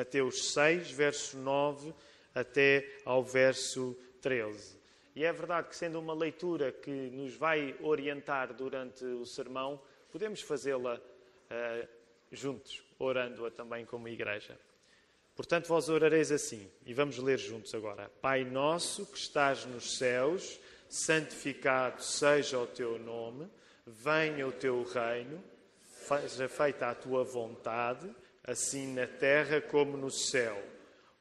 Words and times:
Mateus 0.00 0.54
6, 0.54 0.92
verso 0.92 1.36
9 1.36 1.92
até 2.34 2.90
ao 3.04 3.22
verso 3.22 3.94
13. 4.22 4.80
E 5.14 5.26
é 5.26 5.30
verdade 5.30 5.68
que, 5.68 5.76
sendo 5.76 6.00
uma 6.00 6.14
leitura 6.14 6.72
que 6.72 6.90
nos 6.90 7.34
vai 7.34 7.76
orientar 7.82 8.54
durante 8.54 9.04
o 9.04 9.26
sermão, 9.26 9.78
podemos 10.10 10.40
fazê-la 10.40 10.96
uh, 10.96 11.88
juntos, 12.32 12.82
orando-a 12.98 13.50
também 13.50 13.84
como 13.84 14.08
igreja. 14.08 14.58
Portanto, 15.36 15.66
vós 15.66 15.90
orareis 15.90 16.32
assim, 16.32 16.66
e 16.86 16.94
vamos 16.94 17.18
ler 17.18 17.36
juntos 17.36 17.74
agora. 17.74 18.08
Pai 18.22 18.42
nosso 18.42 19.04
que 19.04 19.18
estás 19.18 19.66
nos 19.66 19.98
céus, 19.98 20.58
santificado 20.88 22.02
seja 22.02 22.58
o 22.58 22.66
teu 22.66 22.98
nome, 22.98 23.46
venha 23.86 24.48
o 24.48 24.52
teu 24.52 24.82
reino, 24.82 25.44
seja 25.84 26.48
feita 26.48 26.88
a 26.88 26.94
tua 26.94 27.22
vontade, 27.22 28.10
assim 28.44 28.92
na 28.94 29.06
terra 29.06 29.60
como 29.60 29.96
no 29.96 30.10
céu. 30.10 30.60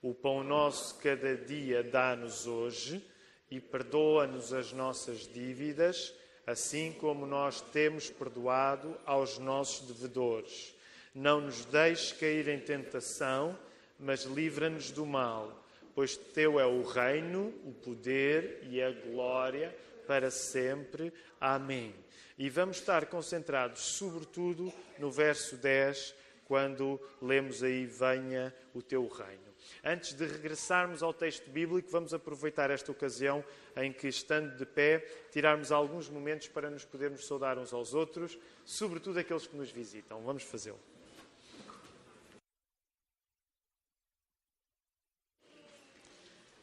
O 0.01 0.13
pão 0.13 0.43
nosso 0.43 0.95
cada 0.99 1.35
dia 1.35 1.83
dá-nos 1.83 2.47
hoje 2.47 3.05
e 3.51 3.59
perdoa-nos 3.59 4.53
as 4.53 4.71
nossas 4.71 5.27
dívidas, 5.27 6.13
assim 6.47 6.91
como 6.93 7.25
nós 7.25 7.61
temos 7.61 8.09
perdoado 8.09 8.97
aos 9.05 9.37
nossos 9.37 9.87
devedores. 9.87 10.75
Não 11.13 11.41
nos 11.41 11.65
deixes 11.65 12.13
cair 12.13 12.47
em 12.47 12.59
tentação, 12.59 13.57
mas 13.99 14.23
livra-nos 14.23 14.91
do 14.91 15.05
mal, 15.05 15.65
pois 15.93 16.15
teu 16.15 16.59
é 16.59 16.65
o 16.65 16.83
reino, 16.83 17.53
o 17.65 17.73
poder 17.73 18.59
e 18.69 18.81
a 18.81 18.91
glória 18.91 19.75
para 20.07 20.31
sempre. 20.31 21.11
Amém. 21.41 21.93
E 22.37 22.49
vamos 22.49 22.77
estar 22.77 23.07
concentrados, 23.07 23.81
sobretudo, 23.81 24.71
no 24.97 25.11
verso 25.11 25.57
10, 25.57 26.15
quando 26.49 26.99
lemos 27.21 27.61
aí: 27.61 27.85
Venha 27.85 28.53
o 28.73 28.81
teu 28.81 29.07
reino. 29.07 29.53
Antes 29.83 30.13
de 30.13 30.25
regressarmos 30.25 31.03
ao 31.03 31.13
texto 31.13 31.47
bíblico, 31.51 31.91
vamos 31.91 32.11
aproveitar 32.11 32.71
esta 32.71 32.91
ocasião 32.91 33.45
em 33.77 33.93
que, 33.93 34.07
estando 34.07 34.57
de 34.57 34.65
pé, 34.65 34.99
tirarmos 35.31 35.71
alguns 35.71 36.09
momentos 36.09 36.47
para 36.47 36.71
nos 36.71 36.83
podermos 36.83 37.27
saudar 37.27 37.59
uns 37.59 37.71
aos 37.71 37.93
outros, 37.93 38.35
sobretudo 38.65 39.19
aqueles 39.19 39.45
que 39.45 39.55
nos 39.55 39.69
visitam. 39.69 40.23
Vamos 40.23 40.41
fazê-lo. 40.41 40.79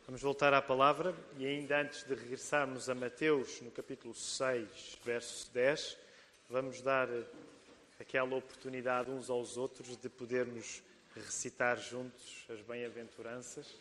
Vamos 0.07 0.21
voltar 0.23 0.53
à 0.53 0.61
palavra 0.61 1.15
e, 1.39 1.47
ainda 1.47 1.81
antes 1.81 2.03
de 2.03 2.15
regressarmos 2.15 2.89
a 2.89 2.95
Mateus, 2.95 3.61
no 3.61 3.71
capítulo 3.71 4.15
6, 4.15 4.99
verso 5.05 5.53
10, 5.53 5.97
vamos 6.49 6.81
dar 6.81 7.09
aquela 7.99 8.37
oportunidade 8.37 9.11
uns 9.11 9.31
aos 9.31 9.57
outros 9.57 9.97
de 9.97 10.09
podermos 10.09 10.83
recitar 11.15 11.79
juntos 11.79 12.45
as 12.49 12.61
bem-aventuranças. 12.61 13.75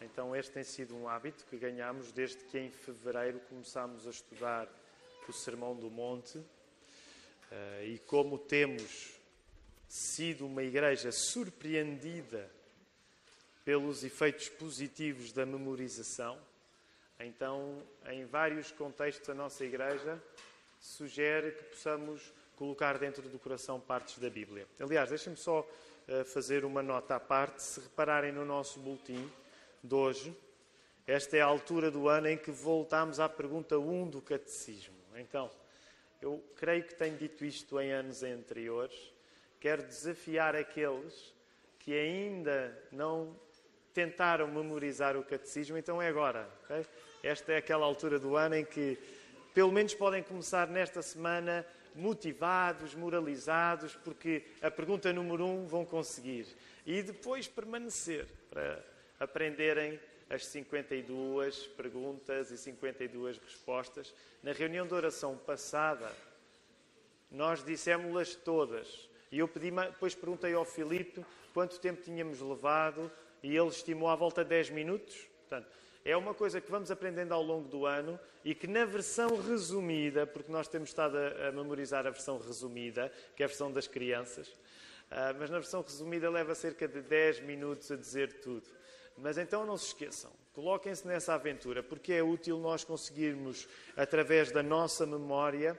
Então, 0.00 0.34
este 0.34 0.52
tem 0.52 0.62
sido 0.62 0.96
um 0.96 1.08
hábito 1.08 1.44
que 1.50 1.56
ganhamos 1.56 2.12
desde 2.12 2.36
que 2.44 2.58
em 2.58 2.70
fevereiro 2.70 3.40
começámos 3.48 4.06
a 4.06 4.10
estudar 4.10 4.68
o 5.28 5.32
Sermão 5.32 5.74
do 5.74 5.90
Monte. 5.90 6.40
Eh, 7.50 7.86
e 7.94 7.98
como 8.00 8.38
temos 8.38 9.14
sido 9.88 10.46
uma 10.46 10.62
igreja 10.62 11.10
surpreendida 11.10 12.48
pelos 13.64 14.04
efeitos 14.04 14.48
positivos 14.48 15.32
da 15.32 15.44
memorização, 15.44 16.38
então, 17.18 17.82
em 18.06 18.24
vários 18.26 18.70
contextos, 18.70 19.28
a 19.28 19.34
nossa 19.34 19.64
igreja 19.64 20.22
sugere 20.80 21.50
que 21.50 21.64
possamos 21.64 22.32
colocar 22.58 22.98
dentro 22.98 23.22
do 23.28 23.38
coração 23.38 23.78
partes 23.78 24.18
da 24.18 24.28
Bíblia. 24.28 24.66
Aliás, 24.80 25.10
deixem-me 25.10 25.38
só 25.38 25.64
fazer 26.26 26.64
uma 26.64 26.82
nota 26.82 27.14
à 27.14 27.20
parte. 27.20 27.62
Se 27.62 27.80
repararem 27.80 28.32
no 28.32 28.44
nosso 28.44 28.80
boletim 28.80 29.30
de 29.82 29.94
hoje, 29.94 30.36
esta 31.06 31.36
é 31.36 31.40
a 31.40 31.46
altura 31.46 31.88
do 31.88 32.08
ano 32.08 32.26
em 32.26 32.36
que 32.36 32.50
voltamos 32.50 33.20
à 33.20 33.28
pergunta 33.28 33.78
1 33.78 34.10
do 34.10 34.20
Catecismo. 34.20 34.96
Então, 35.14 35.48
eu 36.20 36.42
creio 36.56 36.82
que 36.82 36.94
tenho 36.96 37.16
dito 37.16 37.44
isto 37.44 37.80
em 37.80 37.92
anos 37.92 38.24
anteriores. 38.24 39.14
Quero 39.60 39.84
desafiar 39.84 40.56
aqueles 40.56 41.32
que 41.78 41.92
ainda 41.92 42.76
não 42.90 43.38
tentaram 43.94 44.48
memorizar 44.48 45.16
o 45.16 45.22
Catecismo, 45.22 45.78
então 45.78 46.02
é 46.02 46.08
agora. 46.08 46.48
Okay? 46.64 46.84
Esta 47.22 47.52
é 47.52 47.56
aquela 47.58 47.86
altura 47.86 48.18
do 48.18 48.36
ano 48.36 48.56
em 48.56 48.64
que, 48.64 48.98
pelo 49.54 49.70
menos, 49.70 49.94
podem 49.94 50.22
começar 50.24 50.66
nesta 50.66 51.02
semana 51.02 51.64
motivados, 51.94 52.94
moralizados, 52.94 53.94
porque 53.96 54.44
a 54.62 54.70
pergunta 54.70 55.12
número 55.12 55.44
um 55.46 55.66
vão 55.66 55.84
conseguir. 55.84 56.46
E 56.86 57.02
depois 57.02 57.46
permanecer 57.46 58.26
para 58.50 58.84
aprenderem 59.20 59.98
as 60.30 60.46
52 60.46 61.66
perguntas 61.68 62.50
e 62.50 62.58
52 62.58 63.38
respostas. 63.38 64.14
Na 64.42 64.52
reunião 64.52 64.86
de 64.86 64.94
oração 64.94 65.36
passada, 65.36 66.10
nós 67.30 67.64
dissemos-las 67.64 68.34
todas. 68.34 69.08
E 69.30 69.38
eu 69.38 69.48
pedi, 69.48 69.70
depois 69.70 70.14
perguntei 70.14 70.54
ao 70.54 70.64
Filipe 70.64 71.24
quanto 71.52 71.78
tempo 71.80 72.02
tínhamos 72.02 72.40
levado 72.40 73.10
e 73.42 73.56
ele 73.56 73.68
estimou 73.68 74.08
à 74.08 74.16
volta 74.16 74.42
de 74.42 74.50
10 74.50 74.70
minutos. 74.70 75.16
Portanto, 75.40 75.68
é 76.04 76.16
uma 76.16 76.34
coisa 76.34 76.60
que 76.60 76.70
vamos 76.70 76.90
aprendendo 76.90 77.32
ao 77.32 77.42
longo 77.42 77.68
do 77.68 77.86
ano 77.86 78.18
e 78.44 78.54
que 78.54 78.66
na 78.66 78.84
versão 78.84 79.40
resumida, 79.40 80.26
porque 80.26 80.50
nós 80.50 80.68
temos 80.68 80.90
estado 80.90 81.16
a, 81.16 81.48
a 81.48 81.52
memorizar 81.52 82.06
a 82.06 82.10
versão 82.10 82.38
resumida, 82.38 83.12
que 83.36 83.42
é 83.42 83.44
a 83.44 83.48
versão 83.48 83.70
das 83.70 83.86
crianças, 83.86 84.48
uh, 84.48 85.34
mas 85.38 85.50
na 85.50 85.58
versão 85.58 85.82
resumida 85.82 86.30
leva 86.30 86.54
cerca 86.54 86.88
de 86.88 87.02
10 87.02 87.40
minutos 87.40 87.90
a 87.90 87.96
dizer 87.96 88.40
tudo. 88.40 88.66
Mas 89.16 89.36
então 89.36 89.66
não 89.66 89.76
se 89.76 89.88
esqueçam, 89.88 90.30
coloquem-se 90.54 91.06
nessa 91.06 91.34
aventura, 91.34 91.82
porque 91.82 92.12
é 92.12 92.22
útil 92.22 92.58
nós 92.58 92.84
conseguirmos, 92.84 93.68
através 93.96 94.52
da 94.52 94.62
nossa 94.62 95.04
memória, 95.04 95.78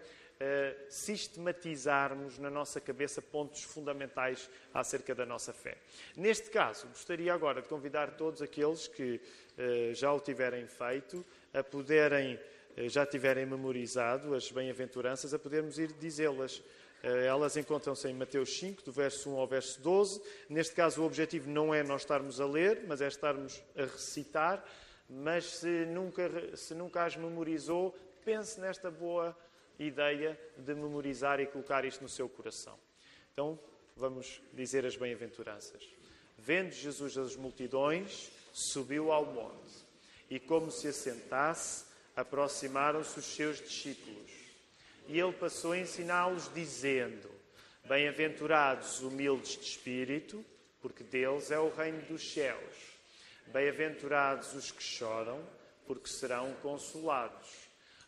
sistematizarmos 0.88 2.40
na 2.40 2.50
nossa 2.50 2.80
cabeça 2.80 3.22
pontos 3.22 3.64
fundamentais 3.64 4.50
acerca 4.74 5.14
da 5.14 5.26
nossa 5.26 5.52
fé. 5.52 5.78
Neste 6.16 6.50
caso, 6.50 6.88
gostaria 6.88 7.34
agora 7.34 7.62
de 7.62 7.68
convidar 7.68 8.12
todos 8.12 8.42
aqueles 8.42 8.88
que 8.88 9.20
uh, 9.20 9.94
já 9.94 10.14
o 10.14 10.20
tiverem 10.20 10.66
feito 10.66 11.26
a 11.54 11.62
poderem, 11.62 12.40
uh, 12.78 12.88
já 12.88 13.06
tiverem 13.06 13.46
memorizado 13.46 14.34
as 14.34 14.50
bem-aventuranças, 14.50 15.34
a 15.34 15.40
podermos 15.40 15.78
ir 15.78 15.92
dizê-las. 15.94 16.64
Elas 17.02 17.56
encontram-se 17.56 18.10
em 18.10 18.14
Mateus 18.14 18.60
5, 18.60 18.84
do 18.84 18.92
verso 18.92 19.30
1 19.30 19.38
ao 19.38 19.48
verso 19.48 19.82
12. 19.82 20.22
Neste 20.50 20.76
caso, 20.76 21.02
o 21.02 21.06
objetivo 21.06 21.50
não 21.50 21.74
é 21.74 21.82
nós 21.82 22.02
estarmos 22.02 22.42
a 22.42 22.46
ler, 22.46 22.84
mas 22.90 23.00
é 23.00 23.08
estarmos 23.08 23.64
a 23.78 23.84
recitar. 23.84 24.62
Mas 25.10 25.46
se 25.46 25.86
nunca, 25.86 26.30
se 26.58 26.74
nunca 26.76 27.06
as 27.06 27.16
memorizou, 27.16 27.98
pense 28.26 28.60
nesta 28.60 28.92
boa 28.92 29.34
ideia 29.80 30.40
de 30.58 30.76
memorizar 30.76 31.40
e 31.40 31.48
colocar 31.48 31.86
isto 31.86 32.02
no 32.02 32.10
seu 32.10 32.28
coração. 32.28 32.78
Então, 33.32 33.58
vamos 33.96 34.42
dizer 34.54 34.86
as 34.86 34.96
bem-aventuranças. 34.96 35.84
Vendo 36.38 36.72
Jesus 36.72 37.18
as 37.18 37.36
multidões, 37.36 38.32
subiu 38.54 39.12
ao 39.12 39.26
monte 39.26 39.86
e, 40.30 40.40
como 40.40 40.72
se 40.72 40.88
assentasse, 40.88 41.86
aproximaram-se 42.16 43.20
os 43.20 43.26
seus 43.26 43.58
discípulos. 43.58 44.32
E 45.08 45.20
ele 45.20 45.34
passou 45.34 45.72
a 45.72 45.78
ensiná-los, 45.78 46.52
dizendo: 46.54 47.30
Bem-aventurados 47.88 49.02
humildes 49.02 49.58
de 49.58 49.66
espírito, 49.66 50.46
porque 50.82 51.04
deles 51.04 51.52
é 51.52 51.60
o 51.60 51.70
reino 51.70 52.02
dos 52.04 52.32
céus. 52.32 52.76
Bem-aventurados 53.48 54.54
os 54.54 54.72
que 54.72 54.84
choram, 54.84 55.44
porque 55.88 56.08
serão 56.08 56.54
consolados. 56.62 57.69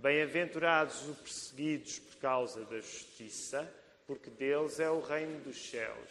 Bem-aventurados 0.00 1.06
os 1.08 1.18
perseguidos 1.18 1.98
por 1.98 2.16
causa 2.16 2.64
da 2.64 2.76
justiça, 2.80 3.70
porque 4.06 4.30
deles 4.30 4.80
é 4.80 4.90
o 4.90 5.00
reino 5.00 5.40
dos 5.40 5.70
céus. 5.70 6.10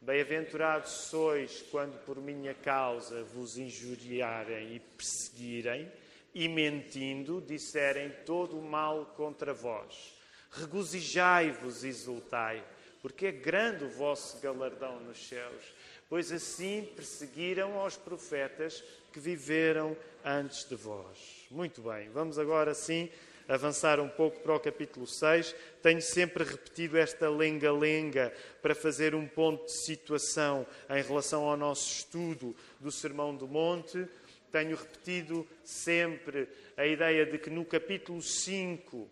Bem-aventurados 0.00 0.90
sois 0.90 1.62
quando 1.70 1.98
por 2.04 2.16
minha 2.16 2.54
causa 2.54 3.22
vos 3.24 3.58
injuriarem 3.58 4.76
e 4.76 4.80
perseguirem, 4.80 5.90
e 6.34 6.48
mentindo 6.48 7.40
disserem 7.40 8.10
todo 8.24 8.58
o 8.58 8.62
mal 8.62 9.14
contra 9.16 9.52
vós. 9.52 10.14
Regozijai-vos 10.52 11.84
e 11.84 11.88
exultai, 11.88 12.64
porque 13.02 13.26
é 13.26 13.32
grande 13.32 13.84
o 13.84 13.90
vosso 13.90 14.40
galardão 14.40 15.00
nos 15.00 15.28
céus 15.28 15.62
pois 16.08 16.30
assim 16.30 16.88
perseguiram 16.94 17.78
aos 17.78 17.96
profetas 17.96 18.82
que 19.12 19.20
viveram 19.20 19.96
antes 20.24 20.64
de 20.64 20.76
vós. 20.76 21.35
Muito 21.50 21.80
bem, 21.80 22.08
vamos 22.08 22.40
agora 22.40 22.74
sim 22.74 23.08
avançar 23.48 24.00
um 24.00 24.08
pouco 24.08 24.40
para 24.40 24.56
o 24.56 24.58
capítulo 24.58 25.06
6. 25.06 25.54
Tenho 25.80 26.02
sempre 26.02 26.42
repetido 26.42 26.98
esta 26.98 27.30
lenga-lenga 27.30 28.32
para 28.60 28.74
fazer 28.74 29.14
um 29.14 29.28
ponto 29.28 29.64
de 29.64 29.84
situação 29.84 30.66
em 30.90 31.00
relação 31.00 31.44
ao 31.44 31.56
nosso 31.56 31.88
estudo 31.88 32.56
do 32.80 32.90
Sermão 32.90 33.32
do 33.32 33.46
Monte. 33.46 34.08
Tenho 34.50 34.76
repetido 34.76 35.46
sempre 35.62 36.48
a 36.76 36.84
ideia 36.84 37.24
de 37.24 37.38
que 37.38 37.48
no 37.48 37.64
capítulo 37.64 38.20
5 38.20 39.08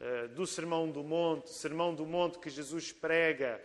eh, 0.00 0.28
do 0.28 0.46
Sermão 0.46 0.88
do 0.88 1.02
Monte, 1.02 1.50
Sermão 1.50 1.94
do 1.94 2.06
Monte 2.06 2.38
que 2.38 2.48
Jesus 2.48 2.92
prega, 2.92 3.60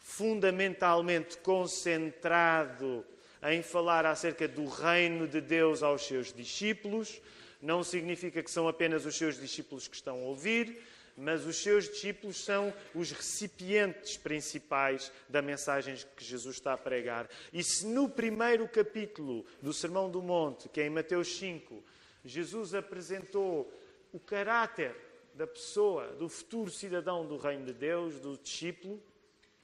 fundamentalmente 0.00 1.38
concentrado 1.38 3.04
em 3.44 3.62
falar 3.62 4.04
acerca 4.04 4.48
do 4.48 4.66
reino 4.66 5.28
de 5.28 5.40
Deus 5.40 5.80
aos 5.80 6.04
seus 6.04 6.32
discípulos. 6.32 7.22
Não 7.62 7.84
significa 7.84 8.42
que 8.42 8.50
são 8.50 8.66
apenas 8.66 9.06
os 9.06 9.16
seus 9.16 9.40
discípulos 9.40 9.86
que 9.86 9.94
estão 9.94 10.16
a 10.16 10.26
ouvir, 10.26 10.82
mas 11.16 11.46
os 11.46 11.62
seus 11.62 11.88
discípulos 11.88 12.44
são 12.44 12.74
os 12.92 13.12
recipientes 13.12 14.16
principais 14.16 15.12
da 15.28 15.40
mensagem 15.40 15.94
que 16.16 16.24
Jesus 16.24 16.56
está 16.56 16.72
a 16.72 16.78
pregar. 16.78 17.28
E 17.52 17.62
se 17.62 17.86
no 17.86 18.08
primeiro 18.08 18.66
capítulo 18.66 19.46
do 19.62 19.72
Sermão 19.72 20.10
do 20.10 20.20
Monte, 20.20 20.68
que 20.68 20.80
é 20.80 20.86
em 20.86 20.90
Mateus 20.90 21.36
5, 21.36 21.84
Jesus 22.24 22.74
apresentou 22.74 23.72
o 24.12 24.18
caráter 24.18 24.94
da 25.34 25.46
pessoa, 25.46 26.08
do 26.08 26.28
futuro 26.28 26.70
cidadão 26.70 27.24
do 27.24 27.36
reino 27.36 27.66
de 27.66 27.72
Deus, 27.72 28.18
do 28.18 28.36
discípulo, 28.36 29.00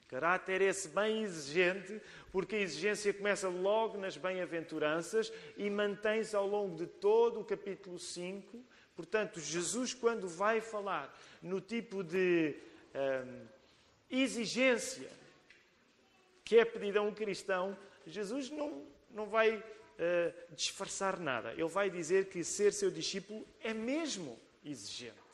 Caráter 0.08 0.62
esse 0.62 0.88
bem 0.88 1.22
exigente, 1.22 2.00
porque 2.32 2.56
a 2.56 2.60
exigência 2.60 3.12
começa 3.12 3.48
logo 3.48 3.98
nas 3.98 4.16
bem-aventuranças 4.16 5.30
e 5.56 5.68
mantém-se 5.68 6.34
ao 6.34 6.46
longo 6.46 6.76
de 6.76 6.86
todo 6.86 7.40
o 7.40 7.44
capítulo 7.44 7.98
5. 7.98 8.58
Portanto, 8.96 9.38
Jesus, 9.38 9.92
quando 9.92 10.26
vai 10.26 10.62
falar 10.62 11.14
no 11.42 11.60
tipo 11.60 12.02
de 12.02 12.56
hum, 12.94 13.46
exigência 14.10 15.10
que 16.42 16.58
é 16.58 16.64
pedida 16.64 17.00
a 17.00 17.02
um 17.02 17.12
cristão, 17.12 17.76
Jesus 18.06 18.48
não, 18.48 18.86
não 19.10 19.26
vai 19.26 19.58
uh, 19.58 20.54
disfarçar 20.54 21.20
nada. 21.20 21.52
Ele 21.52 21.68
vai 21.68 21.90
dizer 21.90 22.30
que 22.30 22.42
ser 22.42 22.72
seu 22.72 22.90
discípulo 22.90 23.46
é 23.60 23.74
mesmo 23.74 24.40
exigente. 24.64 25.27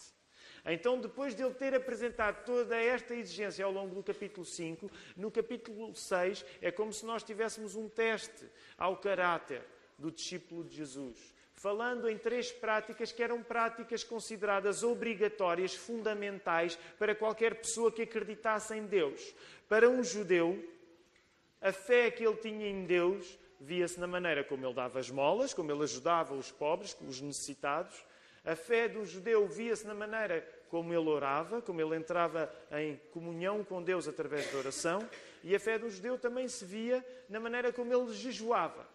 Então, 0.67 0.99
depois 0.99 1.35
de 1.35 1.43
ele 1.43 1.53
ter 1.53 1.75
apresentado 1.75 2.45
toda 2.45 2.77
esta 2.77 3.15
exigência 3.15 3.65
ao 3.65 3.71
longo 3.71 3.95
do 3.95 4.03
capítulo 4.03 4.47
5, 4.47 4.91
no 5.17 5.31
capítulo 5.31 5.95
6 5.95 6.45
é 6.63 6.71
como 6.71 6.93
se 6.93 7.05
nós 7.05 7.23
tivéssemos 7.23 7.75
um 7.75 7.89
teste 7.89 8.49
ao 8.79 8.97
caráter 8.97 9.63
do 9.99 10.11
discípulo 10.11 10.65
de 10.65 10.77
Jesus, 10.77 11.35
falando 11.53 12.09
em 12.09 12.17
três 12.17 12.51
práticas 12.51 13.13
que 13.13 13.23
eram 13.23 13.43
práticas 13.43 14.03
consideradas 14.03 14.83
obrigatórias, 14.83 15.75
fundamentais 15.75 16.77
para 16.99 17.15
qualquer 17.15 17.57
pessoa 17.57 17.93
que 17.93 18.03
acreditasse 18.03 18.75
em 18.75 18.87
Deus. 18.87 19.35
Para 19.69 19.89
um 19.89 20.03
judeu, 20.03 20.63
a 21.61 21.73
fé 21.73 22.11
que 22.11 22.27
ele 22.27 22.37
tinha 22.37 22.67
em 22.67 22.85
Deus 22.85 23.39
via-se 23.61 23.99
na 23.99 24.07
maneira 24.07 24.45
como 24.45 24.67
ele 24.67 24.75
dava 24.75 25.01
esmolas, 25.01 25.55
como 25.55 25.71
ele 25.71 25.83
ajudava 25.83 26.35
os 26.35 26.51
pobres, 26.51 26.97
os 27.07 27.21
necessitados. 27.21 28.05
A 28.45 28.55
fé 28.55 28.89
do 28.89 29.07
judeu 29.07 29.47
via-se 29.49 29.87
na 29.87 29.95
maneira 29.95 30.47
como 30.71 30.93
ele 30.93 31.09
orava, 31.09 31.63
como 31.63 31.81
ele 31.81 31.97
entrava 31.97 32.53
em 32.73 33.01
comunhão 33.13 33.65
com 33.65 33.83
Deus 33.83 34.09
através 34.09 34.51
da 34.51 34.59
oração, 34.59 35.09
e 35.43 35.55
a 35.55 35.61
fé 35.61 35.79
do 35.79 35.91
judeu 35.91 36.19
também 36.19 36.49
se 36.49 36.65
via 36.65 37.05
na 37.29 37.39
maneira 37.39 37.73
como 37.73 37.93
ele 37.93 38.13
jejuava. 38.13 38.87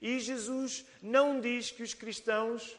E 0.00 0.20
Jesus 0.20 0.86
não 1.02 1.40
diz 1.40 1.70
que 1.70 1.82
os 1.82 1.94
cristãos 1.94 2.78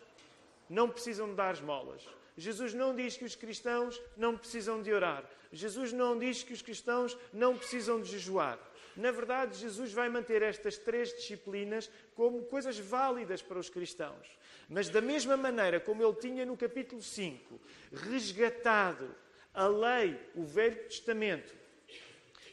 não 0.69 0.89
precisam 0.89 1.27
de 1.27 1.35
dar 1.35 1.53
esmolas. 1.53 2.07
Jesus 2.37 2.73
não 2.73 2.95
diz 2.95 3.17
que 3.17 3.25
os 3.25 3.35
cristãos 3.35 4.01
não 4.15 4.37
precisam 4.37 4.81
de 4.81 4.93
orar. 4.93 5.29
Jesus 5.51 5.91
não 5.91 6.17
diz 6.17 6.41
que 6.43 6.53
os 6.53 6.61
cristãos 6.61 7.17
não 7.33 7.57
precisam 7.57 8.01
de 8.01 8.09
jejuar. 8.09 8.57
Na 8.95 9.11
verdade, 9.11 9.57
Jesus 9.57 9.91
vai 9.91 10.09
manter 10.09 10.41
estas 10.41 10.77
três 10.77 11.09
disciplinas 11.13 11.89
como 12.15 12.43
coisas 12.43 12.77
válidas 12.79 13.41
para 13.41 13.59
os 13.59 13.69
cristãos. 13.69 14.27
Mas, 14.69 14.88
da 14.88 15.01
mesma 15.01 15.36
maneira 15.36 15.80
como 15.80 16.04
ele 16.04 16.13
tinha 16.13 16.45
no 16.45 16.56
capítulo 16.56 17.01
5 17.01 17.60
resgatado 17.92 19.16
a 19.54 19.68
lei, 19.68 20.19
o 20.36 20.44
Velho 20.44 20.77
Testamento, 20.83 21.57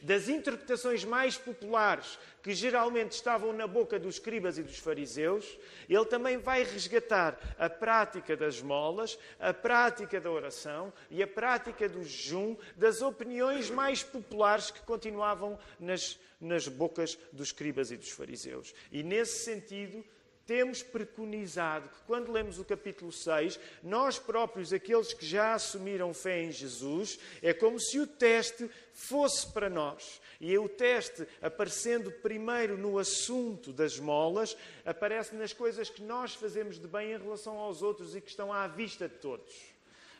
das 0.01 0.27
interpretações 0.27 1.03
mais 1.03 1.37
populares 1.37 2.19
que 2.41 2.53
geralmente 2.53 3.11
estavam 3.11 3.51
na 3.51 3.67
boca 3.67 3.99
dos 3.99 4.15
escribas 4.15 4.57
e 4.57 4.63
dos 4.63 4.77
fariseus, 4.77 5.57
ele 5.89 6.05
também 6.05 6.37
vai 6.37 6.63
resgatar 6.63 7.37
a 7.57 7.69
prática 7.69 8.35
das 8.35 8.61
molas, 8.61 9.17
a 9.39 9.53
prática 9.53 10.19
da 10.19 10.31
oração 10.31 10.93
e 11.09 11.21
a 11.21 11.27
prática 11.27 11.89
do 11.89 12.03
jejum 12.03 12.55
das 12.75 13.01
opiniões 13.01 13.69
mais 13.69 14.03
populares 14.03 14.71
que 14.71 14.81
continuavam 14.81 15.57
nas, 15.79 16.19
nas 16.39 16.67
bocas 16.67 17.17
dos 17.33 17.47
escribas 17.47 17.91
e 17.91 17.97
dos 17.97 18.11
fariseus. 18.11 18.73
E 18.91 19.03
nesse 19.03 19.43
sentido, 19.43 20.03
temos 20.47 20.81
preconizado 20.81 21.89
que 21.89 22.01
quando 22.07 22.31
lemos 22.31 22.57
o 22.57 22.63
capítulo 22.63 23.11
6, 23.11 23.59
nós 23.83 24.17
próprios, 24.17 24.71
aqueles 24.71 25.13
que 25.13 25.25
já 25.25 25.53
assumiram 25.53 26.13
fé 26.13 26.41
em 26.41 26.51
Jesus, 26.51 27.19
é 27.41 27.53
como 27.53 27.77
se 27.77 27.99
o 27.99 28.07
teste 28.07 28.71
fosse 28.93 29.45
para 29.51 29.69
nós. 29.69 30.21
E 30.39 30.57
o 30.57 30.69
teste, 30.69 31.27
aparecendo 31.41 32.09
primeiro 32.09 32.77
no 32.77 32.97
assunto 32.97 33.73
das 33.73 33.99
molas, 33.99 34.55
aparece 34.85 35.35
nas 35.35 35.51
coisas 35.51 35.89
que 35.89 36.01
nós 36.01 36.33
fazemos 36.33 36.79
de 36.79 36.87
bem 36.87 37.11
em 37.11 37.17
relação 37.17 37.57
aos 37.57 37.81
outros 37.81 38.15
e 38.15 38.21
que 38.21 38.29
estão 38.29 38.53
à 38.53 38.67
vista 38.67 39.09
de 39.09 39.15
todos. 39.15 39.76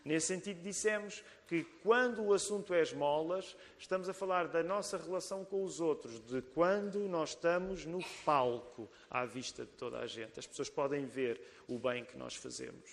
Nesse 0.07 0.27
sentido, 0.27 0.61
dissemos 0.61 1.21
que 1.49 1.65
quando 1.83 2.23
o 2.23 2.33
assunto 2.33 2.73
é 2.73 2.81
esmolas, 2.81 3.57
estamos 3.77 4.07
a 4.07 4.13
falar 4.13 4.47
da 4.47 4.63
nossa 4.63 4.97
relação 4.97 5.43
com 5.43 5.61
os 5.61 5.81
outros, 5.81 6.21
de 6.21 6.41
quando 6.41 6.99
nós 7.09 7.31
estamos 7.31 7.85
no 7.85 7.99
palco, 8.23 8.89
à 9.09 9.25
vista 9.25 9.65
de 9.65 9.71
toda 9.73 9.99
a 9.99 10.07
gente. 10.07 10.39
As 10.39 10.47
pessoas 10.47 10.69
podem 10.69 11.05
ver 11.05 11.41
o 11.67 11.77
bem 11.77 12.05
que 12.05 12.17
nós 12.17 12.35
fazemos. 12.35 12.89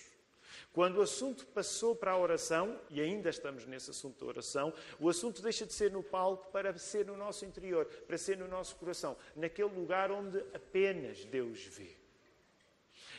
Quando 0.73 0.97
o 0.97 1.01
assunto 1.01 1.45
passou 1.47 1.95
para 1.95 2.11
a 2.11 2.19
oração, 2.19 2.77
e 2.89 2.99
ainda 2.99 3.29
estamos 3.29 3.65
nesse 3.65 3.91
assunto 3.91 4.19
da 4.19 4.25
oração, 4.25 4.73
o 4.99 5.07
assunto 5.07 5.41
deixa 5.41 5.65
de 5.65 5.71
ser 5.71 5.93
no 5.93 6.03
palco 6.03 6.51
para 6.51 6.77
ser 6.77 7.05
no 7.05 7.15
nosso 7.15 7.45
interior, 7.45 7.85
para 7.85 8.17
ser 8.17 8.37
no 8.37 8.47
nosso 8.49 8.75
coração, 8.75 9.15
naquele 9.37 9.69
lugar 9.69 10.11
onde 10.11 10.39
apenas 10.53 11.23
Deus 11.23 11.63
vê. 11.63 11.95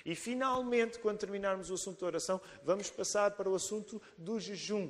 E 0.07 0.15
finalmente, 0.15 1.01
quando 1.01 1.19
terminarmos 1.19 1.69
o 1.69 1.75
assunto 1.75 1.99
da 1.99 2.07
oração, 2.07 2.41
vamos 2.63 2.89
passar 2.89 3.33
para 3.33 3.51
o 3.51 3.57
assunto 3.57 4.01
do 4.17 4.39
jejum, 4.39 4.89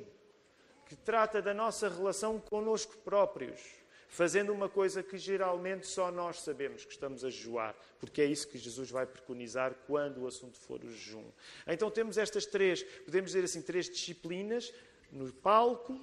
que 0.85 0.95
trata 0.95 1.41
da 1.41 1.55
nossa 1.55 1.89
relação 1.89 2.39
conosco 2.39 2.95
próprios, 2.99 3.59
fazendo 4.07 4.53
uma 4.53 4.69
coisa 4.69 5.01
que 5.01 5.17
geralmente 5.17 5.87
só 5.87 6.11
nós 6.11 6.41
sabemos 6.41 6.85
que 6.85 6.91
estamos 6.91 7.25
a 7.25 7.31
jejuar, 7.31 7.75
porque 7.99 8.21
é 8.21 8.25
isso 8.25 8.47
que 8.47 8.59
Jesus 8.59 8.91
vai 8.91 9.07
preconizar 9.07 9.73
quando 9.87 10.21
o 10.21 10.27
assunto 10.27 10.59
for 10.59 10.83
o 10.83 10.91
jejum. 10.91 11.25
Então 11.65 11.89
temos 11.89 12.19
estas 12.19 12.45
três, 12.45 12.83
podemos 12.83 13.31
dizer 13.31 13.43
assim, 13.43 13.63
três 13.63 13.89
disciplinas 13.89 14.71
no 15.11 15.33
palco, 15.33 15.99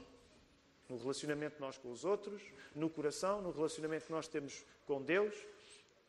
no 0.89 0.97
relacionamento 0.97 1.61
nós 1.61 1.79
com 1.79 1.93
os 1.93 2.05
outros, 2.05 2.43
no 2.75 2.91
coração, 2.91 3.41
no 3.41 3.53
relacionamento 3.53 4.07
que 4.07 4.13
nós 4.13 4.27
temos 4.27 4.65
com 4.85 5.01
Deus 5.01 5.33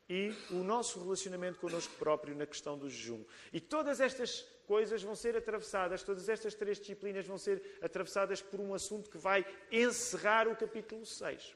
e 0.09 0.33
o 0.51 0.63
nosso 0.63 0.99
relacionamento 0.99 1.59
connosco 1.59 1.95
próprio 1.95 2.35
na 2.35 2.45
questão 2.45 2.77
do 2.77 2.89
jejum. 2.89 3.23
E 3.51 3.59
todas 3.59 3.99
estas 3.99 4.41
coisas 4.67 5.01
vão 5.01 5.15
ser 5.15 5.35
atravessadas, 5.35 6.03
todas 6.03 6.29
estas 6.29 6.53
três 6.53 6.79
disciplinas 6.79 7.25
vão 7.25 7.37
ser 7.37 7.77
atravessadas 7.81 8.41
por 8.41 8.59
um 8.59 8.73
assunto 8.73 9.09
que 9.09 9.17
vai 9.17 9.45
encerrar 9.71 10.47
o 10.47 10.55
capítulo 10.55 11.05
6, 11.05 11.55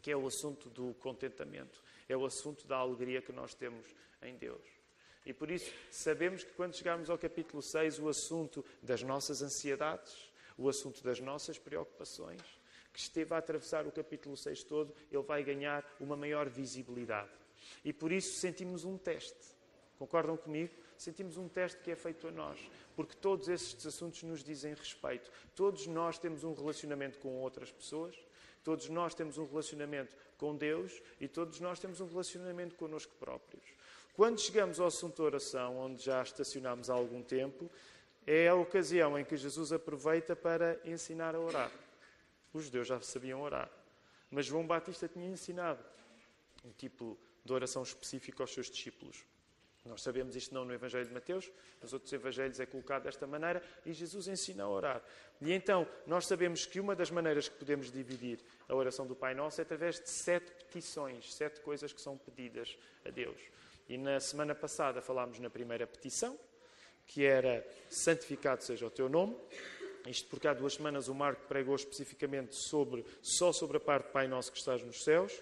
que 0.00 0.10
é 0.10 0.16
o 0.16 0.26
assunto 0.26 0.68
do 0.70 0.94
contentamento, 0.94 1.82
é 2.08 2.16
o 2.16 2.24
assunto 2.24 2.66
da 2.66 2.76
alegria 2.76 3.22
que 3.22 3.32
nós 3.32 3.54
temos 3.54 3.86
em 4.22 4.36
Deus. 4.36 4.62
E 5.24 5.32
por 5.32 5.50
isso 5.50 5.72
sabemos 5.90 6.44
que 6.44 6.52
quando 6.52 6.76
chegarmos 6.76 7.10
ao 7.10 7.18
capítulo 7.18 7.60
6, 7.60 7.98
o 7.98 8.08
assunto 8.08 8.64
das 8.80 9.02
nossas 9.02 9.42
ansiedades, 9.42 10.30
o 10.56 10.68
assunto 10.68 11.02
das 11.02 11.18
nossas 11.18 11.58
preocupações, 11.58 12.40
que 12.92 13.00
esteve 13.00 13.34
a 13.34 13.38
atravessar 13.38 13.86
o 13.86 13.92
capítulo 13.92 14.36
6 14.36 14.62
todo, 14.62 14.94
ele 15.10 15.22
vai 15.22 15.42
ganhar 15.42 15.84
uma 16.00 16.16
maior 16.16 16.48
visibilidade. 16.48 17.45
E 17.84 17.92
por 17.92 18.12
isso 18.12 18.38
sentimos 18.38 18.84
um 18.84 18.96
teste. 18.96 19.56
Concordam 19.98 20.36
comigo? 20.36 20.74
Sentimos 20.96 21.36
um 21.36 21.48
teste 21.48 21.80
que 21.82 21.90
é 21.90 21.96
feito 21.96 22.26
a 22.28 22.30
nós, 22.30 22.58
porque 22.94 23.14
todos 23.14 23.48
esses 23.48 23.84
assuntos 23.86 24.22
nos 24.22 24.42
dizem 24.42 24.74
respeito. 24.74 25.30
Todos 25.54 25.86
nós 25.86 26.18
temos 26.18 26.42
um 26.42 26.54
relacionamento 26.54 27.18
com 27.18 27.40
outras 27.40 27.70
pessoas, 27.70 28.16
todos 28.64 28.88
nós 28.88 29.14
temos 29.14 29.36
um 29.36 29.46
relacionamento 29.46 30.16
com 30.38 30.56
Deus 30.56 31.02
e 31.20 31.28
todos 31.28 31.60
nós 31.60 31.78
temos 31.78 32.00
um 32.00 32.06
relacionamento 32.06 32.74
connosco 32.76 33.14
próprios. 33.16 33.64
Quando 34.14 34.40
chegamos 34.40 34.80
ao 34.80 34.86
assunto 34.86 35.22
oração, 35.22 35.76
onde 35.76 36.02
já 36.02 36.22
estacionamos 36.22 36.88
há 36.88 36.94
algum 36.94 37.22
tempo, 37.22 37.70
é 38.26 38.48
a 38.48 38.54
ocasião 38.54 39.18
em 39.18 39.24
que 39.24 39.36
Jesus 39.36 39.72
aproveita 39.72 40.34
para 40.34 40.80
ensinar 40.84 41.34
a 41.34 41.40
orar. 41.40 41.70
Os 42.52 42.64
judeus 42.64 42.88
já 42.88 43.00
sabiam 43.00 43.42
orar, 43.42 43.70
mas 44.30 44.46
João 44.46 44.66
Batista 44.66 45.06
tinha 45.06 45.28
ensinado 45.28 45.84
um 46.64 46.70
tipo 46.70 47.18
de 47.46 47.52
oração 47.52 47.82
específico 47.82 48.42
aos 48.42 48.52
seus 48.52 48.70
discípulos. 48.70 49.24
Nós 49.86 50.02
sabemos 50.02 50.34
isto 50.34 50.52
não 50.52 50.64
no 50.64 50.74
Evangelho 50.74 51.06
de 51.06 51.14
Mateus, 51.14 51.50
nos 51.80 51.92
outros 51.92 52.12
Evangelhos 52.12 52.58
é 52.58 52.66
colocado 52.66 53.04
desta 53.04 53.26
maneira 53.26 53.62
e 53.84 53.92
Jesus 53.92 54.26
ensina 54.26 54.64
a 54.64 54.68
orar. 54.68 55.02
E 55.40 55.52
então, 55.52 55.86
nós 56.06 56.26
sabemos 56.26 56.66
que 56.66 56.80
uma 56.80 56.96
das 56.96 57.10
maneiras 57.10 57.48
que 57.48 57.56
podemos 57.56 57.90
dividir 57.90 58.40
a 58.68 58.74
oração 58.74 59.06
do 59.06 59.14
Pai 59.14 59.34
Nosso 59.34 59.60
é 59.60 59.62
através 59.62 60.00
de 60.00 60.10
sete 60.10 60.50
petições, 60.64 61.32
sete 61.32 61.60
coisas 61.60 61.92
que 61.92 62.00
são 62.00 62.18
pedidas 62.18 62.76
a 63.04 63.10
Deus. 63.10 63.38
E 63.88 63.96
na 63.96 64.18
semana 64.18 64.54
passada 64.54 65.00
falámos 65.00 65.38
na 65.38 65.48
primeira 65.48 65.86
petição, 65.86 66.36
que 67.06 67.24
era 67.24 67.64
santificado 67.88 68.64
seja 68.64 68.86
o 68.86 68.90
teu 68.90 69.08
nome. 69.08 69.36
Isto 70.06 70.28
porque 70.28 70.48
há 70.48 70.54
duas 70.54 70.74
semanas 70.74 71.08
o 71.08 71.14
Marco 71.14 71.46
pregou 71.46 71.74
especificamente 71.74 72.54
sobre, 72.56 73.04
só 73.22 73.52
sobre 73.52 73.76
a 73.76 73.80
parte 73.80 74.10
Pai 74.10 74.26
Nosso 74.26 74.50
que 74.52 74.58
estás 74.58 74.82
nos 74.82 75.02
céus. 75.04 75.32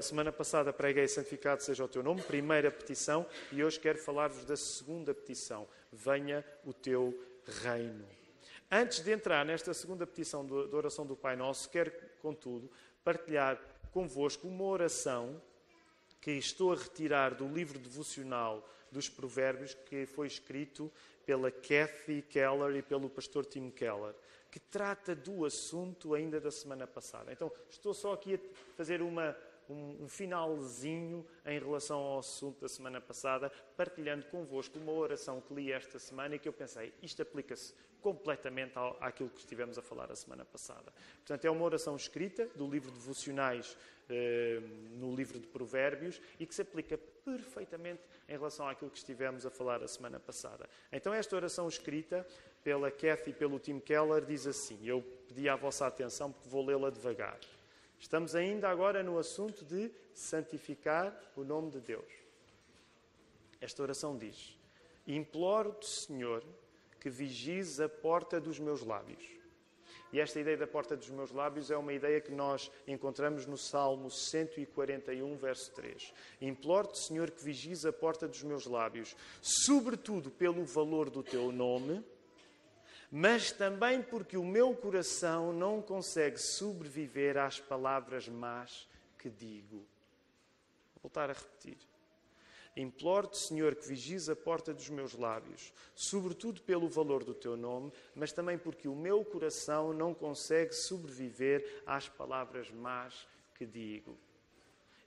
Semana 0.00 0.32
passada 0.32 0.72
preguei 0.72 1.06
santificado 1.06 1.62
seja 1.62 1.84
o 1.84 1.88
teu 1.88 2.02
nome, 2.02 2.22
primeira 2.22 2.70
petição, 2.70 3.26
e 3.52 3.62
hoje 3.62 3.78
quero 3.78 3.98
falar-vos 3.98 4.44
da 4.44 4.56
segunda 4.56 5.12
petição: 5.12 5.68
venha 5.92 6.44
o 6.64 6.72
teu 6.72 7.18
reino. 7.62 8.06
Antes 8.70 9.00
de 9.00 9.12
entrar 9.12 9.44
nesta 9.44 9.74
segunda 9.74 10.06
petição 10.06 10.44
da 10.46 10.76
oração 10.76 11.06
do 11.06 11.14
Pai 11.14 11.36
Nosso, 11.36 11.68
quero, 11.68 11.92
contudo, 12.20 12.70
partilhar 13.04 13.60
convosco 13.92 14.48
uma 14.48 14.64
oração 14.64 15.40
que 16.20 16.32
estou 16.32 16.72
a 16.72 16.76
retirar 16.76 17.34
do 17.34 17.46
livro 17.46 17.78
devocional 17.78 18.66
dos 18.90 19.08
Provérbios 19.08 19.74
que 19.74 20.06
foi 20.06 20.26
escrito 20.26 20.90
pela 21.26 21.50
Kathy 21.50 22.22
Keller 22.22 22.76
e 22.76 22.82
pelo 22.82 23.10
pastor 23.10 23.44
Tim 23.44 23.70
Keller, 23.70 24.14
que 24.50 24.58
trata 24.58 25.14
do 25.14 25.44
assunto 25.44 26.14
ainda 26.14 26.40
da 26.40 26.50
semana 26.50 26.86
passada. 26.86 27.32
Então, 27.32 27.52
estou 27.68 27.92
só 27.92 28.12
aqui 28.12 28.34
a 28.34 28.74
fazer 28.76 29.02
uma 29.02 29.36
um, 29.68 30.04
um, 30.04 30.08
finalzinho 30.08 31.26
em 31.44 31.58
relação 31.58 31.98
ao 31.98 32.18
assunto 32.18 32.60
da 32.60 32.68
semana 32.68 33.00
passada, 33.00 33.50
partilhando 33.76 34.26
convosco 34.26 34.78
uma 34.78 34.92
oração 34.92 35.40
que 35.40 35.54
li 35.54 35.72
esta 35.72 35.98
semana 35.98 36.36
e 36.36 36.38
que 36.38 36.48
eu 36.48 36.52
pensei, 36.52 36.92
isto 37.02 37.22
aplica-se 37.22 37.74
completamente 38.00 38.76
ao, 38.76 38.96
àquilo 39.00 39.30
que 39.30 39.38
estivemos 39.38 39.78
a 39.78 39.82
falar 39.82 40.12
a 40.12 40.14
semana 40.14 40.44
passada. 40.44 40.92
Portanto, 41.16 41.44
é 41.46 41.50
uma 41.50 41.64
oração 41.64 41.96
escrita 41.96 42.46
do 42.54 42.68
livro 42.68 42.90
de 42.90 42.98
devocionais 42.98 43.76
eh, 44.10 44.60
no 44.92 45.14
livro 45.14 45.38
de 45.38 45.46
Provérbios 45.46 46.20
e 46.38 46.44
que 46.44 46.54
se 46.54 46.60
aplica 46.60 46.98
perfeitamente 46.98 48.02
em 48.28 48.32
relação 48.32 48.68
àquilo 48.68 48.90
que 48.90 48.98
estivemos 48.98 49.46
a 49.46 49.50
falar 49.50 49.82
a 49.82 49.88
semana 49.88 50.20
passada. 50.20 50.68
Então, 50.92 51.14
esta 51.14 51.34
oração 51.34 51.66
escrita 51.66 52.26
pela 52.62 52.90
Kathy 52.90 53.30
e 53.30 53.32
pelo 53.32 53.58
Tim 53.58 53.80
Keller 53.80 54.22
diz 54.22 54.46
assim: 54.46 54.78
Eu 54.86 55.02
pedi 55.26 55.48
a 55.48 55.56
vossa 55.56 55.86
atenção 55.86 56.30
porque 56.30 56.48
vou 56.50 56.62
lê-la 56.62 56.90
devagar. 56.90 57.38
Estamos 57.98 58.34
ainda 58.34 58.68
agora 58.68 59.02
no 59.02 59.18
assunto 59.18 59.64
de 59.64 59.90
santificar 60.12 61.14
o 61.36 61.42
nome 61.42 61.70
de 61.70 61.80
Deus. 61.80 62.12
Esta 63.60 63.82
oração 63.82 64.16
diz: 64.16 64.56
Imploro-te, 65.06 65.86
Senhor, 65.86 66.44
que 67.00 67.10
vigies 67.10 67.80
a 67.80 67.88
porta 67.88 68.40
dos 68.40 68.58
meus 68.58 68.82
lábios. 68.82 69.22
E 70.12 70.20
esta 70.20 70.38
ideia 70.38 70.56
da 70.56 70.66
porta 70.66 70.96
dos 70.96 71.10
meus 71.10 71.32
lábios 71.32 71.72
é 71.72 71.76
uma 71.76 71.92
ideia 71.92 72.20
que 72.20 72.30
nós 72.30 72.70
encontramos 72.86 73.46
no 73.46 73.58
Salmo 73.58 74.08
141, 74.08 75.36
verso 75.36 75.72
3. 75.72 76.14
Imploro-te, 76.40 77.00
Senhor, 77.00 77.32
que 77.32 77.42
vigies 77.42 77.84
a 77.84 77.92
porta 77.92 78.28
dos 78.28 78.42
meus 78.44 78.64
lábios, 78.64 79.16
sobretudo 79.42 80.30
pelo 80.30 80.64
valor 80.64 81.10
do 81.10 81.20
teu 81.20 81.50
nome 81.50 82.04
mas 83.16 83.52
também 83.52 84.02
porque 84.02 84.36
o 84.36 84.44
meu 84.44 84.74
coração 84.74 85.52
não 85.52 85.80
consegue 85.80 86.36
sobreviver 86.36 87.36
às 87.36 87.60
palavras 87.60 88.28
más 88.28 88.88
que 89.16 89.30
digo. 89.30 89.76
Vou 89.76 91.04
voltar 91.04 91.30
a 91.30 91.32
repetir. 91.32 91.78
Imploro-te, 92.76 93.38
Senhor, 93.38 93.76
que 93.76 93.86
vigies 93.86 94.28
a 94.28 94.34
porta 94.34 94.74
dos 94.74 94.90
meus 94.90 95.14
lábios, 95.14 95.72
sobretudo 95.94 96.60
pelo 96.62 96.88
valor 96.88 97.22
do 97.22 97.32
teu 97.32 97.56
nome, 97.56 97.92
mas 98.16 98.32
também 98.32 98.58
porque 98.58 98.88
o 98.88 98.96
meu 98.96 99.24
coração 99.24 99.92
não 99.92 100.12
consegue 100.12 100.72
sobreviver 100.72 101.84
às 101.86 102.08
palavras 102.08 102.68
más 102.72 103.28
que 103.54 103.64
digo. 103.64 104.18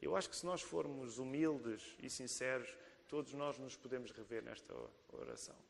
Eu 0.01 0.15
acho 0.15 0.29
que 0.29 0.37
se 0.37 0.45
nós 0.45 0.61
formos 0.61 1.17
humildes 1.17 1.83
e 2.01 2.09
sinceros, 2.09 2.73
todos 3.09 3.33
nós 3.33 3.57
nos 3.57 3.75
podemos 3.75 4.11
rever 4.11 4.41
nesta 4.41 4.73
oração. 5.11 5.66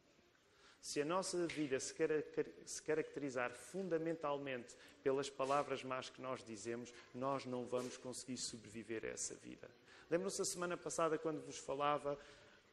Se 0.88 1.01
a 1.01 1.06
nossa 1.06 1.46
vida 1.48 1.77
se 1.82 2.82
caracterizar 2.82 3.51
fundamentalmente 3.51 4.74
pelas 5.03 5.29
palavras 5.29 5.84
más 5.84 6.10
que 6.10 6.22
nós 6.22 6.41
dizemos, 6.46 6.94
nós 7.13 7.46
não 7.46 7.65
vamos 7.65 7.98
conseguir 7.98 8.38
sobreviver 8.38 9.03
a 9.03 9.10
essa 9.10 9.36
vida. 9.36 9.70
Lembram-se 10.10 10.41
a 10.41 10.46
semana 10.46 10.77
passada 10.77 11.17
quando 11.17 11.46
vos 11.46 11.58
falava 11.58 12.17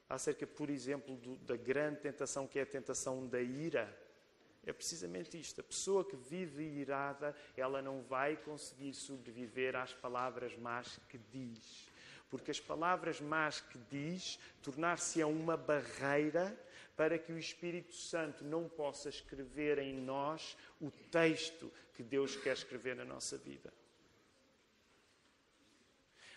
acerca, 0.09 0.47
por 0.47 0.71
exemplo, 0.71 1.17
do, 1.17 1.35
da 1.39 1.57
grande 1.57 2.03
tentação 2.03 2.47
que 2.47 2.61
é 2.61 2.63
a 2.63 2.67
tentação 2.67 3.27
da 3.27 3.41
ira? 3.41 3.93
É 4.65 4.73
precisamente 4.73 5.37
isto. 5.37 5.61
A 5.61 5.65
pessoa 5.65 6.05
que 6.05 6.15
vive 6.15 6.63
irada, 6.63 7.35
ela 7.57 7.83
não 7.83 8.01
vai 8.01 8.37
conseguir 8.37 8.95
sobreviver 8.95 9.75
às 9.75 9.93
palavras 9.93 10.57
más 10.57 11.01
que 11.09 11.19
diz. 11.19 11.89
Porque 12.31 12.53
as 12.53 12.61
palavras 12.61 13.21
más 13.21 13.61
que 13.61 13.77
diz 13.91 14.39
tornar-se-ão 14.63 15.33
uma 15.33 15.57
barreira 15.57 16.57
para 16.97 17.19
que 17.19 17.33
o 17.33 17.39
Espírito 17.39 17.93
Santo 17.93 18.45
não 18.45 18.69
possa 18.69 19.09
escrever 19.09 19.79
em 19.79 19.95
nós 19.95 20.57
o 20.81 20.91
texto 20.91 21.73
que 21.95 22.03
Deus 22.03 22.37
quer 22.37 22.53
escrever 22.53 22.95
na 22.95 23.05
nossa 23.05 23.37
vida. 23.37 23.73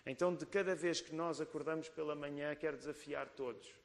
Então, 0.06 0.34
de 0.34 0.46
cada 0.46 0.74
vez 0.74 1.02
que 1.02 1.14
nós 1.14 1.42
acordamos 1.42 1.90
pela 1.90 2.16
manhã, 2.16 2.56
quero 2.56 2.78
desafiar 2.78 3.28
todos. 3.30 3.76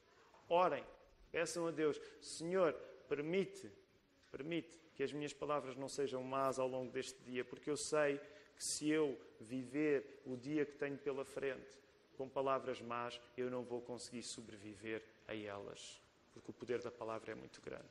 Orem, 0.49 0.85
peçam 1.31 1.67
a 1.67 1.71
Deus, 1.71 2.01
Senhor, 2.21 2.73
permite, 3.09 3.71
permite 4.31 4.79
que 4.95 5.03
as 5.03 5.13
minhas 5.13 5.33
palavras 5.33 5.77
não 5.77 5.89
sejam 5.89 6.23
más 6.23 6.59
ao 6.59 6.69
longo 6.69 6.93
deste 6.93 7.21
dia, 7.25 7.45
porque 7.45 7.69
eu 7.69 7.77
sei 7.77 8.21
que 8.55 8.63
se 8.63 8.89
eu 8.89 9.19
viver 9.41 10.23
o 10.25 10.37
dia 10.37 10.65
que 10.65 10.77
tenho 10.77 10.97
pela 10.97 11.25
frente 11.25 11.77
com 12.17 12.29
palavras 12.29 12.81
más, 12.81 13.21
eu 13.37 13.51
não 13.51 13.65
vou 13.65 13.81
conseguir 13.81 14.23
sobreviver 14.23 15.03
a 15.27 15.35
elas 15.35 16.01
porque 16.33 16.51
o 16.51 16.55
poder 16.55 16.83
da 16.83 16.91
palavra 16.91 17.33
é 17.33 17.35
muito 17.35 17.61
grande. 17.61 17.89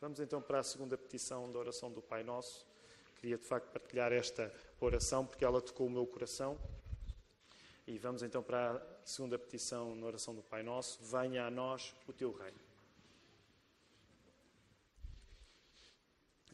Vamos 0.00 0.18
então 0.20 0.42
para 0.42 0.58
a 0.58 0.62
segunda 0.62 0.98
petição 0.98 1.50
da 1.50 1.58
oração 1.58 1.90
do 1.90 2.02
Pai 2.02 2.22
Nosso. 2.22 2.66
Queria 3.20 3.38
de 3.38 3.44
facto 3.44 3.70
partilhar 3.70 4.12
esta 4.12 4.52
oração 4.80 5.24
porque 5.24 5.44
ela 5.44 5.60
tocou 5.60 5.86
o 5.86 5.90
meu 5.90 6.06
coração. 6.06 6.58
E 7.86 7.98
vamos 7.98 8.22
então 8.22 8.42
para 8.42 8.72
a 8.72 9.06
segunda 9.06 9.38
petição 9.38 9.94
na 9.94 10.06
oração 10.06 10.34
do 10.34 10.42
Pai 10.42 10.62
Nosso: 10.62 10.98
Venha 11.02 11.46
a 11.46 11.50
nós 11.50 11.94
o 12.08 12.12
teu 12.12 12.32
reino. 12.32 12.58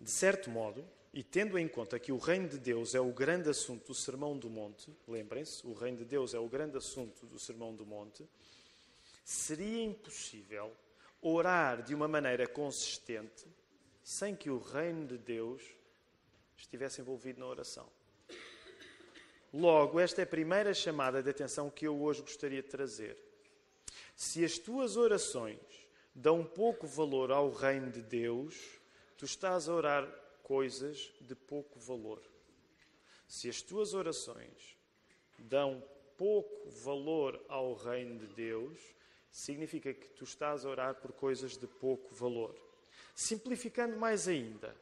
De 0.01 0.11
certo 0.11 0.51
modo, 0.51 0.87
e 1.13 1.23
tendo 1.23 1.59
em 1.59 1.67
conta 1.67 1.99
que 1.99 2.13
o 2.13 2.19
reino 2.19 2.49
de 2.49 2.59
Deus 2.59 2.95
é 2.95 3.01
o 3.01 3.13
grande 3.13 3.49
assunto 3.49 3.89
do 3.89 3.95
Sermão 3.95 4.39
do 4.39 4.49
Monte, 4.49 4.95
lembrem-se, 5.07 5.67
o 5.67 5.73
reino 5.73 5.99
de 5.99 6.05
Deus 6.05 6.35
é 6.35 6.39
o 6.39 6.49
grande 6.49 6.77
assunto 6.77 7.27
do 7.27 7.39
Sermão 7.39 7.75
do 7.75 7.85
Monte, 7.85 8.29
seria 9.29 9.85
impossível 9.85 10.75
orar 11.21 11.83
de 11.83 11.95
uma 11.95 12.09
maneira 12.09 12.49
consistente 12.49 13.47
sem 14.03 14.35
que 14.35 14.49
o 14.49 14.59
reino 14.59 15.07
de 15.07 15.19
Deus 15.19 15.63
estivesse 16.57 17.03
envolvido 17.03 17.39
na 17.39 17.47
oração. 17.47 17.87
Logo, 19.53 20.01
esta 20.01 20.23
é 20.23 20.25
a 20.25 20.27
primeira 20.27 20.73
chamada 20.73 21.23
de 21.23 21.29
atenção 21.29 21.69
que 21.69 21.87
eu 21.87 22.01
hoje 22.01 22.23
gostaria 22.23 22.63
de 22.63 22.71
trazer. 22.71 23.19
Se 24.17 24.43
as 24.43 24.57
tuas 24.57 24.97
orações 24.97 25.61
dão 26.15 26.43
pouco 26.43 26.87
valor 26.87 27.31
ao 27.31 27.51
reino 27.51 27.91
de 27.91 28.01
Deus, 28.01 28.81
tu 29.19 29.27
estás 29.27 29.69
a 29.69 29.75
orar 29.75 30.09
coisas 30.43 31.13
de 31.21 31.35
pouco 31.35 31.79
valor. 31.79 32.23
Se 33.29 33.47
as 33.51 33.61
tuas 33.61 33.93
orações 33.93 34.75
dão 35.39 35.85
pouco 36.17 36.71
valor 36.71 37.39
ao 37.47 37.75
reino 37.75 38.19
de 38.19 38.27
Deus, 38.29 38.97
significa 39.31 39.93
que 39.93 40.09
tu 40.11 40.25
estás 40.25 40.65
a 40.65 40.69
orar 40.69 40.95
por 40.97 41.13
coisas 41.13 41.57
de 41.57 41.67
pouco 41.67 42.15
valor. 42.15 42.55
Simplificando 43.15 43.97
mais 43.97 44.29
ainda, 44.29 44.75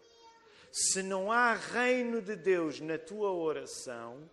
se 0.72 1.02
não 1.02 1.32
há 1.32 1.54
reino 1.54 2.20
de 2.20 2.36
Deus 2.36 2.80
na 2.80 2.98
tua 2.98 3.32
oração, 3.32 4.30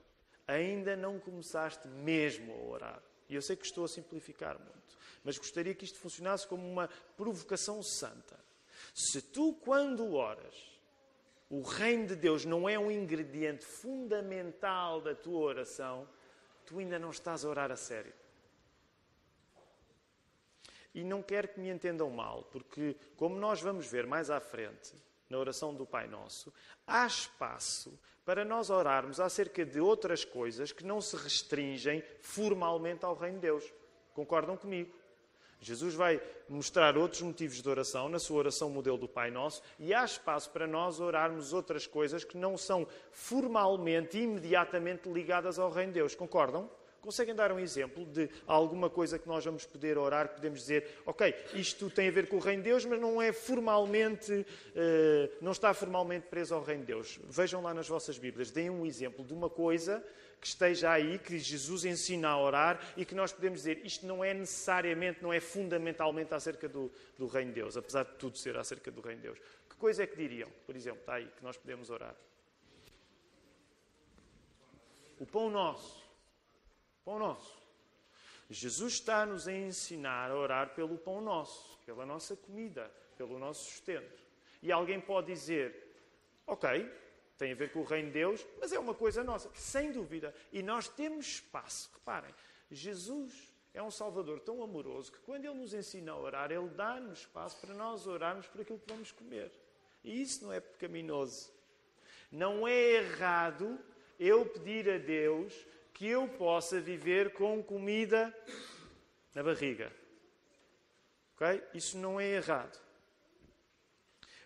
ainda 0.48 0.96
não 0.96 1.20
começaste 1.20 1.88
mesmo 1.88 2.54
a 2.54 2.58
orar. 2.58 3.04
E 3.30 3.36
eu 3.36 3.42
sei 3.42 3.56
que 3.56 3.66
estou 3.66 3.86
a 3.86 3.88
simplificar 3.88 4.60
muito, 4.60 4.98
mas 5.24 5.38
gostaria 5.38 5.74
que 5.74 5.86
isto 5.86 6.00
funcionasse 6.00 6.46
como 6.46 6.70
uma 6.70 6.90
provocação 7.16 7.82
santa. 7.82 8.38
Se 8.94 9.22
tu, 9.22 9.54
quando 9.54 10.14
oras, 10.14 10.56
o 11.50 11.62
reino 11.62 12.08
de 12.08 12.16
Deus 12.16 12.46
não 12.46 12.68
é 12.68 12.78
um 12.78 12.92
ingrediente 12.92 13.66
fundamental 13.66 15.02
da 15.02 15.16
tua 15.16 15.40
oração, 15.40 16.08
tu 16.66 16.80
ainda 16.80 17.00
não 17.00 17.12
estás 17.12 17.46
a 17.46 17.50
orar 17.50 17.72
a 17.72 17.76
sério. 17.76 18.14
E 20.94 21.04
não 21.04 21.22
quero 21.22 21.48
que 21.48 21.60
me 21.60 21.70
entendam 21.70 22.10
mal, 22.10 22.44
porque, 22.52 22.96
como 23.16 23.36
nós 23.36 23.62
vamos 23.62 23.88
ver 23.88 24.06
mais 24.06 24.30
à 24.30 24.40
frente, 24.40 24.94
na 25.30 25.38
oração 25.38 25.74
do 25.74 25.86
Pai 25.86 26.08
Nosso, 26.08 26.54
há 26.86 27.06
espaço 27.08 28.00
para 28.24 28.46
nós 28.46 28.70
orarmos 28.70 29.20
acerca 29.20 29.66
de 29.66 29.80
outras 29.80 30.24
coisas 30.24 30.72
que 30.72 30.86
não 30.86 31.02
se 31.02 31.16
restringem 31.16 32.04
formalmente 32.22 33.04
ao 33.04 33.16
Reino 33.16 33.36
de 33.36 33.42
Deus. 33.42 33.74
Concordam 34.14 34.56
comigo? 34.56 34.94
Jesus 35.60 35.96
vai 35.96 36.22
mostrar 36.48 36.98
outros 36.98 37.22
motivos 37.22 37.62
de 37.62 37.70
oração 37.70 38.10
na 38.10 38.20
sua 38.20 38.38
oração 38.38 38.70
modelo 38.70 38.98
do 38.98 39.08
Pai 39.08 39.32
Nosso 39.32 39.62
e 39.80 39.94
há 39.94 40.04
espaço 40.04 40.50
para 40.52 40.68
nós 40.68 41.00
orarmos 41.00 41.54
outras 41.54 41.88
coisas 41.88 42.24
que 42.24 42.38
não 42.38 42.58
são 42.58 42.86
formalmente, 43.12 44.20
imediatamente 44.20 45.10
ligadas 45.10 45.58
ao 45.58 45.72
Reino 45.72 45.94
de 45.94 46.00
Deus. 46.00 46.16
Concordam? 46.16 46.70
Conseguem 47.04 47.36
dar 47.36 47.52
um 47.52 47.60
exemplo 47.60 48.06
de 48.06 48.30
alguma 48.48 48.90
coisa 48.90 49.20
que 49.20 49.28
nós 49.28 49.44
vamos 49.44 49.66
poder 49.66 49.98
orar, 49.98 50.30
podemos 50.30 50.62
dizer, 50.62 51.02
ok, 51.06 51.36
isto 51.54 51.90
tem 51.90 52.08
a 52.08 52.12
ver 52.12 52.30
com 52.30 52.38
o 52.38 52.40
Reino 52.40 52.64
de 52.64 52.70
Deus, 52.70 52.86
mas 52.86 52.98
não 52.98 53.22
é 53.22 53.34
formalmente, 53.34 54.46
eh, 54.74 55.30
não 55.42 55.52
está 55.52 55.74
formalmente 55.74 56.28
preso 56.28 56.56
ao 56.56 56.64
Reino 56.64 56.80
de 56.80 56.88
Deus. 56.88 57.20
Vejam 57.26 57.62
lá 57.62 57.74
nas 57.74 57.90
vossas 57.90 58.18
Bíblias, 58.18 58.52
deem 58.52 58.70
um 58.70 58.86
exemplo 58.86 59.26
de 59.26 59.34
uma 59.34 59.50
coisa 59.50 60.02
que 60.40 60.48
esteja 60.48 60.92
aí, 60.92 61.20
que 61.20 61.38
Jesus 61.38 61.84
ensina 61.84 62.30
a 62.30 62.40
orar 62.40 62.80
e 62.96 63.04
que 63.04 63.14
nós 63.14 63.34
podemos 63.34 63.60
dizer, 63.60 63.86
isto 63.86 64.06
não 64.06 64.24
é 64.24 64.34
necessariamente, 64.34 65.22
não 65.22 65.34
é 65.34 65.42
fundamentalmente 65.42 66.34
acerca 66.34 66.70
do, 66.70 66.90
do 67.18 67.28
Reino 67.28 67.50
de 67.52 67.56
Deus, 67.56 67.76
apesar 67.76 68.04
de 68.04 68.14
tudo 68.14 68.38
ser 68.38 68.56
acerca 68.56 68.90
do 68.90 69.02
Reino 69.02 69.20
de 69.22 69.28
Deus. 69.28 69.40
Que 69.70 69.76
coisa 69.76 70.04
é 70.04 70.08
que 70.08 70.16
diriam, 70.16 70.50
por 70.66 70.74
exemplo, 70.74 71.02
está 71.02 71.16
aí, 71.16 71.28
que 71.36 71.44
nós 71.44 71.58
podemos 71.58 71.90
orar? 71.90 72.16
O 75.20 75.26
pão 75.26 75.50
nosso. 75.50 76.03
Pão 77.04 77.20
nosso. 77.20 77.62
Jesus 78.50 78.94
está-nos 78.94 79.48
a 79.48 79.54
ensinar 79.54 80.32
a 80.32 80.36
orar 80.36 80.76
pelo 80.76 80.98
pão 80.98 81.22
nosso, 81.22 81.78
pela 81.86 82.06
nossa 82.06 82.36
comida, 82.36 82.92
pelo 83.18 83.40
nosso 83.40 83.72
sustento. 83.72 84.22
E 84.62 84.72
alguém 84.72 85.00
pode 85.00 85.28
dizer, 85.28 85.96
ok, 86.46 86.90
tem 87.38 87.52
a 87.52 87.56
ver 87.56 87.72
com 87.72 87.80
o 87.80 87.84
reino 87.84 88.08
de 88.08 88.14
Deus, 88.14 88.46
mas 88.60 88.72
é 88.72 88.80
uma 88.80 88.94
coisa 88.94 89.24
nossa, 89.24 89.50
sem 89.56 89.92
dúvida. 89.92 90.34
E 90.52 90.62
nós 90.62 90.88
temos 90.88 91.26
espaço. 91.26 91.90
Reparem, 91.94 92.34
Jesus 92.72 93.54
é 93.74 93.82
um 93.82 93.92
Salvador 93.92 94.40
tão 94.40 94.62
amoroso 94.64 95.12
que 95.12 95.20
quando 95.20 95.46
Ele 95.46 95.56
nos 95.56 95.74
ensina 95.74 96.12
a 96.12 96.18
orar, 96.18 96.52
Ele 96.52 96.70
dá-nos 96.70 97.20
espaço 97.20 97.60
para 97.60 97.74
nós 97.74 98.06
orarmos 98.06 98.48
por 98.48 98.62
aquilo 98.62 98.80
que 98.80 98.92
vamos 98.92 99.12
comer. 99.12 99.52
E 100.04 100.22
isso 100.22 100.46
não 100.46 100.54
é 100.54 100.60
pecaminoso. 100.60 101.52
Não 102.32 102.68
é 102.68 102.74
errado 102.74 103.80
eu 104.20 104.46
pedir 104.46 104.90
a 104.90 104.98
Deus 104.98 105.54
que 105.94 106.08
eu 106.08 106.28
possa 106.28 106.82
viver 106.82 107.34
com 107.34 107.62
comida 107.64 108.36
na 109.34 109.44
barriga. 109.44 109.92
Ok? 111.36 111.64
Isso 111.74 111.98
não 111.98 112.20
é 112.20 112.28
errado. 112.28 112.80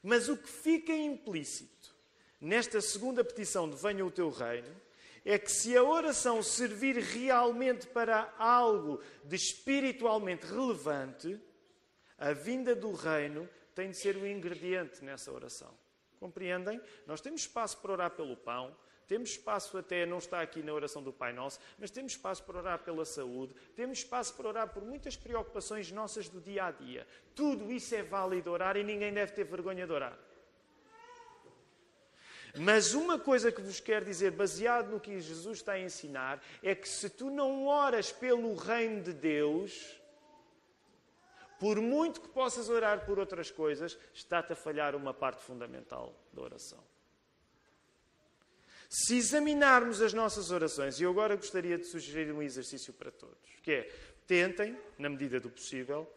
Mas 0.04 0.30
o 0.30 0.38
que 0.38 0.48
fica 0.48 0.94
implícito 0.94 1.96
nesta 2.40 2.80
segunda 2.82 3.24
petição 3.24 3.70
de 3.70 3.76
venha 3.76 4.06
o 4.06 4.12
teu 4.12 4.30
reino 4.30 4.74
é 5.26 5.38
que 5.38 5.52
se 5.52 5.76
a 5.76 5.84
oração 5.84 6.42
servir 6.42 6.98
realmente 6.98 7.88
para 7.88 8.34
algo 8.38 9.02
de 9.26 9.36
espiritualmente 9.36 10.46
relevante, 10.46 11.38
a 12.18 12.32
vinda 12.32 12.74
do 12.74 12.94
reino 12.94 13.50
tem 13.76 13.92
de 13.92 13.98
ser 13.98 14.16
o 14.16 14.26
ingrediente 14.26 15.04
nessa 15.04 15.32
oração. 15.32 15.78
Compreendem? 16.20 16.82
Nós 17.06 17.20
temos 17.22 17.42
espaço 17.42 17.78
para 17.80 17.92
orar 17.92 18.12
pelo 18.12 18.38
pão, 18.38 18.76
temos 19.08 19.32
espaço 19.32 19.78
até, 19.78 20.06
não 20.06 20.18
está 20.18 20.42
aqui 20.42 20.62
na 20.62 20.74
oração 20.74 21.02
do 21.02 21.14
Pai 21.14 21.32
Nosso, 21.32 21.60
mas 21.80 21.90
temos 21.90 22.12
espaço 22.12 22.44
para 22.44 22.58
orar 22.58 22.80
pela 22.80 23.06
saúde, 23.06 23.56
temos 23.76 24.00
espaço 24.00 24.34
para 24.36 24.48
orar 24.48 24.68
por 24.74 24.84
muitas 24.84 25.16
preocupações 25.16 25.92
nossas 25.92 26.28
do 26.28 26.42
dia 26.42 26.66
a 26.66 26.72
dia. 26.72 27.08
Tudo 27.34 27.72
isso 27.72 27.96
é 27.96 28.04
válido 28.04 28.52
orar 28.52 28.76
e 28.76 28.84
ninguém 28.84 29.14
deve 29.14 29.32
ter 29.32 29.46
vergonha 29.46 29.88
de 29.88 29.94
orar. 29.94 30.18
Mas 32.60 32.94
uma 32.94 33.20
coisa 33.20 33.52
que 33.52 33.62
vos 33.62 33.80
quero 33.80 34.06
dizer, 34.06 34.32
baseado 34.32 34.90
no 34.90 35.00
que 35.00 35.20
Jesus 35.20 35.60
está 35.60 35.74
a 35.74 35.80
ensinar, 35.80 36.44
é 36.64 36.74
que 36.74 36.90
se 36.90 37.10
tu 37.10 37.30
não 37.30 37.68
oras 37.68 38.12
pelo 38.12 38.56
reino 38.56 39.04
de 39.04 39.14
Deus, 39.14 40.00
por 41.60 41.80
muito 41.80 42.22
que 42.22 42.28
possas 42.28 42.70
orar 42.70 43.06
por 43.06 43.20
outras 43.20 43.52
coisas, 43.52 43.98
está-te 44.14 44.54
a 44.54 44.56
falhar 44.56 44.96
uma 44.96 45.14
parte 45.14 45.44
fundamental 45.44 46.14
da 46.34 46.42
oração. 46.42 46.84
Se 48.90 49.18
examinarmos 49.18 50.02
as 50.02 50.14
nossas 50.14 50.52
orações, 50.52 51.00
e 51.00 51.04
eu 51.04 51.12
agora 51.12 51.36
gostaria 51.36 51.78
de 51.78 51.86
sugerir 51.86 52.32
um 52.32 52.42
exercício 52.42 52.94
para 52.94 53.12
todos, 53.12 53.38
que 53.62 53.72
é 53.72 53.90
tentem, 54.26 54.78
na 54.98 55.10
medida 55.10 55.40
do 55.40 55.50
possível, 55.50 56.08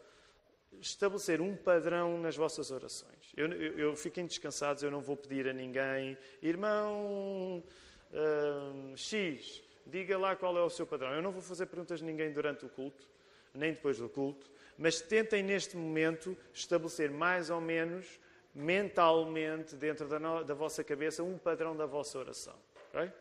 estabelecer 0.79 1.41
um 1.41 1.55
padrão 1.55 2.17
nas 2.19 2.35
vossas 2.35 2.71
orações. 2.71 3.31
Eu, 3.35 3.51
eu, 3.51 3.79
eu 3.79 3.95
fiquem 3.95 4.25
descansados, 4.25 4.83
eu 4.83 4.91
não 4.91 5.01
vou 5.01 5.17
pedir 5.17 5.47
a 5.47 5.53
ninguém, 5.53 6.17
irmão 6.41 7.63
uh, 8.11 8.97
X, 8.97 9.61
diga 9.85 10.17
lá 10.17 10.35
qual 10.35 10.57
é 10.57 10.61
o 10.61 10.69
seu 10.69 10.85
padrão. 10.85 11.13
Eu 11.13 11.21
não 11.21 11.31
vou 11.31 11.41
fazer 11.41 11.65
perguntas 11.65 12.01
a 12.01 12.05
ninguém 12.05 12.31
durante 12.31 12.65
o 12.65 12.69
culto, 12.69 13.05
nem 13.53 13.73
depois 13.73 13.97
do 13.97 14.07
culto, 14.07 14.49
mas 14.77 15.01
tentem 15.01 15.43
neste 15.43 15.75
momento 15.75 16.37
estabelecer 16.53 17.11
mais 17.11 17.49
ou 17.49 17.59
menos 17.59 18.19
mentalmente, 18.53 19.75
dentro 19.75 20.07
da, 20.07 20.19
no, 20.19 20.43
da 20.43 20.53
vossa 20.53 20.83
cabeça, 20.83 21.23
um 21.23 21.37
padrão 21.37 21.75
da 21.75 21.85
vossa 21.85 22.19
oração. 22.19 22.55
Okay? 22.89 23.11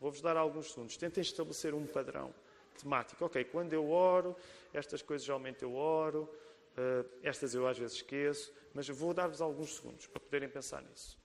Vou-vos 0.00 0.20
dar 0.20 0.36
alguns 0.36 0.70
segundos. 0.70 0.96
Tentem 0.96 1.22
estabelecer 1.22 1.74
um 1.74 1.86
padrão 1.86 2.32
temático. 2.78 3.24
Ok, 3.24 3.44
quando 3.44 3.72
eu 3.72 3.90
oro, 3.90 4.36
estas 4.72 5.02
coisas 5.02 5.26
geralmente 5.26 5.62
eu 5.62 5.74
oro, 5.74 6.28
uh, 6.76 7.08
estas 7.22 7.54
eu 7.54 7.66
às 7.66 7.78
vezes 7.78 7.96
esqueço, 7.96 8.52
mas 8.74 8.88
vou 8.88 9.14
dar-vos 9.14 9.40
alguns 9.40 9.76
segundos 9.76 10.06
para 10.06 10.20
poderem 10.20 10.48
pensar 10.48 10.82
nisso. 10.82 11.18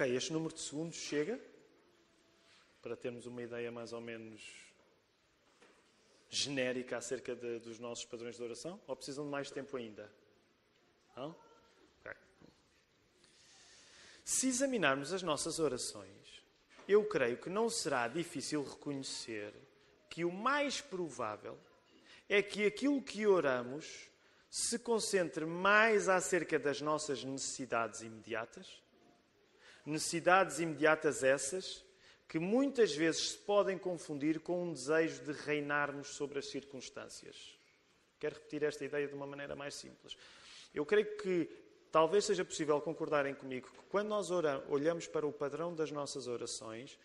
Ok, 0.00 0.16
este 0.16 0.32
número 0.32 0.54
de 0.54 0.62
segundos 0.62 0.96
chega 0.96 1.38
para 2.80 2.96
termos 2.96 3.26
uma 3.26 3.42
ideia 3.42 3.70
mais 3.70 3.92
ou 3.92 4.00
menos 4.00 4.40
genérica 6.30 6.96
acerca 6.96 7.36
de, 7.36 7.58
dos 7.58 7.78
nossos 7.78 8.06
padrões 8.06 8.36
de 8.36 8.42
oração? 8.42 8.80
Ou 8.86 8.96
precisam 8.96 9.26
de 9.26 9.30
mais 9.30 9.50
tempo 9.50 9.76
ainda? 9.76 10.10
Não? 11.14 11.36
Okay. 12.00 12.16
Se 14.24 14.48
examinarmos 14.48 15.12
as 15.12 15.22
nossas 15.22 15.58
orações, 15.58 16.42
eu 16.88 17.04
creio 17.04 17.36
que 17.36 17.50
não 17.50 17.68
será 17.68 18.08
difícil 18.08 18.64
reconhecer 18.64 19.52
que 20.08 20.24
o 20.24 20.32
mais 20.32 20.80
provável 20.80 21.58
é 22.26 22.40
que 22.40 22.64
aquilo 22.64 23.02
que 23.02 23.26
oramos 23.26 24.08
se 24.48 24.78
concentre 24.78 25.44
mais 25.44 26.08
acerca 26.08 26.58
das 26.58 26.80
nossas 26.80 27.22
necessidades 27.22 28.00
imediatas 28.00 28.80
Necessidades 29.90 30.60
imediatas 30.60 31.24
essas 31.24 31.84
que 32.28 32.38
muitas 32.38 32.94
vezes 32.94 33.30
se 33.30 33.38
podem 33.38 33.76
confundir 33.76 34.38
com 34.38 34.62
um 34.62 34.72
desejo 34.72 35.20
de 35.24 35.32
reinarmos 35.32 36.10
sobre 36.10 36.38
as 36.38 36.46
circunstâncias. 36.46 37.58
Quero 38.20 38.36
repetir 38.36 38.62
esta 38.62 38.84
ideia 38.84 39.08
de 39.08 39.14
uma 39.14 39.26
maneira 39.26 39.56
mais 39.56 39.74
simples. 39.74 40.16
Eu 40.72 40.86
creio 40.86 41.16
que 41.16 41.50
talvez 41.90 42.24
seja 42.24 42.44
possível 42.44 42.80
concordarem 42.80 43.34
comigo 43.34 43.68
que 43.68 43.82
quando 43.88 44.06
nós 44.06 44.30
olhamos 44.30 45.08
para 45.08 45.26
o 45.26 45.32
padrão 45.32 45.74
das 45.74 45.90
nossas 45.90 46.28
orações, 46.28 46.96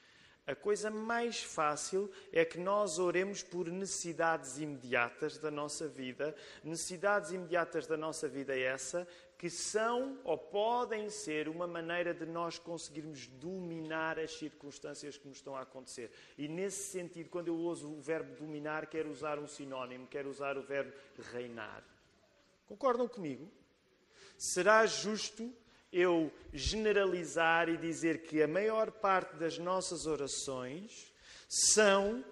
a 0.45 0.53
coisa 0.53 0.91
mais 0.91 1.41
fácil 1.41 2.07
é 2.31 2.45
que 2.45 2.59
nós 2.59 2.99
oremos 2.99 3.41
por 3.41 3.67
necessidades 3.67 4.59
imediatas 4.59 5.39
da 5.39 5.49
nossa 5.49 5.87
vida, 5.87 6.35
necessidades 6.63 7.31
imediatas 7.31 7.87
da 7.87 7.97
nossa 7.97 8.27
vida 8.27 8.55
é 8.55 8.61
essa 8.61 9.07
que 9.37 9.49
são 9.49 10.17
ou 10.23 10.37
podem 10.37 11.09
ser 11.09 11.47
uma 11.49 11.67
maneira 11.67 12.13
de 12.13 12.25
nós 12.25 12.57
conseguirmos 12.57 13.27
dominar 13.27 14.17
as 14.17 14.31
circunstâncias 14.37 15.17
que 15.17 15.27
nos 15.27 15.37
estão 15.37 15.55
a 15.55 15.61
acontecer. 15.61 16.11
E 16.37 16.47
nesse 16.47 16.91
sentido, 16.91 17.29
quando 17.29 17.49
eu 17.49 17.55
uso 17.55 17.91
o 17.91 18.01
verbo 18.01 18.35
dominar, 18.35 18.87
quero 18.87 19.09
usar 19.09 19.37
um 19.37 19.47
sinónimo, 19.47 20.07
quero 20.07 20.29
usar 20.29 20.57
o 20.57 20.63
verbo 20.63 20.93
reinar. 21.33 21.83
Concordam 22.67 23.07
comigo? 23.07 23.49
Será 24.37 24.85
justo 24.85 25.53
eu 25.91 26.31
generalizar 26.51 27.69
e 27.69 27.77
dizer 27.77 28.23
que 28.23 28.41
a 28.41 28.47
maior 28.47 28.91
parte 28.91 29.35
das 29.35 29.57
nossas 29.57 30.05
orações 30.05 31.13
são 31.47 32.23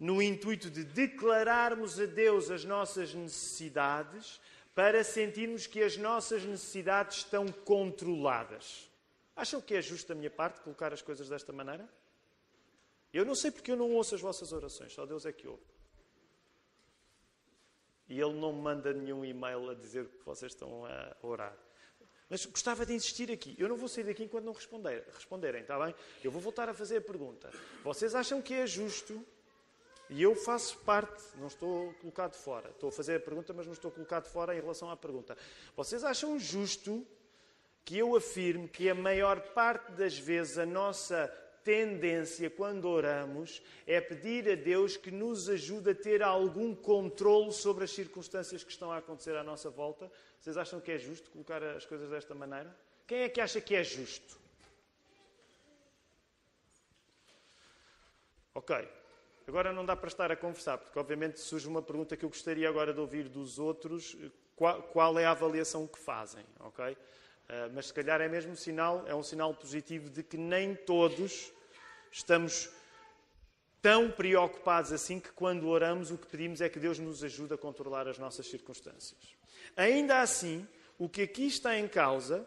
no 0.00 0.20
intuito 0.20 0.68
de 0.68 0.82
declararmos 0.82 2.00
a 2.00 2.06
Deus 2.06 2.50
as 2.50 2.64
nossas 2.64 3.14
necessidades 3.14 4.40
para 4.74 5.04
sentirmos 5.04 5.66
que 5.66 5.82
as 5.82 5.96
nossas 5.96 6.44
necessidades 6.44 7.18
estão 7.18 7.46
controladas. 7.46 8.90
Acham 9.36 9.60
que 9.60 9.74
é 9.74 9.82
justo 9.82 10.08
da 10.08 10.14
minha 10.14 10.30
parte 10.30 10.60
colocar 10.60 10.92
as 10.92 11.02
coisas 11.02 11.28
desta 11.28 11.52
maneira? 11.52 11.88
Eu 13.12 13.24
não 13.24 13.34
sei 13.34 13.50
porque 13.50 13.70
eu 13.70 13.76
não 13.76 13.92
ouço 13.92 14.14
as 14.14 14.20
vossas 14.20 14.52
orações, 14.52 14.92
só 14.92 15.04
Deus 15.04 15.26
é 15.26 15.32
que 15.32 15.46
ouve. 15.46 15.62
E 18.08 18.20
Ele 18.20 18.34
não 18.34 18.52
manda 18.52 18.92
nenhum 18.92 19.24
e-mail 19.24 19.70
a 19.70 19.74
dizer 19.74 20.06
que 20.06 20.24
vocês 20.24 20.52
estão 20.52 20.84
a 20.86 21.16
orar. 21.22 21.56
Mas 22.28 22.46
gostava 22.46 22.86
de 22.86 22.94
insistir 22.94 23.30
aqui. 23.30 23.54
Eu 23.58 23.68
não 23.68 23.76
vou 23.76 23.88
sair 23.88 24.04
daqui 24.04 24.24
enquanto 24.24 24.46
não 24.46 24.54
responder, 24.54 25.04
responderem, 25.12 25.60
está 25.60 25.78
bem? 25.78 25.94
Eu 26.24 26.30
vou 26.30 26.40
voltar 26.40 26.66
a 26.68 26.74
fazer 26.74 26.96
a 26.96 27.00
pergunta. 27.02 27.50
Vocês 27.84 28.14
acham 28.14 28.40
que 28.40 28.54
é 28.54 28.66
justo? 28.66 29.22
E 30.12 30.22
eu 30.22 30.34
faço 30.34 30.76
parte, 30.80 31.22
não 31.38 31.46
estou 31.46 31.90
colocado 31.94 32.34
fora. 32.34 32.68
Estou 32.68 32.90
a 32.90 32.92
fazer 32.92 33.16
a 33.16 33.20
pergunta, 33.20 33.54
mas 33.54 33.64
não 33.64 33.72
estou 33.72 33.90
colocado 33.90 34.26
fora 34.26 34.54
em 34.54 34.60
relação 34.60 34.90
à 34.90 34.96
pergunta. 34.96 35.34
Vocês 35.74 36.04
acham 36.04 36.38
justo 36.38 37.06
que 37.82 37.96
eu 37.96 38.14
afirme 38.14 38.68
que 38.68 38.90
a 38.90 38.94
maior 38.94 39.40
parte 39.40 39.90
das 39.92 40.18
vezes 40.18 40.58
a 40.58 40.66
nossa 40.66 41.28
tendência 41.64 42.50
quando 42.50 42.86
oramos 42.88 43.62
é 43.86 44.02
pedir 44.02 44.50
a 44.50 44.54
Deus 44.54 44.98
que 44.98 45.10
nos 45.10 45.48
ajude 45.48 45.90
a 45.90 45.94
ter 45.94 46.22
algum 46.22 46.74
controle 46.74 47.50
sobre 47.50 47.84
as 47.84 47.90
circunstâncias 47.90 48.62
que 48.62 48.70
estão 48.70 48.92
a 48.92 48.98
acontecer 48.98 49.34
à 49.34 49.42
nossa 49.42 49.70
volta? 49.70 50.12
Vocês 50.38 50.58
acham 50.58 50.78
que 50.78 50.92
é 50.92 50.98
justo 50.98 51.30
colocar 51.30 51.62
as 51.62 51.86
coisas 51.86 52.10
desta 52.10 52.34
maneira? 52.34 52.76
Quem 53.06 53.20
é 53.20 53.30
que 53.30 53.40
acha 53.40 53.62
que 53.62 53.74
é 53.74 53.82
justo? 53.82 54.38
Ok. 58.54 59.01
Agora 59.46 59.72
não 59.72 59.84
dá 59.84 59.96
para 59.96 60.08
estar 60.08 60.30
a 60.30 60.36
conversar, 60.36 60.78
porque 60.78 60.98
obviamente 60.98 61.40
surge 61.40 61.66
uma 61.66 61.82
pergunta 61.82 62.16
que 62.16 62.24
eu 62.24 62.28
gostaria 62.28 62.68
agora 62.68 62.92
de 62.92 63.00
ouvir 63.00 63.28
dos 63.28 63.58
outros. 63.58 64.16
Qual, 64.54 64.82
qual 64.84 65.18
é 65.18 65.24
a 65.24 65.32
avaliação 65.32 65.86
que 65.86 65.98
fazem? 65.98 66.44
Ok? 66.60 66.92
Uh, 66.92 66.96
mas 67.74 67.86
se 67.86 67.94
calhar 67.94 68.20
é 68.20 68.28
mesmo 68.28 68.56
sinal, 68.56 69.04
é 69.06 69.14
um 69.14 69.22
sinal 69.22 69.52
positivo 69.52 70.08
de 70.08 70.22
que 70.22 70.36
nem 70.36 70.74
todos 70.74 71.52
estamos 72.10 72.70
tão 73.80 74.10
preocupados 74.10 74.92
assim 74.92 75.18
que 75.18 75.32
quando 75.32 75.68
oramos 75.68 76.12
o 76.12 76.16
que 76.16 76.26
pedimos 76.28 76.60
é 76.60 76.68
que 76.68 76.78
Deus 76.78 77.00
nos 77.00 77.24
ajude 77.24 77.52
a 77.52 77.58
controlar 77.58 78.06
as 78.06 78.16
nossas 78.16 78.46
circunstâncias. 78.46 79.18
Ainda 79.76 80.20
assim, 80.20 80.66
o 80.98 81.08
que 81.08 81.22
aqui 81.22 81.46
está 81.46 81.76
em 81.76 81.88
causa 81.88 82.46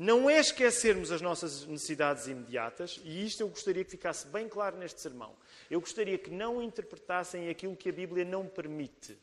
não 0.00 0.30
é 0.30 0.40
esquecermos 0.40 1.12
as 1.12 1.20
nossas 1.20 1.66
necessidades 1.66 2.26
imediatas, 2.26 2.98
e 3.04 3.22
isto 3.22 3.42
eu 3.42 3.48
gostaria 3.48 3.84
que 3.84 3.90
ficasse 3.90 4.26
bem 4.28 4.48
claro 4.48 4.78
neste 4.78 4.98
sermão. 4.98 5.36
Eu 5.70 5.78
gostaria 5.78 6.16
que 6.16 6.30
não 6.30 6.62
interpretassem 6.62 7.50
aquilo 7.50 7.76
que 7.76 7.90
a 7.90 7.92
Bíblia 7.92 8.24
não 8.24 8.46
permite, 8.46 9.18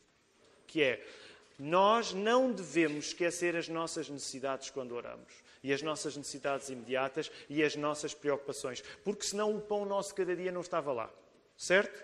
que 0.68 0.80
é 0.80 1.04
nós 1.58 2.12
não 2.12 2.52
devemos 2.52 3.06
esquecer 3.06 3.56
as 3.56 3.68
nossas 3.68 4.08
necessidades 4.08 4.70
quando 4.70 4.92
oramos, 4.92 5.32
e 5.64 5.72
as 5.72 5.82
nossas 5.82 6.16
necessidades 6.16 6.68
imediatas 6.68 7.28
e 7.48 7.64
as 7.64 7.74
nossas 7.74 8.14
preocupações, 8.14 8.80
porque 9.02 9.24
senão 9.24 9.56
o 9.56 9.60
pão 9.60 9.84
nosso 9.84 10.14
cada 10.14 10.36
dia 10.36 10.52
não 10.52 10.60
estava 10.60 10.92
lá. 10.92 11.10
Certo? 11.56 12.00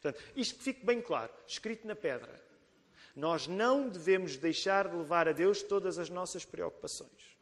Portanto, 0.00 0.24
isto 0.34 0.56
que 0.56 0.64
fique 0.64 0.86
bem 0.86 1.02
claro, 1.02 1.30
escrito 1.46 1.86
na 1.86 1.94
pedra. 1.94 2.42
Nós 3.14 3.46
não 3.46 3.90
devemos 3.90 4.38
deixar 4.38 4.88
de 4.88 4.96
levar 4.96 5.28
a 5.28 5.32
Deus 5.32 5.62
todas 5.62 5.98
as 5.98 6.08
nossas 6.08 6.46
preocupações. 6.46 7.33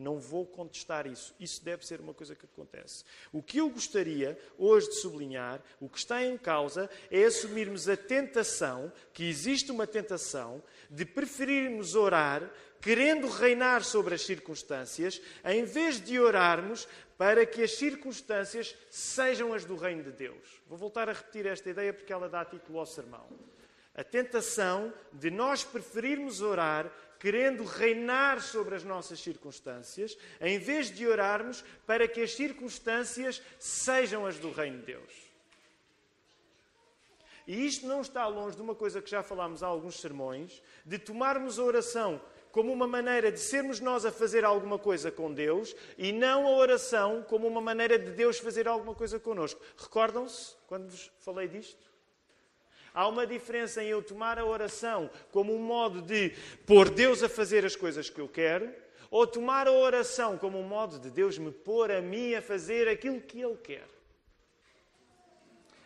Não 0.00 0.18
vou 0.18 0.46
contestar 0.46 1.06
isso. 1.06 1.34
Isso 1.38 1.62
deve 1.62 1.86
ser 1.86 2.00
uma 2.00 2.14
coisa 2.14 2.34
que 2.34 2.46
acontece. 2.46 3.04
O 3.30 3.42
que 3.42 3.58
eu 3.58 3.68
gostaria 3.68 4.38
hoje 4.56 4.88
de 4.88 4.94
sublinhar, 4.94 5.62
o 5.78 5.88
que 5.88 5.98
está 5.98 6.24
em 6.24 6.38
causa, 6.38 6.88
é 7.10 7.24
assumirmos 7.24 7.86
a 7.86 7.96
tentação, 7.96 8.90
que 9.12 9.28
existe 9.28 9.70
uma 9.70 9.86
tentação, 9.86 10.62
de 10.90 11.04
preferirmos 11.04 11.94
orar 11.94 12.50
querendo 12.80 13.28
reinar 13.28 13.84
sobre 13.84 14.14
as 14.14 14.22
circunstâncias, 14.22 15.20
em 15.44 15.64
vez 15.64 16.00
de 16.00 16.18
orarmos 16.18 16.88
para 17.18 17.44
que 17.44 17.62
as 17.62 17.72
circunstâncias 17.72 18.74
sejam 18.88 19.52
as 19.52 19.66
do 19.66 19.76
reino 19.76 20.02
de 20.02 20.12
Deus. 20.12 20.62
Vou 20.66 20.78
voltar 20.78 21.08
a 21.08 21.12
repetir 21.12 21.44
esta 21.44 21.68
ideia 21.68 21.92
porque 21.92 22.12
ela 22.12 22.28
dá 22.28 22.42
título 22.42 22.78
ao 22.78 22.86
sermão. 22.86 23.26
A 23.94 24.02
tentação 24.02 24.92
de 25.12 25.30
nós 25.30 25.62
preferirmos 25.62 26.40
orar 26.40 26.90
querendo 27.20 27.64
reinar 27.64 28.40
sobre 28.40 28.74
as 28.74 28.82
nossas 28.82 29.20
circunstâncias, 29.20 30.16
em 30.40 30.58
vez 30.58 30.90
de 30.90 31.06
orarmos 31.06 31.62
para 31.86 32.08
que 32.08 32.22
as 32.22 32.34
circunstâncias 32.34 33.42
sejam 33.58 34.26
as 34.26 34.38
do 34.38 34.50
reino 34.50 34.78
de 34.78 34.86
Deus. 34.86 35.30
E 37.46 37.66
isto 37.66 37.86
não 37.86 38.00
está 38.00 38.26
longe 38.26 38.56
de 38.56 38.62
uma 38.62 38.74
coisa 38.74 39.02
que 39.02 39.10
já 39.10 39.22
falámos 39.22 39.62
há 39.62 39.66
alguns 39.66 40.00
sermões, 40.00 40.62
de 40.84 40.98
tomarmos 40.98 41.58
a 41.58 41.62
oração 41.62 42.20
como 42.50 42.72
uma 42.72 42.86
maneira 42.86 43.30
de 43.30 43.38
sermos 43.38 43.80
nós 43.80 44.04
a 44.04 44.10
fazer 44.10 44.44
alguma 44.44 44.78
coisa 44.78 45.10
com 45.10 45.32
Deus 45.32 45.74
e 45.98 46.12
não 46.12 46.46
a 46.46 46.50
oração 46.50 47.24
como 47.28 47.46
uma 47.46 47.60
maneira 47.60 47.98
de 47.98 48.10
Deus 48.12 48.38
fazer 48.38 48.66
alguma 48.66 48.94
coisa 48.94 49.20
connosco. 49.20 49.60
Recordam-se 49.76 50.56
quando 50.66 50.90
vos 50.90 51.10
falei 51.20 51.48
disto? 51.48 51.89
Há 52.92 53.06
uma 53.06 53.26
diferença 53.26 53.82
em 53.82 53.88
eu 53.88 54.02
tomar 54.02 54.38
a 54.38 54.44
oração 54.44 55.10
como 55.30 55.54
um 55.54 55.58
modo 55.58 56.02
de 56.02 56.30
pôr 56.66 56.90
Deus 56.90 57.22
a 57.22 57.28
fazer 57.28 57.64
as 57.64 57.76
coisas 57.76 58.10
que 58.10 58.20
eu 58.20 58.28
quero, 58.28 58.72
ou 59.10 59.26
tomar 59.26 59.66
a 59.66 59.72
oração 59.72 60.38
como 60.38 60.58
um 60.58 60.66
modo 60.66 60.98
de 60.98 61.10
Deus 61.10 61.38
me 61.38 61.50
pôr 61.50 61.90
a 61.90 62.00
mim 62.00 62.34
a 62.34 62.42
fazer 62.42 62.88
aquilo 62.88 63.20
que 63.20 63.40
Ele 63.40 63.56
quer. 63.56 63.86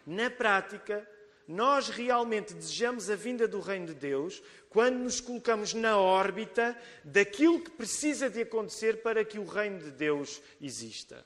Na 0.07 0.29
prática, 0.29 1.09
nós 1.47 1.89
realmente 1.89 2.55
desejamos 2.55 3.11
a 3.11 3.17
vinda 3.17 3.47
do 3.47 3.61
Reino 3.61 3.87
de 3.87 3.95
Deus 3.95 4.43
quando 4.71 4.97
nos 4.97 5.21
colocamos 5.21 5.75
na 5.75 5.99
órbita 5.99 6.77
daquilo 7.03 7.61
que 7.61 7.71
precisa 7.71 8.29
de 8.29 8.43
acontecer 8.43 9.03
para 9.03 9.25
que 9.25 9.39
o 9.39 9.45
Reino 9.45 9.79
de 9.79 9.91
Deus 9.91 10.43
exista. 10.61 11.25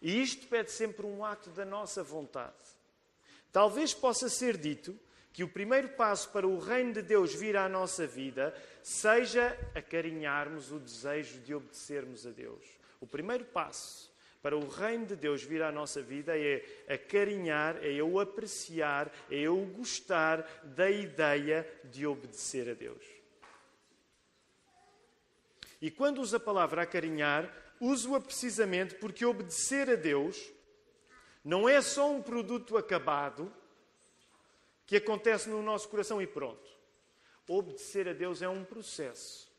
E 0.00 0.22
isto 0.22 0.46
pede 0.46 0.70
sempre 0.70 1.04
um 1.04 1.24
ato 1.24 1.50
da 1.50 1.64
nossa 1.64 2.02
vontade. 2.02 2.77
Talvez 3.52 3.94
possa 3.94 4.28
ser 4.28 4.56
dito 4.56 4.98
que 5.32 5.44
o 5.44 5.48
primeiro 5.48 5.90
passo 5.90 6.30
para 6.30 6.46
o 6.46 6.58
Reino 6.58 6.92
de 6.92 7.02
Deus 7.02 7.34
vir 7.34 7.56
à 7.56 7.68
nossa 7.68 8.06
vida 8.06 8.54
seja 8.82 9.56
acarinharmos 9.74 10.72
o 10.72 10.78
desejo 10.78 11.40
de 11.40 11.54
obedecermos 11.54 12.26
a 12.26 12.30
Deus. 12.30 12.64
O 13.00 13.06
primeiro 13.06 13.44
passo 13.44 14.12
para 14.42 14.56
o 14.56 14.68
reino 14.68 15.06
de 15.06 15.16
Deus 15.16 15.42
vir 15.42 15.62
à 15.62 15.72
nossa 15.72 16.00
vida 16.00 16.38
é 16.38 16.64
acarinhar, 16.88 17.76
é 17.84 17.92
eu 17.92 18.18
apreciar, 18.18 19.12
é 19.30 19.40
eu 19.40 19.56
gostar 19.76 20.42
da 20.64 20.90
ideia 20.90 21.68
de 21.84 22.06
obedecer 22.06 22.70
a 22.70 22.74
Deus. 22.74 23.04
E 25.80 25.90
quando 25.90 26.20
uso 26.20 26.36
a 26.36 26.40
palavra 26.40 26.82
acarinhar, 26.82 27.52
uso-a 27.80 28.20
precisamente 28.20 28.94
porque 28.96 29.24
obedecer 29.24 29.90
a 29.90 29.94
Deus 29.94 30.52
não 31.44 31.68
é 31.68 31.80
só 31.80 32.10
um 32.10 32.22
produto 32.22 32.76
acabado 32.76 33.52
que 34.86 34.96
acontece 34.96 35.48
no 35.48 35.62
nosso 35.62 35.88
coração 35.88 36.20
e 36.20 36.26
pronto. 36.26 36.68
Obedecer 37.46 38.08
a 38.08 38.12
Deus 38.12 38.42
é 38.42 38.48
um 38.48 38.64
processo 38.64 39.50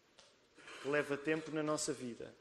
que 0.82 0.88
leva 0.88 1.18
tempo 1.18 1.52
na 1.52 1.64
nossa 1.64 1.92
vida. 1.94 2.34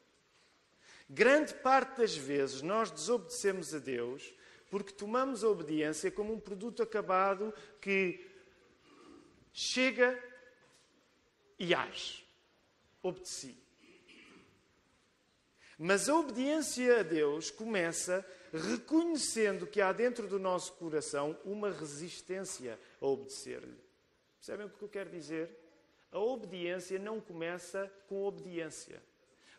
Grande 1.08 1.54
parte 1.54 1.98
das 1.98 2.16
vezes 2.16 2.62
nós 2.62 2.90
desobedecemos 2.90 3.74
a 3.74 3.78
Deus 3.78 4.34
porque 4.70 4.92
tomamos 4.92 5.42
a 5.42 5.48
obediência 5.48 6.10
como 6.10 6.34
um 6.34 6.40
produto 6.40 6.82
acabado 6.82 7.54
que 7.80 8.26
chega 9.52 10.22
e 11.58 11.74
age. 11.74 12.26
Obedeci. 13.02 13.56
Mas 15.78 16.08
a 16.08 16.16
obediência 16.16 17.00
a 17.00 17.02
Deus 17.02 17.50
começa 17.50 18.26
reconhecendo 18.52 19.66
que 19.66 19.80
há 19.80 19.92
dentro 19.92 20.26
do 20.26 20.38
nosso 20.38 20.72
coração 20.74 21.38
uma 21.44 21.70
resistência 21.70 22.78
a 23.00 23.06
obedecer-lhe. 23.06 23.78
Percebem 24.38 24.66
o 24.66 24.70
que 24.70 24.82
eu 24.82 24.88
quero 24.88 25.10
dizer? 25.10 25.50
A 26.10 26.18
obediência 26.18 26.98
não 26.98 27.20
começa 27.20 27.90
com 28.08 28.24
obediência. 28.24 29.02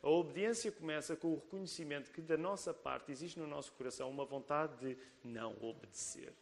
A 0.02 0.10
obediência 0.10 0.72
começa 0.72 1.16
com 1.16 1.34
o 1.34 1.36
reconhecimento 1.36 2.12
que 2.12 2.22
da 2.22 2.38
nossa 2.38 2.74
parte 2.74 3.12
existe 3.12 3.38
no 3.38 3.46
nosso 3.46 3.72
coração 3.74 4.10
uma 4.10 4.26
vontade 4.26 4.76
de 4.78 4.98
não 5.24 5.56
obedecer. 5.62 6.34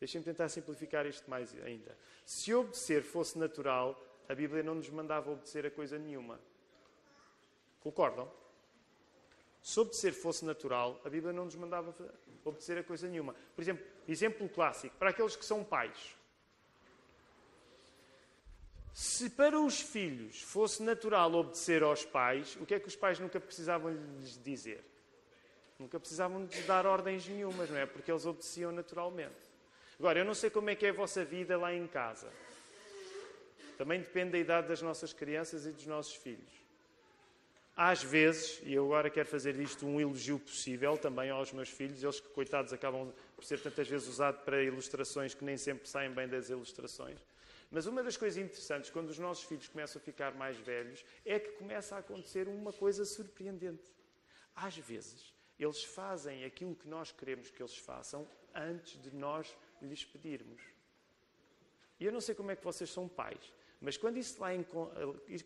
Deixem-me 0.00 0.24
tentar 0.24 0.48
simplificar 0.48 1.06
isto 1.06 1.28
mais 1.28 1.54
ainda. 1.62 1.96
Se 2.24 2.52
obedecer 2.54 3.02
fosse 3.02 3.38
natural, 3.38 4.02
a 4.28 4.34
Bíblia 4.34 4.62
não 4.62 4.74
nos 4.74 4.90
mandava 4.90 5.30
obedecer 5.30 5.64
a 5.66 5.70
coisa 5.70 5.98
nenhuma. 5.98 6.40
Concordam? 7.80 8.30
Se 9.66 9.80
obedecer 9.80 10.12
fosse 10.12 10.44
natural, 10.44 11.00
a 11.04 11.10
Bíblia 11.10 11.32
não 11.32 11.46
nos 11.46 11.56
mandava 11.56 11.92
obedecer 12.44 12.78
a 12.78 12.84
coisa 12.84 13.08
nenhuma. 13.08 13.34
Por 13.52 13.62
exemplo, 13.62 13.84
exemplo 14.06 14.48
clássico, 14.48 14.94
para 14.96 15.10
aqueles 15.10 15.34
que 15.34 15.44
são 15.44 15.64
pais. 15.64 16.14
Se 18.94 19.28
para 19.28 19.58
os 19.58 19.80
filhos 19.80 20.40
fosse 20.40 20.84
natural 20.84 21.34
obedecer 21.34 21.82
aos 21.82 22.04
pais, 22.04 22.56
o 22.60 22.64
que 22.64 22.76
é 22.76 22.78
que 22.78 22.86
os 22.86 22.94
pais 22.94 23.18
nunca 23.18 23.40
precisavam 23.40 23.92
lhes 23.92 24.40
dizer? 24.40 24.84
Nunca 25.80 25.98
precisavam 25.98 26.44
lhes 26.44 26.64
dar 26.64 26.86
ordens 26.86 27.26
nenhumas, 27.26 27.68
não 27.68 27.78
é? 27.78 27.86
Porque 27.86 28.12
eles 28.12 28.24
obedeciam 28.24 28.70
naturalmente. 28.70 29.50
Agora, 29.98 30.20
eu 30.20 30.24
não 30.24 30.34
sei 30.34 30.48
como 30.48 30.70
é 30.70 30.76
que 30.76 30.86
é 30.86 30.90
a 30.90 30.92
vossa 30.92 31.24
vida 31.24 31.58
lá 31.58 31.74
em 31.74 31.88
casa. 31.88 32.32
Também 33.76 33.98
depende 33.98 34.30
da 34.30 34.38
idade 34.38 34.68
das 34.68 34.80
nossas 34.80 35.12
crianças 35.12 35.66
e 35.66 35.72
dos 35.72 35.86
nossos 35.86 36.14
filhos. 36.14 36.65
Às 37.76 38.02
vezes, 38.02 38.58
e 38.64 38.72
eu 38.72 38.86
agora 38.86 39.10
quero 39.10 39.28
fazer 39.28 39.52
disto 39.52 39.86
um 39.86 40.00
elogio 40.00 40.38
possível 40.38 40.96
também 40.96 41.28
aos 41.28 41.52
meus 41.52 41.68
filhos, 41.68 42.02
eles 42.02 42.18
que, 42.18 42.28
coitados, 42.30 42.72
acabam 42.72 43.12
por 43.34 43.44
ser 43.44 43.60
tantas 43.60 43.86
vezes 43.86 44.08
usado 44.08 44.42
para 44.46 44.62
ilustrações 44.62 45.34
que 45.34 45.44
nem 45.44 45.58
sempre 45.58 45.86
saem 45.86 46.10
bem 46.10 46.26
das 46.26 46.48
ilustrações. 46.48 47.18
Mas 47.70 47.84
uma 47.84 48.02
das 48.02 48.16
coisas 48.16 48.42
interessantes, 48.42 48.88
quando 48.88 49.10
os 49.10 49.18
nossos 49.18 49.44
filhos 49.44 49.68
começam 49.68 50.00
a 50.00 50.02
ficar 50.02 50.34
mais 50.34 50.56
velhos, 50.56 51.04
é 51.22 51.38
que 51.38 51.50
começa 51.50 51.96
a 51.96 51.98
acontecer 51.98 52.48
uma 52.48 52.72
coisa 52.72 53.04
surpreendente. 53.04 53.92
Às 54.54 54.78
vezes, 54.78 55.34
eles 55.58 55.84
fazem 55.84 56.44
aquilo 56.44 56.74
que 56.74 56.88
nós 56.88 57.12
queremos 57.12 57.50
que 57.50 57.62
eles 57.62 57.76
façam 57.76 58.26
antes 58.54 58.98
de 59.02 59.14
nós 59.14 59.54
lhes 59.82 60.02
pedirmos. 60.02 60.62
E 62.00 62.06
eu 62.06 62.12
não 62.12 62.22
sei 62.22 62.34
como 62.34 62.50
é 62.50 62.56
que 62.56 62.64
vocês 62.64 62.88
são 62.88 63.06
pais, 63.06 63.52
mas 63.80 63.96
quando 63.96 64.16
isso, 64.16 64.40
lá 64.40 64.54
em, 64.54 64.64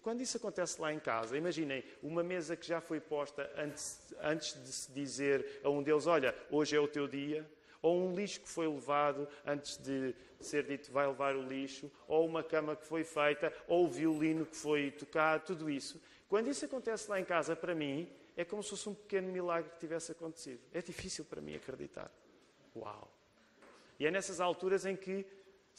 quando 0.03 0.21
isso 0.21 0.37
acontece 0.37 0.81
lá 0.81 0.93
em 0.93 1.01
casa, 1.01 1.37
imaginem 1.37 1.85
uma 2.03 2.23
mesa 2.23 2.57
que 2.57 2.67
já 2.67 2.81
foi 2.81 3.01
posta 3.01 3.51
antes, 3.57 4.15
antes 4.21 4.55
de 4.63 4.73
se 4.73 4.93
dizer 4.93 5.61
a 5.65 5.69
um 5.69 5.83
deles: 5.83 6.07
Olha, 6.07 6.35
hoje 6.51 6.77
é 6.77 6.81
o 6.81 6.89
teu 6.89 7.09
dia. 7.09 7.49
Ou 7.83 7.99
um 7.99 8.15
lixo 8.15 8.41
que 8.43 8.49
foi 8.49 8.69
levado 8.69 9.27
antes 9.45 9.79
de 9.79 10.15
ser 10.39 10.65
dito 10.65 10.93
vai 10.93 11.07
levar 11.07 11.35
o 11.35 11.43
lixo, 11.43 11.91
ou 12.07 12.27
uma 12.27 12.43
cama 12.43 12.77
que 12.77 12.85
foi 12.85 13.05
feita, 13.05 13.53
ou 13.67 13.87
o 13.87 13.89
violino 13.89 14.45
que 14.45 14.55
foi 14.55 14.91
tocado, 14.91 15.47
tudo 15.47 15.71
isso. 15.71 16.01
Quando 16.29 16.49
isso 16.49 16.65
acontece 16.65 17.11
lá 17.11 17.19
em 17.19 17.25
casa, 17.25 17.57
para 17.57 17.75
mim, 17.75 18.07
é 18.37 18.45
como 18.45 18.63
se 18.63 18.71
fosse 18.71 18.89
um 18.89 18.95
pequeno 18.95 19.33
milagre 19.33 19.71
que 19.71 19.79
tivesse 19.79 20.13
acontecido. 20.13 20.61
É 20.73 20.83
difícil 20.83 21.25
para 21.25 21.41
mim 21.41 21.55
acreditar. 21.57 22.11
Uau! 22.77 23.11
E 23.99 24.07
é 24.07 24.11
nessas 24.11 24.41
alturas 24.41 24.87
em 24.87 24.97
que 24.97 25.27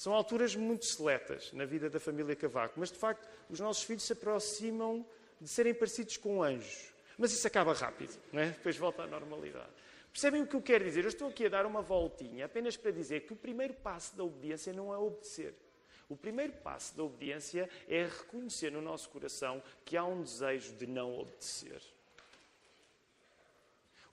são 0.01 0.15
alturas 0.15 0.55
muito 0.55 0.83
seletas 0.85 1.53
na 1.53 1.63
vida 1.63 1.87
da 1.87 1.99
família 1.99 2.35
Cavaco, 2.35 2.79
mas 2.79 2.91
de 2.91 2.97
facto 2.97 3.29
os 3.47 3.59
nossos 3.59 3.83
filhos 3.83 4.01
se 4.01 4.13
aproximam 4.13 5.05
de 5.39 5.47
serem 5.47 5.75
parecidos 5.75 6.17
com 6.17 6.41
anjos. 6.41 6.91
Mas 7.19 7.31
isso 7.31 7.45
acaba 7.45 7.71
rápido, 7.71 8.19
não 8.33 8.41
é? 8.41 8.47
depois 8.47 8.75
volta 8.75 9.03
à 9.03 9.05
normalidade. 9.05 9.69
Percebem 10.11 10.41
o 10.41 10.47
que 10.47 10.55
eu 10.55 10.61
quero 10.63 10.85
dizer? 10.85 11.03
Eu 11.03 11.09
estou 11.09 11.29
aqui 11.29 11.45
a 11.45 11.49
dar 11.49 11.67
uma 11.67 11.83
voltinha 11.83 12.47
apenas 12.47 12.75
para 12.75 12.89
dizer 12.89 13.27
que 13.27 13.33
o 13.33 13.35
primeiro 13.35 13.75
passo 13.75 14.17
da 14.17 14.23
obediência 14.23 14.73
não 14.73 14.91
é 14.91 14.97
obedecer. 14.97 15.53
O 16.09 16.17
primeiro 16.17 16.53
passo 16.53 16.97
da 16.97 17.03
obediência 17.03 17.69
é 17.87 18.03
reconhecer 18.05 18.71
no 18.71 18.81
nosso 18.81 19.07
coração 19.07 19.61
que 19.85 19.95
há 19.95 20.03
um 20.03 20.23
desejo 20.23 20.73
de 20.77 20.87
não 20.87 21.15
obedecer. 21.19 21.79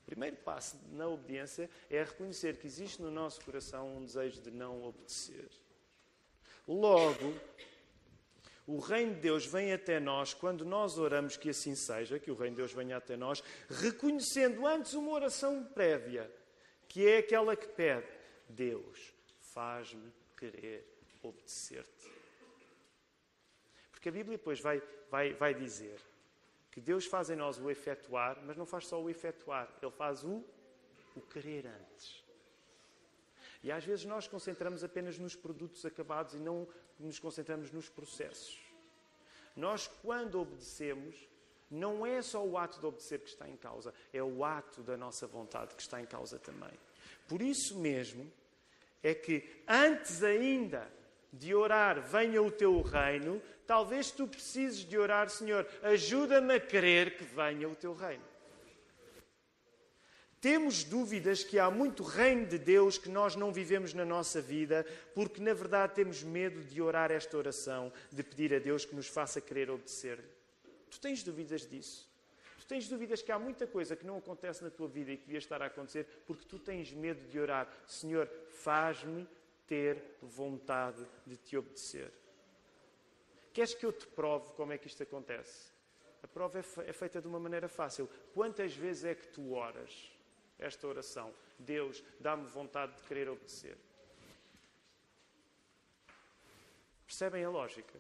O 0.03 0.05
primeiro 0.05 0.37
passo 0.37 0.79
na 0.93 1.09
obediência 1.09 1.71
é 1.89 2.05
reconhecer 2.05 2.59
que 2.59 2.67
existe 2.67 3.01
no 3.01 3.11
nosso 3.11 3.43
coração 3.43 3.97
um 3.97 4.05
desejo 4.05 4.43
de 4.43 4.51
não 4.51 4.85
obedecer. 4.85 5.49
Logo, 6.69 7.35
o 8.67 8.79
reino 8.79 9.15
de 9.15 9.21
Deus 9.21 9.47
vem 9.47 9.73
até 9.73 9.99
nós 9.99 10.35
quando 10.35 10.63
nós 10.63 10.99
oramos 10.99 11.39
que 11.39 11.49
assim 11.49 11.75
seja, 11.75 12.19
que 12.19 12.31
o 12.31 12.35
reino 12.35 12.55
de 12.55 12.61
Deus 12.61 12.75
venha 12.75 12.99
até 12.99 13.17
nós, 13.17 13.43
reconhecendo 13.71 14.67
antes 14.67 14.93
uma 14.93 15.13
oração 15.13 15.65
prévia, 15.65 16.31
que 16.87 17.09
é 17.09 17.19
aquela 17.19 17.57
que 17.57 17.67
pede: 17.67 18.07
Deus, 18.47 19.15
faz-me 19.41 20.13
querer 20.37 20.87
obedecer-te. 21.23 22.13
Porque 23.91 24.11
a 24.11 24.13
Bíblia 24.13 24.37
depois 24.37 24.61
vai, 24.61 24.83
vai, 25.11 25.33
vai 25.33 25.55
dizer 25.55 25.99
que 26.71 26.81
Deus 26.81 27.07
faz 27.07 27.31
em 27.31 27.37
nós 27.37 27.59
o 27.59 27.71
efetuar, 27.71 28.39
mas 28.45 28.59
não 28.59 28.67
faz 28.67 28.87
só 28.87 29.03
o 29.03 29.09
efetuar, 29.09 29.69
Ele 29.81 29.91
faz 29.91 30.23
o, 30.23 30.45
o 31.17 31.23
querer 31.23 31.67
antes. 31.67 32.28
E 33.63 33.73
às 33.73 33.85
vezes 33.85 34.05
nós 34.05 34.29
concentramos 34.29 34.85
apenas 34.85 35.19
nos 35.19 35.35
produtos 35.35 35.85
acabados 35.85 36.35
e 36.35 36.39
não 36.39 36.67
nos 36.99 37.19
concentramos 37.19 37.71
nos 37.71 37.89
processos. 37.89 38.59
Nós, 39.57 39.89
quando 40.03 40.41
obedecemos, 40.41 41.29
não 41.71 42.07
é 42.07 42.23
só 42.23 42.45
o 42.45 42.57
ato 42.57 42.81
de 42.81 42.87
obedecer 42.87 43.21
que 43.21 43.29
está 43.29 43.49
em 43.49 43.57
causa, 43.57 43.93
é 44.13 44.23
o 44.23 44.45
ato 44.45 44.83
da 44.83 44.97
nossa 44.97 45.27
vontade 45.27 45.75
que 45.75 45.83
está 45.83 46.01
em 46.01 46.07
causa 46.07 46.39
também. 46.39 46.73
Por 47.27 47.43
isso 47.43 47.79
mesmo 47.79 48.31
é 49.03 49.15
que 49.15 49.63
antes 49.67 50.23
ainda 50.23 50.91
de 51.33 51.55
orar, 51.55 52.01
venha 52.01 52.43
o 52.43 52.51
teu 52.51 52.81
reino, 52.81 53.43
talvez 53.67 54.11
tu 54.11 54.27
precises 54.27 54.79
de 54.79 54.97
orar, 54.97 55.29
Senhor, 55.29 55.67
ajuda-me 55.83 56.55
a 56.55 56.61
crer 56.61 57.17
que 57.17 57.25
venha 57.25 57.69
o 57.69 57.77
teu 57.77 57.93
reino. 57.93 58.25
Temos 60.41 60.85
dúvidas 60.85 61.43
que 61.43 61.59
há 61.59 61.69
muito 61.69 62.05
reino 62.05 62.47
de 62.47 62.59
Deus 62.59 62.97
que 62.97 63.09
nós 63.09 63.35
não 63.35 63.53
vivemos 63.53 63.93
na 63.93 64.05
nossa 64.05 64.41
vida, 64.41 64.87
porque 65.13 65.43
na 65.43 65.53
verdade 65.53 65.95
temos 65.95 66.23
medo 66.23 66.63
de 66.63 66.81
orar 66.81 67.11
esta 67.11 67.37
oração, 67.37 67.93
de 68.13 68.23
pedir 68.23 68.55
a 68.55 68.61
Deus 68.61 68.85
que 68.85 68.95
nos 68.95 69.09
faça 69.09 69.41
querer 69.41 69.69
obedecer. 69.69 70.23
Tu 70.89 71.01
tens 71.01 71.25
dúvidas 71.25 71.67
disso? 71.67 72.09
Tu 72.61 72.67
tens 72.67 72.89
dúvidas 72.89 73.21
que 73.21 73.33
há 73.33 73.39
muita 73.39 73.67
coisa 73.67 73.97
que 73.97 74.07
não 74.07 74.19
acontece 74.19 74.63
na 74.63 74.71
tua 74.71 74.87
vida 74.87 75.11
e 75.11 75.17
que 75.17 75.25
devia 75.25 75.39
estar 75.39 75.61
a 75.61 75.67
acontecer 75.67 76.07
porque 76.25 76.45
tu 76.45 76.59
tens 76.59 76.93
medo 76.93 77.29
de 77.29 77.41
orar. 77.41 77.69
Senhor, 77.87 78.31
faz-me 78.49 79.27
ter 79.67 80.01
vontade 80.23 81.05
de 81.27 81.37
te 81.37 81.57
obedecer. 81.57 82.13
Queres 83.53 83.75
que 83.75 83.85
eu 83.85 83.93
te 83.93 84.07
prove 84.07 84.53
como 84.53 84.73
é 84.73 84.79
que 84.79 84.87
isto 84.87 85.03
acontece? 85.03 85.73
A 86.23 86.29
prova 86.29 86.61
é, 86.61 86.89
é 86.89 86.93
feita 86.93 87.21
de 87.21 87.27
uma 87.27 87.41
maneira 87.41 87.69
fácil. 87.69 88.09
Quantas 88.33 88.73
vezes 88.73 89.05
é 89.05 89.15
que 89.17 89.27
tu 89.27 89.53
oras? 89.53 90.17
Esta 90.59 90.87
oração. 90.87 91.33
Deus, 91.59 92.03
dá-me 92.21 92.47
vontade 92.47 92.95
de 92.97 93.03
querer 93.03 93.29
obedecer. 93.29 93.77
Percebem 97.07 97.45
a 97.45 97.51
lógica? 97.51 97.99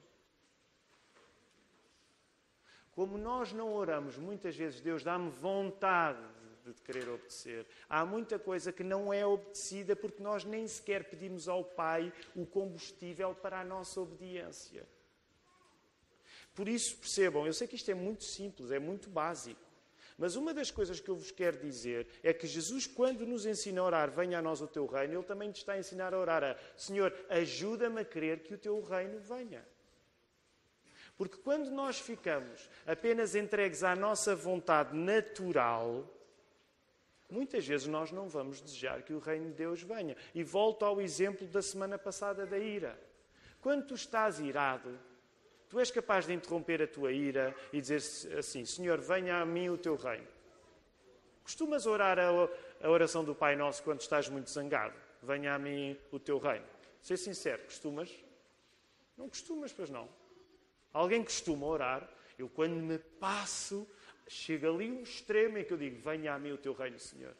Como 2.92 3.16
nós 3.16 3.52
não 3.52 3.72
oramos 3.72 4.18
muitas 4.18 4.56
vezes, 4.56 4.80
Deus 4.80 5.04
dá-me 5.04 5.30
vontade 5.30 6.20
de 6.64 6.82
querer 6.82 7.08
obedecer. 7.08 7.66
Há 7.88 8.04
muita 8.04 8.38
coisa 8.38 8.72
que 8.72 8.82
não 8.82 9.12
é 9.12 9.24
obedecida 9.24 9.94
porque 9.94 10.22
nós 10.22 10.44
nem 10.44 10.66
sequer 10.66 11.08
pedimos 11.08 11.48
ao 11.48 11.64
Pai 11.64 12.12
o 12.34 12.44
combustível 12.44 13.34
para 13.34 13.60
a 13.60 13.64
nossa 13.64 14.00
obediência. 14.00 14.86
Por 16.54 16.68
isso, 16.68 16.96
percebam, 16.96 17.46
eu 17.46 17.52
sei 17.52 17.68
que 17.68 17.76
isto 17.76 17.90
é 17.90 17.94
muito 17.94 18.24
simples, 18.24 18.72
é 18.72 18.78
muito 18.78 19.08
básico. 19.08 19.67
Mas 20.18 20.35
uma 20.35 20.52
das 20.52 20.68
coisas 20.68 20.98
que 20.98 21.09
eu 21.09 21.14
vos 21.14 21.31
quero 21.31 21.59
dizer 21.59 22.09
é 22.24 22.35
que 22.35 22.44
Jesus, 22.44 22.88
quando 22.88 23.24
nos 23.24 23.46
ensina 23.46 23.81
a 23.81 23.85
orar, 23.85 24.11
venha 24.11 24.40
a 24.40 24.42
nós 24.42 24.61
o 24.61 24.66
teu 24.66 24.85
reino, 24.85 25.14
ele 25.14 25.22
também 25.22 25.52
te 25.52 25.59
está 25.59 25.74
a 25.74 25.78
ensinar 25.78 26.12
a 26.12 26.18
orar 26.18 26.42
a 26.42 26.57
Senhor, 26.76 27.14
ajuda-me 27.31 28.00
a 28.00 28.04
crer 28.04 28.42
que 28.42 28.52
o 28.52 28.59
teu 28.59 28.81
reino 28.83 29.20
venha. 29.20 29.64
Porque 31.16 31.37
quando 31.37 31.70
nós 31.70 32.00
ficamos 32.00 32.68
apenas 32.85 33.37
entregues 33.37 33.85
à 33.85 33.94
nossa 33.94 34.35
vontade 34.35 34.96
natural, 34.96 36.04
muitas 37.31 37.64
vezes 37.64 37.87
nós 37.87 38.11
não 38.11 38.28
vamos 38.28 38.61
desejar 38.61 39.02
que 39.02 39.12
o 39.12 39.20
reino 39.20 39.46
de 39.46 39.54
Deus 39.54 39.83
venha. 39.83 40.16
E 40.35 40.42
volto 40.42 40.85
ao 40.85 41.00
exemplo 41.00 41.46
da 41.46 41.62
semana 41.62 41.96
passada 41.96 42.44
da 42.44 42.59
ira. 42.59 42.98
Quando 43.61 43.87
tu 43.87 43.94
estás 43.94 44.40
irado, 44.40 44.98
Tu 45.68 45.78
és 45.78 45.90
capaz 45.90 46.26
de 46.26 46.33
interromper 46.33 46.83
a 46.83 46.87
tua 46.87 47.12
ira 47.12 47.54
e 47.72 47.81
dizer 47.81 48.00
assim: 48.38 48.64
Senhor, 48.64 49.00
venha 49.00 49.37
a 49.40 49.46
mim 49.46 49.68
o 49.68 49.76
teu 49.76 49.96
reino. 49.96 50.26
Costumas 51.42 51.87
orar 51.87 52.18
a 52.18 52.88
oração 52.90 53.24
do 53.24 53.35
Pai 53.35 53.57
Nosso 53.57 53.83
quando 53.83 54.00
estás 54.00 54.28
muito 54.28 54.50
zangado? 54.50 54.94
Venha 55.22 55.54
a 55.54 55.59
mim 55.59 55.96
o 56.11 56.18
teu 56.18 56.38
reino. 56.38 56.66
Ser 57.02 57.16
sincero, 57.16 57.62
costumas? 57.64 58.11
Não 59.16 59.28
costumas, 59.28 59.72
pois 59.72 59.90
não. 59.90 60.09
Alguém 60.92 61.22
costuma 61.22 61.66
orar. 61.66 62.09
Eu, 62.38 62.48
quando 62.48 62.74
me 62.74 62.98
passo, 62.98 63.87
chega 64.28 64.70
ali 64.70 64.90
um 64.90 65.02
extremo 65.02 65.59
em 65.59 65.64
que 65.64 65.72
eu 65.72 65.78
digo: 65.78 66.00
Venha 66.00 66.35
a 66.35 66.38
mim 66.38 66.52
o 66.52 66.59
teu 66.59 66.72
reino, 66.72 66.98
Senhor. 66.98 67.35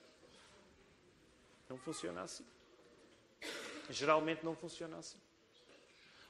Não 1.69 1.79
funciona 1.79 2.23
assim. 2.23 2.45
Geralmente 3.91 4.45
não 4.45 4.55
funciona 4.55 4.99
assim. 4.99 5.19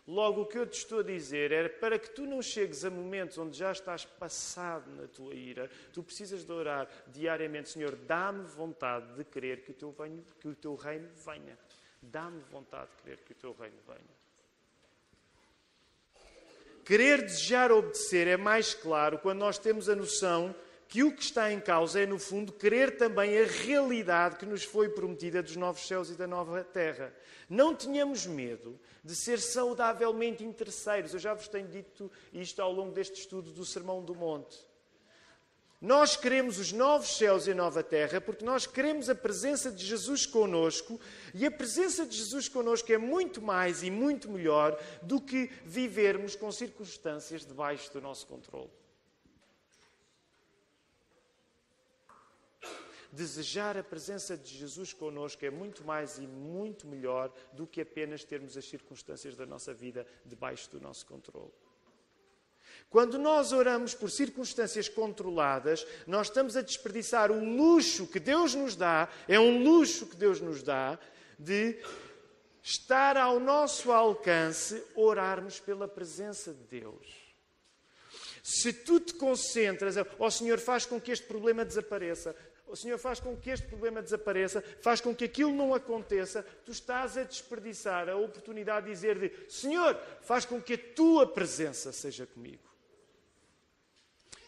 Logo, 0.08 0.40
o 0.40 0.46
que 0.46 0.56
eu 0.56 0.66
te 0.66 0.78
estou 0.78 1.00
a 1.00 1.02
dizer 1.02 1.52
é 1.52 1.68
para 1.68 1.98
que 1.98 2.08
tu 2.08 2.24
não 2.24 2.40
chegues 2.40 2.82
a 2.82 2.88
momentos 2.88 3.36
onde 3.36 3.58
já 3.58 3.70
estás 3.70 4.06
passado 4.06 4.90
na 4.92 5.06
tua 5.06 5.34
ira, 5.34 5.70
tu 5.92 6.02
precisas 6.02 6.46
de 6.46 6.50
orar 6.50 6.88
diariamente, 7.08 7.68
Senhor, 7.68 7.94
dá-me 7.94 8.42
vontade 8.42 9.12
de 9.16 9.24
querer 9.24 9.60
que 9.60 9.72
o 9.72 9.74
teu, 9.74 9.92
venho, 9.92 10.24
que 10.40 10.48
o 10.48 10.54
teu 10.54 10.74
reino 10.76 11.10
venha. 11.26 11.58
Dá-me 12.00 12.40
vontade 12.50 12.88
de 12.96 13.02
querer 13.02 13.18
que 13.18 13.32
o 13.32 13.34
teu 13.34 13.52
reino 13.52 13.76
venha. 13.86 14.18
Querer, 16.86 17.20
desejar, 17.20 17.70
obedecer 17.70 18.26
é 18.28 18.36
mais 18.38 18.72
claro 18.72 19.18
quando 19.18 19.40
nós 19.40 19.58
temos 19.58 19.90
a 19.90 19.94
noção 19.94 20.54
que 20.88 21.02
o 21.04 21.14
que 21.14 21.22
está 21.22 21.52
em 21.52 21.60
causa 21.60 22.00
é, 22.00 22.06
no 22.06 22.18
fundo, 22.18 22.50
querer 22.50 22.96
também 22.96 23.38
a 23.38 23.44
realidade 23.44 24.36
que 24.36 24.46
nos 24.46 24.64
foi 24.64 24.88
prometida 24.88 25.42
dos 25.42 25.54
novos 25.54 25.86
céus 25.86 26.08
e 26.08 26.14
da 26.14 26.26
nova 26.26 26.64
terra. 26.64 27.14
Não 27.48 27.74
tenhamos 27.74 28.26
medo 28.26 28.80
de 29.04 29.14
ser 29.14 29.38
saudavelmente 29.38 30.42
interesseiros. 30.42 31.12
Eu 31.12 31.20
já 31.20 31.34
vos 31.34 31.46
tenho 31.46 31.68
dito 31.68 32.10
isto 32.32 32.62
ao 32.62 32.72
longo 32.72 32.92
deste 32.92 33.20
estudo 33.20 33.52
do 33.52 33.66
Sermão 33.66 34.02
do 34.02 34.14
Monte. 34.14 34.66
Nós 35.80 36.16
queremos 36.16 36.58
os 36.58 36.72
novos 36.72 37.16
céus 37.16 37.46
e 37.46 37.52
a 37.52 37.54
nova 37.54 37.84
terra 37.84 38.20
porque 38.20 38.44
nós 38.44 38.66
queremos 38.66 39.10
a 39.10 39.14
presença 39.14 39.70
de 39.70 39.84
Jesus 39.84 40.26
conosco 40.26 40.98
e 41.34 41.46
a 41.46 41.50
presença 41.50 42.04
de 42.04 42.16
Jesus 42.16 42.48
conosco 42.48 42.90
é 42.90 42.98
muito 42.98 43.40
mais 43.40 43.84
e 43.84 43.90
muito 43.90 44.28
melhor 44.28 44.76
do 45.02 45.20
que 45.20 45.50
vivermos 45.64 46.34
com 46.34 46.50
circunstâncias 46.50 47.46
debaixo 47.46 47.92
do 47.92 48.00
nosso 48.00 48.26
controle. 48.26 48.70
Desejar 53.12 53.76
a 53.76 53.82
presença 53.82 54.36
de 54.36 54.56
Jesus 54.56 54.92
connosco 54.92 55.44
é 55.44 55.50
muito 55.50 55.84
mais 55.84 56.18
e 56.18 56.26
muito 56.26 56.86
melhor 56.86 57.32
do 57.52 57.66
que 57.66 57.80
apenas 57.80 58.24
termos 58.24 58.56
as 58.56 58.64
circunstâncias 58.64 59.36
da 59.36 59.46
nossa 59.46 59.72
vida 59.72 60.06
debaixo 60.24 60.70
do 60.70 60.80
nosso 60.80 61.06
controle. 61.06 61.52
Quando 62.90 63.18
nós 63.18 63.52
oramos 63.52 63.94
por 63.94 64.10
circunstâncias 64.10 64.88
controladas, 64.88 65.86
nós 66.06 66.28
estamos 66.28 66.56
a 66.56 66.62
desperdiçar 66.62 67.30
o 67.30 67.44
luxo 67.44 68.06
que 68.06 68.18
Deus 68.18 68.54
nos 68.54 68.74
dá, 68.74 69.08
é 69.26 69.38
um 69.38 69.62
luxo 69.62 70.06
que 70.06 70.16
Deus 70.16 70.40
nos 70.40 70.62
dá, 70.62 70.98
de 71.38 71.78
estar 72.62 73.16
ao 73.16 73.38
nosso 73.38 73.92
alcance 73.92 74.82
orarmos 74.94 75.60
pela 75.60 75.86
presença 75.86 76.52
de 76.52 76.64
Deus. 76.64 77.28
Se 78.42 78.72
tu 78.72 78.98
te 78.98 79.12
concentras, 79.12 79.98
ó 79.98 80.06
oh, 80.18 80.30
Senhor, 80.30 80.58
faz 80.58 80.86
com 80.86 80.98
que 80.98 81.10
este 81.10 81.26
problema 81.26 81.66
desapareça, 81.66 82.34
o 82.68 82.76
Senhor 82.76 82.98
faz 82.98 83.18
com 83.20 83.36
que 83.36 83.50
este 83.50 83.66
problema 83.66 84.02
desapareça, 84.02 84.62
faz 84.80 85.00
com 85.00 85.14
que 85.14 85.24
aquilo 85.24 85.52
não 85.52 85.74
aconteça, 85.74 86.44
tu 86.64 86.70
estás 86.70 87.16
a 87.16 87.22
desperdiçar 87.22 88.08
a 88.08 88.16
oportunidade 88.16 88.86
de 88.86 88.92
dizer-lhe: 88.92 89.32
Senhor, 89.48 89.98
faz 90.20 90.44
com 90.44 90.60
que 90.60 90.74
a 90.74 90.94
tua 90.94 91.26
presença 91.26 91.92
seja 91.92 92.26
comigo. 92.26 92.68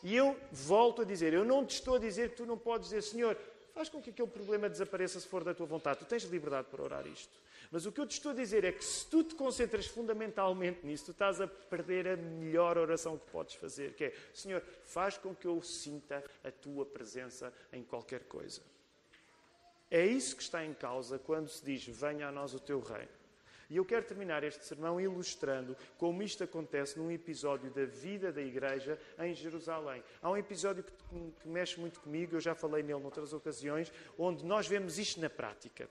E 0.03 0.15
eu 0.15 0.39
volto 0.51 1.03
a 1.03 1.05
dizer: 1.05 1.33
eu 1.33 1.45
não 1.45 1.65
te 1.65 1.75
estou 1.75 1.97
a 1.97 1.99
dizer 1.99 2.31
que 2.31 2.37
tu 2.37 2.47
não 2.47 2.59
podes 2.59 2.89
dizer, 2.89 3.03
Senhor, 3.03 3.37
faz 3.73 3.89
com 3.89 4.01
que 4.01 4.11
aquele 4.11 4.29
problema 4.29 4.69
desapareça 4.69 5.19
se 5.21 5.27
for 5.27 5.45
da 5.45 5.55
tua 5.55 5.67
vontade. 5.67 6.01
Tu 6.01 6.05
tens 6.05 6.25
liberdade 6.25 6.69
para 6.71 6.83
orar 6.83 7.07
isto. 7.07 7.33
Mas 7.71 7.87
o 7.87 7.93
que 7.93 8.01
eu 8.01 8.07
te 8.07 8.13
estou 8.13 8.33
a 8.33 8.35
dizer 8.35 8.65
é 8.65 8.73
que 8.73 8.85
se 8.85 9.07
tu 9.07 9.23
te 9.23 9.35
concentras 9.35 9.87
fundamentalmente 9.87 10.85
nisso, 10.85 11.07
tu 11.07 11.11
estás 11.13 11.41
a 11.41 11.47
perder 11.47 12.09
a 12.09 12.17
melhor 12.17 12.77
oração 12.77 13.17
que 13.17 13.31
podes 13.31 13.55
fazer, 13.55 13.95
que 13.95 14.05
é, 14.05 14.15
Senhor, 14.35 14.63
faz 14.85 15.17
com 15.17 15.35
que 15.35 15.47
eu 15.47 15.63
sinta 15.63 16.25
a 16.43 16.51
tua 16.51 16.85
presença 16.85 17.53
em 17.73 17.85
qualquer 17.85 18.25
coisa. 18.25 18.61
É 19.89 20.05
isso 20.05 20.37
que 20.37 20.43
está 20.43 20.65
em 20.65 20.75
causa 20.75 21.19
quando 21.19 21.49
se 21.49 21.65
diz, 21.65 21.87
venha 21.87 22.29
a 22.29 22.33
nós 22.33 22.55
o 22.55 22.61
teu 22.61 22.81
reino. 22.81 23.20
E 23.71 23.77
eu 23.77 23.85
quero 23.85 24.05
terminar 24.05 24.43
este 24.43 24.65
sermão 24.65 25.01
ilustrando 25.01 25.77
como 25.97 26.23
isto 26.25 26.43
acontece 26.43 26.99
num 26.99 27.09
episódio 27.09 27.71
da 27.71 27.85
vida 27.85 28.33
da 28.33 28.43
igreja 28.43 28.99
em 29.21 29.33
Jerusalém. 29.33 30.03
Há 30.21 30.29
um 30.29 30.37
episódio 30.37 30.83
que, 30.83 31.49
mexe 31.49 31.79
muito 31.79 32.01
comigo, 32.01 32.35
eu 32.35 32.41
já 32.41 32.53
falei 32.53 32.83
nele 32.83 32.99
noutras 32.99 33.33
ocasiões, 33.33 33.93
onde 34.19 34.45
nós 34.45 34.67
vemos 34.67 34.99
isto 34.99 35.21
na 35.21 35.31
prática 35.31 35.89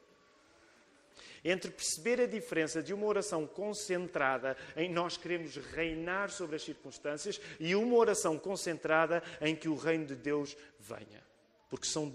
entre 1.43 1.71
perceber 1.71 2.21
a 2.21 2.25
diferença 2.25 2.83
de 2.83 2.93
uma 2.93 3.05
oração 3.05 3.47
concentrada 3.47 4.57
em 4.75 4.91
nós 4.91 5.17
queremos 5.17 5.55
reinar 5.55 6.29
sobre 6.29 6.57
as 6.57 6.63
circunstâncias 6.63 7.39
e 7.59 7.75
uma 7.75 7.95
oração 7.95 8.37
concentrada 8.37 9.23
em 9.39 9.55
que 9.55 9.69
o 9.69 9.75
reino 9.75 10.05
de 10.05 10.15
Deus 10.15 10.57
venha. 10.79 11.23
Porque 11.69 11.85
são, 11.85 12.13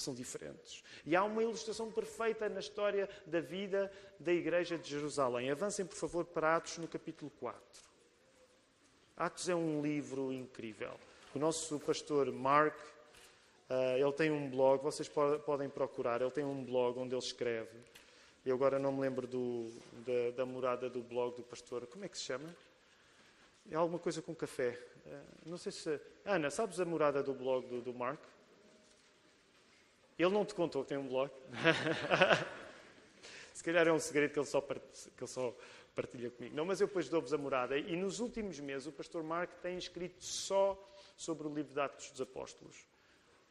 são 0.00 0.14
diferentes. 0.14 0.82
E 1.04 1.14
há 1.14 1.22
uma 1.24 1.42
ilustração 1.42 1.90
perfeita 1.90 2.48
na 2.48 2.60
história 2.60 3.08
da 3.26 3.40
vida 3.40 3.92
da 4.18 4.32
Igreja 4.32 4.78
de 4.78 4.88
Jerusalém. 4.88 5.50
Avancem, 5.50 5.84
por 5.84 5.96
favor, 5.96 6.24
para 6.24 6.56
Atos 6.56 6.78
no 6.78 6.88
capítulo 6.88 7.30
4. 7.38 7.60
Atos 9.16 9.48
é 9.48 9.54
um 9.54 9.82
livro 9.82 10.32
incrível. 10.32 10.94
O 11.34 11.38
nosso 11.38 11.78
pastor 11.78 12.32
Mark, 12.32 12.74
uh, 13.68 13.96
ele 13.96 14.12
tem 14.12 14.30
um 14.30 14.48
blog, 14.48 14.82
vocês 14.82 15.08
podem 15.44 15.68
procurar, 15.68 16.20
ele 16.20 16.30
tem 16.30 16.44
um 16.44 16.64
blog 16.64 16.98
onde 16.98 17.14
ele 17.14 17.22
escreve. 17.22 17.78
Eu 18.44 18.56
agora 18.56 18.78
não 18.78 18.92
me 18.92 19.00
lembro 19.02 19.26
do, 19.26 19.70
da, 20.06 20.36
da, 20.38 20.46
morada 20.46 20.88
do 20.88 21.02
blog 21.02 21.36
do 21.36 21.42
pastor. 21.42 21.86
Como 21.86 22.04
é 22.04 22.08
que 22.08 22.16
se 22.16 22.24
chama? 22.24 22.48
É 23.70 23.76
alguma 23.76 23.98
coisa 23.98 24.22
com 24.22 24.34
café. 24.34 24.78
Uh, 25.04 25.50
não 25.50 25.58
sei 25.58 25.70
se. 25.70 26.00
Ana, 26.24 26.50
sabes 26.50 26.80
a 26.80 26.84
morada 26.84 27.22
do 27.22 27.34
blog 27.34 27.66
do, 27.66 27.82
do 27.82 27.94
Mark? 27.94 28.20
Ele 30.22 30.32
não 30.32 30.44
te 30.44 30.54
contou 30.54 30.82
que 30.82 30.90
tem 30.90 30.98
um 30.98 31.08
blog? 31.08 31.30
se 33.54 33.64
calhar 33.64 33.86
é 33.86 33.92
um 33.92 33.98
segredo 33.98 34.32
que 34.32 34.38
ele 34.38 34.46
só, 34.46 34.60
que 34.60 34.76
ele 34.76 35.26
só 35.26 35.54
partilha 35.94 36.30
comigo. 36.30 36.54
Não, 36.54 36.64
mas 36.64 36.80
eu 36.80 36.86
depois 36.86 37.08
dou-vos 37.08 37.32
a 37.32 37.38
morada. 37.38 37.78
E 37.78 37.96
nos 37.96 38.20
últimos 38.20 38.58
meses 38.60 38.86
o 38.86 38.92
pastor 38.92 39.22
Mark 39.22 39.50
tem 39.62 39.76
escrito 39.76 40.24
só 40.24 40.78
sobre 41.16 41.46
o 41.46 41.54
livro 41.54 41.72
de 41.72 41.80
Atos 41.80 42.10
dos 42.10 42.20
Apóstolos. 42.20 42.86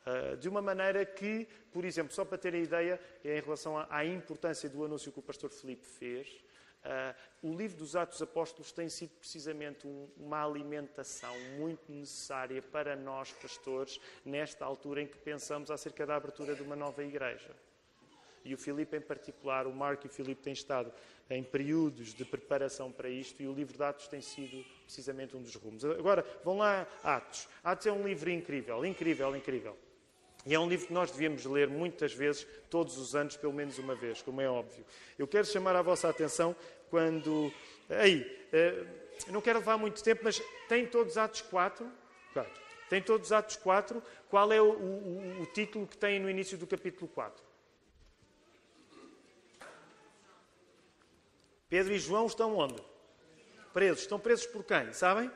Ah, 0.05 0.35
de 0.35 0.49
uma 0.49 0.61
maneira 0.61 1.05
que, 1.05 1.47
por 1.71 1.85
exemplo, 1.85 2.13
só 2.13 2.25
para 2.25 2.37
ter 2.37 2.53
a 2.53 2.57
ideia, 2.57 2.99
é 3.23 3.37
em 3.37 3.41
relação 3.41 3.85
à 3.89 4.05
importância 4.05 4.69
do 4.69 4.83
anúncio 4.83 5.11
que 5.11 5.19
o 5.19 5.21
pastor 5.21 5.49
Felipe 5.49 5.85
fez, 5.85 6.43
Uh, 6.83 7.49
o 7.49 7.53
livro 7.55 7.77
dos 7.77 7.95
Atos 7.95 8.21
Apóstolos 8.21 8.71
tem 8.71 8.87
sido 8.87 9.11
precisamente 9.19 9.85
um, 9.85 10.07
uma 10.17 10.45
alimentação 10.45 11.37
muito 11.57 11.91
necessária 11.91 12.61
para 12.61 12.95
nós, 12.95 13.31
pastores, 13.33 13.99
nesta 14.23 14.63
altura 14.65 15.01
em 15.01 15.07
que 15.07 15.17
pensamos 15.17 15.69
acerca 15.69 16.05
da 16.05 16.15
abertura 16.15 16.55
de 16.55 16.61
uma 16.61 16.75
nova 16.75 17.03
igreja. 17.03 17.53
E 18.45 18.53
o 18.53 18.57
Filipe, 18.57 18.95
em 18.95 19.01
particular, 19.01 19.67
o 19.67 19.73
Marco 19.73 20.05
e 20.05 20.09
o 20.09 20.11
Filipe 20.11 20.41
têm 20.41 20.53
estado 20.53 20.91
em 21.29 21.43
períodos 21.43 22.13
de 22.13 22.23
preparação 22.23 22.91
para 22.91 23.09
isto 23.09 23.43
e 23.43 23.47
o 23.47 23.53
livro 23.53 23.75
de 23.75 23.83
Atos 23.83 24.07
tem 24.07 24.21
sido 24.21 24.65
precisamente 24.83 25.35
um 25.35 25.41
dos 25.41 25.55
rumos. 25.55 25.83
Agora, 25.83 26.25
vão 26.43 26.57
lá, 26.57 26.87
Atos. 27.03 27.47
Atos 27.63 27.87
é 27.87 27.91
um 27.91 28.07
livro 28.07 28.29
incrível, 28.29 28.85
incrível, 28.85 29.35
incrível. 29.35 29.77
E 30.45 30.53
é 30.53 30.59
um 30.59 30.67
livro 30.67 30.87
que 30.87 30.93
nós 30.93 31.11
devíamos 31.11 31.45
ler 31.45 31.67
muitas 31.67 32.13
vezes, 32.13 32.47
todos 32.69 32.97
os 32.97 33.15
anos, 33.15 33.35
pelo 33.35 33.53
menos 33.53 33.77
uma 33.77 33.93
vez, 33.93 34.21
como 34.21 34.39
é 34.39 34.49
óbvio. 34.49 34.85
Eu 35.17 35.27
quero 35.27 35.45
chamar 35.45 35.75
a 35.75 35.81
vossa 35.81 36.09
atenção 36.09 36.55
quando. 36.89 37.51
Aí, 37.89 38.47
eh, 38.53 38.85
não 39.27 39.41
quero 39.41 39.59
levar 39.59 39.77
muito 39.77 40.01
tempo, 40.01 40.21
mas 40.23 40.41
tem 40.67 40.85
todos 40.85 41.17
Atos 41.17 41.41
4? 41.41 41.89
Claro. 42.33 42.49
Tem 42.89 43.01
todos 43.01 43.31
Atos 43.31 43.57
4. 43.57 44.01
Qual 44.29 44.51
é 44.51 44.61
o, 44.61 44.71
o, 44.71 45.41
o 45.41 45.45
título 45.47 45.85
que 45.85 45.97
tem 45.97 46.19
no 46.19 46.29
início 46.29 46.57
do 46.57 46.65
capítulo 46.65 47.07
4? 47.09 47.43
Pedro 51.69 51.93
e 51.93 51.99
João 51.99 52.25
estão 52.25 52.57
onde? 52.57 52.81
Presos. 53.73 54.01
Estão 54.01 54.19
presos 54.19 54.47
por 54.47 54.63
quem? 54.63 54.91
Sabem? 54.93 55.29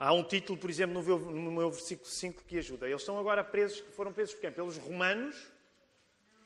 Há 0.00 0.14
um 0.14 0.24
título, 0.24 0.58
por 0.58 0.70
exemplo, 0.70 0.94
no 0.94 1.02
meu, 1.02 1.18
no 1.18 1.52
meu 1.52 1.70
versículo 1.70 2.08
5 2.08 2.44
que 2.44 2.56
ajuda. 2.56 2.88
Eles 2.88 3.02
estão 3.02 3.18
agora 3.18 3.44
presos, 3.44 3.80
foram 3.94 4.10
presos 4.10 4.34
por 4.34 4.40
quem? 4.40 4.50
Pelos 4.50 4.78
romanos. 4.78 5.36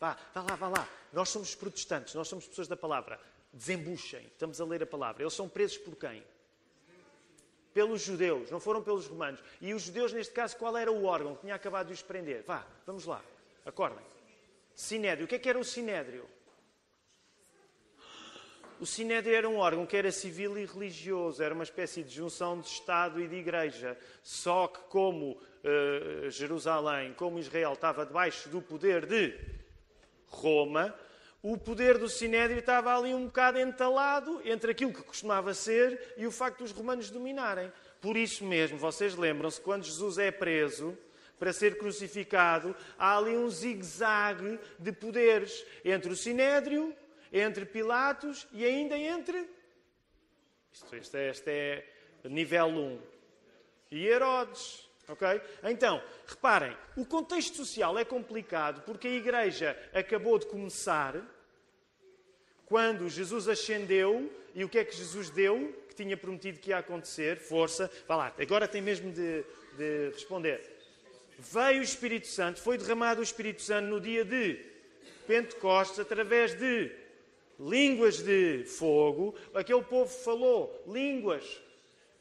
Vá, 0.01 0.19
vá 0.35 0.43
lá, 0.43 0.57
vá 0.57 0.69
lá. 0.69 0.89
Nós 1.13 1.29
somos 1.29 1.55
protestantes, 1.55 2.15
nós 2.15 2.27
somos 2.27 2.49
pessoas 2.49 2.67
da 2.67 2.77
palavra. 2.77 3.21
Desembuchem, 3.53 4.27
estamos 4.27 4.61
a 4.61 4.65
ler 4.65 4.83
a 4.83 4.87
palavra. 4.87 5.23
Eles 5.23 5.35
são 5.35 5.49
presos 5.49 5.79
por 5.79 5.95
quem? 5.95 6.21
Pelos 7.73 8.03
judeus, 8.03 8.51
não 8.51 8.59
foram 8.59 8.83
pelos 8.83 9.07
romanos. 9.07 9.41
E 9.61 9.73
os 9.73 9.83
judeus, 9.83 10.13
neste 10.13 10.35
caso, 10.35 10.57
qual 10.57 10.77
era 10.77 10.91
o 10.91 11.05
órgão 11.05 11.37
que 11.37 11.43
tinha 11.43 11.55
acabado 11.55 11.87
de 11.87 11.93
os 11.93 12.03
prender? 12.03 12.43
Vá, 12.45 12.67
vamos 12.85 13.05
lá, 13.05 13.23
acordem. 13.65 14.05
Sinédrio. 14.75 15.27
O 15.27 15.29
que 15.29 15.37
é 15.37 15.39
que 15.39 15.49
era 15.49 15.59
o 15.61 15.65
sinédrio? 15.65 16.29
O 18.81 18.87
Sinédrio 18.87 19.37
era 19.37 19.49
um 19.49 19.59
órgão 19.59 19.87
que 19.87 19.97
era 19.97 20.11
civil 20.11 20.59
e 20.59 20.67
religioso, 20.67 21.43
era 21.43 21.55
uma 21.55 21.63
espécie 21.63 22.03
de 22.03 22.15
junção 22.15 22.61
de 22.61 22.67
Estado 22.67 23.21
e 23.21 23.29
de 23.29 23.37
Igreja. 23.37 23.97
Só 24.23 24.67
que, 24.67 24.81
como 24.89 25.33
uh, 25.33 26.31
Jerusalém, 26.31 27.15
como 27.15 27.39
Israel 27.39 27.75
estava 27.75 28.05
debaixo 28.05 28.49
do 28.49 28.61
poder 28.61 29.07
de 29.07 29.39
Roma, 30.27 30.95
o 31.41 31.57
poder 31.57 31.99
do 31.99 32.09
Sinédrio 32.09 32.59
estava 32.59 32.97
ali 32.97 33.15
um 33.15 33.27
bocado 33.27 33.59
entalado 33.59 34.41
entre 34.45 34.73
aquilo 34.73 34.93
que 34.93 35.03
costumava 35.03 35.55
ser 35.55 36.15
e 36.17 36.27
o 36.27 36.31
facto 36.31 36.61
dos 36.61 36.73
romanos 36.73 37.11
dominarem. 37.11 37.71
Por 38.01 38.17
isso 38.17 38.45
mesmo, 38.45 38.79
vocês 38.79 39.15
lembram-se, 39.15 39.61
quando 39.61 39.85
Jesus 39.85 40.19
é 40.19 40.31
preso 40.31 40.99
para 41.39 41.53
ser 41.53 41.79
crucificado, 41.79 42.75
há 42.99 43.19
ali 43.19 43.37
um 43.37 43.49
zigue-zague 43.49 44.59
de 44.79 44.91
poderes 44.91 45.65
entre 45.85 46.11
o 46.11 46.17
Sinédrio 46.17 46.95
entre 47.35 47.67
Pilatos 47.67 48.47
e 48.53 48.65
ainda 48.65 48.97
entre. 48.97 49.51
Isto, 50.73 50.97
isto, 50.97 51.17
é, 51.17 51.31
isto 51.31 51.49
é 51.49 51.85
nível 52.25 52.67
1. 52.67 53.01
E 53.91 54.07
Herodes. 54.07 54.89
Ok? 55.07 55.29
Então, 55.65 56.03
reparem, 56.27 56.75
o 56.97 57.05
contexto 57.05 57.57
social 57.57 57.99
é 57.99 58.05
complicado 58.07 58.83
porque 58.83 59.07
a 59.07 59.11
igreja 59.11 59.77
acabou 59.93 60.39
de 60.39 60.47
começar 60.47 61.15
quando 62.65 63.11
Jesus 63.11 63.47
ascendeu 63.47 64.33
e 64.55 64.65
o 64.65 64.69
que 64.69 64.79
é 64.79 64.85
que 64.85 64.97
Jesus 64.97 65.29
deu, 65.29 65.75
que 65.89 65.95
tinha 65.95 66.17
prometido 66.17 66.59
que 66.59 66.71
ia 66.71 66.79
acontecer? 66.79 67.37
Força. 67.37 67.91
Vá 68.09 68.17
lá, 68.17 68.35
agora 68.39 68.67
tem 68.67 68.81
mesmo 68.81 69.13
de, 69.13 69.45
de 69.77 70.11
responder. 70.15 70.73
Veio 71.39 71.81
o 71.81 71.85
Espírito 71.85 72.29
Santo, 72.29 72.63
foi 72.63 72.79
derramado 72.79 73.21
o 73.21 73.25
Espírito 73.25 73.61
Santo 73.61 73.89
no 73.89 74.01
dia 74.01 74.25
de 74.25 74.65
Pentecostes 75.27 75.99
através 75.99 76.55
de 76.55 77.04
línguas 77.59 78.19
de 78.19 78.65
fogo, 78.65 79.35
aquele 79.55 79.83
povo 79.83 80.11
falou 80.11 80.83
línguas 80.87 81.63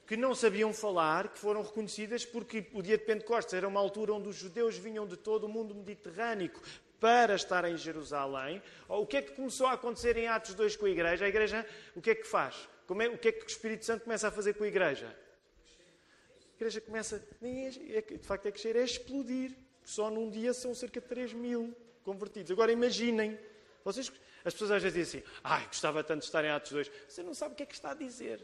que 0.06 0.18
não 0.18 0.36
sabiam 0.36 0.74
falar, 0.74 1.30
que 1.30 1.40
foram 1.40 1.62
reconhecidas 1.62 2.26
porque 2.26 2.66
o 2.74 2.82
dia 2.82 2.98
de 2.98 3.06
Pentecostes 3.06 3.54
era 3.54 3.68
uma 3.68 3.80
altura 3.80 4.14
onde 4.14 4.28
os 4.28 4.36
judeus 4.36 4.78
vinham 4.78 5.08
de 5.08 5.18
todo 5.18 5.46
o 5.46 5.50
mundo 5.50 5.74
mediterrâneo 5.74 6.52
para 7.00 7.36
estar 7.36 7.66
em 7.66 7.78
Jerusalém. 7.78 8.62
O 8.88 9.06
que 9.06 9.18
é 9.18 9.22
que 9.22 9.32
começou 9.32 9.68
a 9.68 9.74
acontecer 9.74 10.16
em 10.18 10.28
Atos 10.28 10.54
2 10.54 10.76
com 10.76 10.86
a 10.86 10.90
igreja? 10.90 11.26
A 11.26 11.28
igreja, 11.28 11.66
o 11.96 12.02
que 12.02 12.12
é 12.12 12.16
que 12.16 12.26
faz? 12.26 12.68
É, 12.90 13.08
o 13.08 13.18
que 13.18 13.30
é 13.30 13.32
que 13.32 13.44
o 13.44 13.48
Espírito 13.48 13.86
Santo 13.86 14.04
começa 14.04 14.28
a 14.28 14.32
fazer 14.32 14.54
com 14.54 14.64
a 14.64 14.68
igreja? 14.68 15.08
A 15.08 16.56
igreja 16.56 16.80
começa, 16.80 17.22
é 17.42 18.02
de 18.02 18.26
facto 18.26 18.46
é 18.46 18.56
cheira, 18.56 18.80
é 18.80 18.84
explodir. 18.84 19.56
Só 19.84 20.10
num 20.10 20.30
dia 20.30 20.54
são 20.54 20.74
cerca 20.74 21.02
de 21.02 21.08
3 21.08 21.34
mil 21.34 21.76
convertidos. 22.04 22.52
Agora 22.52 22.72
imaginem, 22.72 23.38
vocês, 23.84 24.12
as 24.46 24.54
pessoas 24.54 24.72
às 24.72 24.84
vezes 24.84 25.06
dizem 25.06 25.22
assim, 25.22 25.32
ai, 25.44 25.66
gostava 25.68 26.04
tanto 26.04 26.20
de 26.20 26.26
estar 26.26 26.44
em 26.44 26.50
Atos 26.50 26.72
2. 26.72 26.92
Você 27.08 27.24
não 27.24 27.34
sabe 27.34 27.54
o 27.54 27.56
que 27.56 27.64
é 27.64 27.66
que 27.66 27.74
está 27.74 27.92
a 27.92 27.94
dizer. 27.94 28.42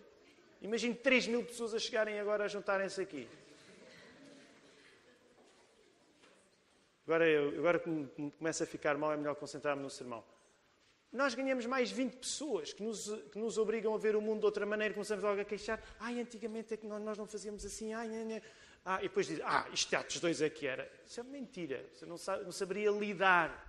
Imagine 0.62 0.96
3 0.96 1.28
mil 1.28 1.44
pessoas 1.44 1.74
a 1.74 1.80
chegarem 1.80 2.20
agora 2.20 2.46
a 2.46 2.48
juntarem-se 2.48 3.02
aqui. 3.02 3.28
Agora, 7.06 7.28
eu, 7.28 7.58
agora 7.58 7.80
que 7.80 7.90
me 7.90 8.32
começa 8.32 8.66
a 8.66 8.68
ficar 8.68 8.96
mal, 8.98 9.12
é 9.12 9.18
melhor 9.18 9.36
concentrar-me 9.36 9.82
no 9.82 9.90
sermão. 9.90 10.24
Nós 11.12 11.34
ganhamos 11.34 11.66
mais 11.66 11.90
20 11.90 12.18
pessoas 12.18 12.72
que 12.72 12.84
nos, 12.84 13.12
que 13.32 13.40
nos 13.40 13.58
obrigam 13.58 13.96
a 13.96 13.98
ver 13.98 14.16
o 14.16 14.22
mundo 14.22 14.42
de 14.42 14.46
outra 14.46 14.64
maneira. 14.64 14.94
Começamos 14.94 15.24
logo 15.24 15.42
a 15.42 15.44
queixar. 15.44 15.82
Ai, 16.00 16.22
antigamente 16.22 16.76
é 16.76 16.78
que 16.78 16.86
nós, 16.86 17.02
nós 17.02 17.18
não 17.18 17.26
fazíamos 17.26 17.66
assim. 17.66 17.94
Ai. 17.94 18.10
Ah, 18.86 19.00
e 19.00 19.04
depois 19.04 19.26
diz, 19.26 19.42
ah, 19.44 19.68
isto 19.74 19.96
Atos 19.96 20.20
2 20.20 20.42
é 20.44 20.50
que 20.52 20.68
era. 20.68 20.90
Isso 21.04 21.20
é 21.20 21.24
mentira. 21.24 21.84
Você 21.94 22.06
não, 22.06 22.18
sabe, 22.18 22.44
não 22.44 22.52
saberia 22.52 22.92
lidar. 22.92 23.68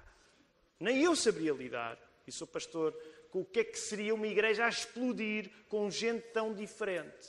Nem 0.79 1.03
eu 1.03 1.17
saberia 1.17 1.53
lidar. 1.53 1.99
E 2.31 2.33
sou 2.33 2.47
pastor 2.47 2.97
com 3.29 3.41
o 3.41 3.45
que 3.45 3.59
é 3.59 3.65
que 3.65 3.77
seria 3.77 4.15
uma 4.15 4.29
igreja 4.29 4.65
a 4.65 4.69
explodir 4.69 5.51
com 5.69 5.91
gente 5.91 6.23
tão 6.33 6.55
diferente. 6.55 7.29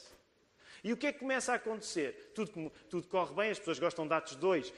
E 0.83 0.93
o 0.93 0.97
que 0.97 1.07
é 1.07 1.11
que 1.11 1.17
começa 1.17 1.53
a 1.53 1.55
acontecer? 1.55 2.31
Tudo, 2.35 2.71
tudo 2.87 3.07
corre 3.07 3.33
bem, 3.33 3.49
as 3.49 3.57
pessoas 3.57 3.79
gostam 3.79 4.07
de 4.07 4.13
Atos 4.13 4.35
2. 4.35 4.69
Uh, 4.69 4.73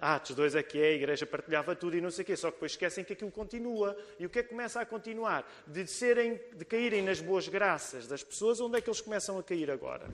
Atos 0.00 0.34
2 0.34 0.56
é 0.56 0.64
que 0.64 0.80
é, 0.80 0.88
a 0.88 0.92
igreja 0.94 1.24
partilhava 1.24 1.76
tudo 1.76 1.96
e 1.96 2.00
não 2.00 2.10
sei 2.10 2.24
o 2.24 2.26
quê, 2.26 2.36
só 2.36 2.48
que 2.48 2.56
depois 2.56 2.72
esquecem 2.72 3.04
que 3.04 3.12
aquilo 3.12 3.30
continua. 3.30 3.96
E 4.18 4.26
o 4.26 4.28
que 4.28 4.40
é 4.40 4.42
que 4.42 4.48
começa 4.48 4.80
a 4.80 4.86
continuar? 4.86 5.48
De, 5.64 5.86
serem, 5.86 6.40
de 6.56 6.64
caírem 6.64 7.02
nas 7.02 7.20
boas 7.20 7.46
graças 7.46 8.08
das 8.08 8.24
pessoas, 8.24 8.60
onde 8.60 8.78
é 8.78 8.80
que 8.80 8.90
eles 8.90 9.00
começam 9.00 9.38
a 9.38 9.44
cair 9.44 9.70
agora? 9.70 10.08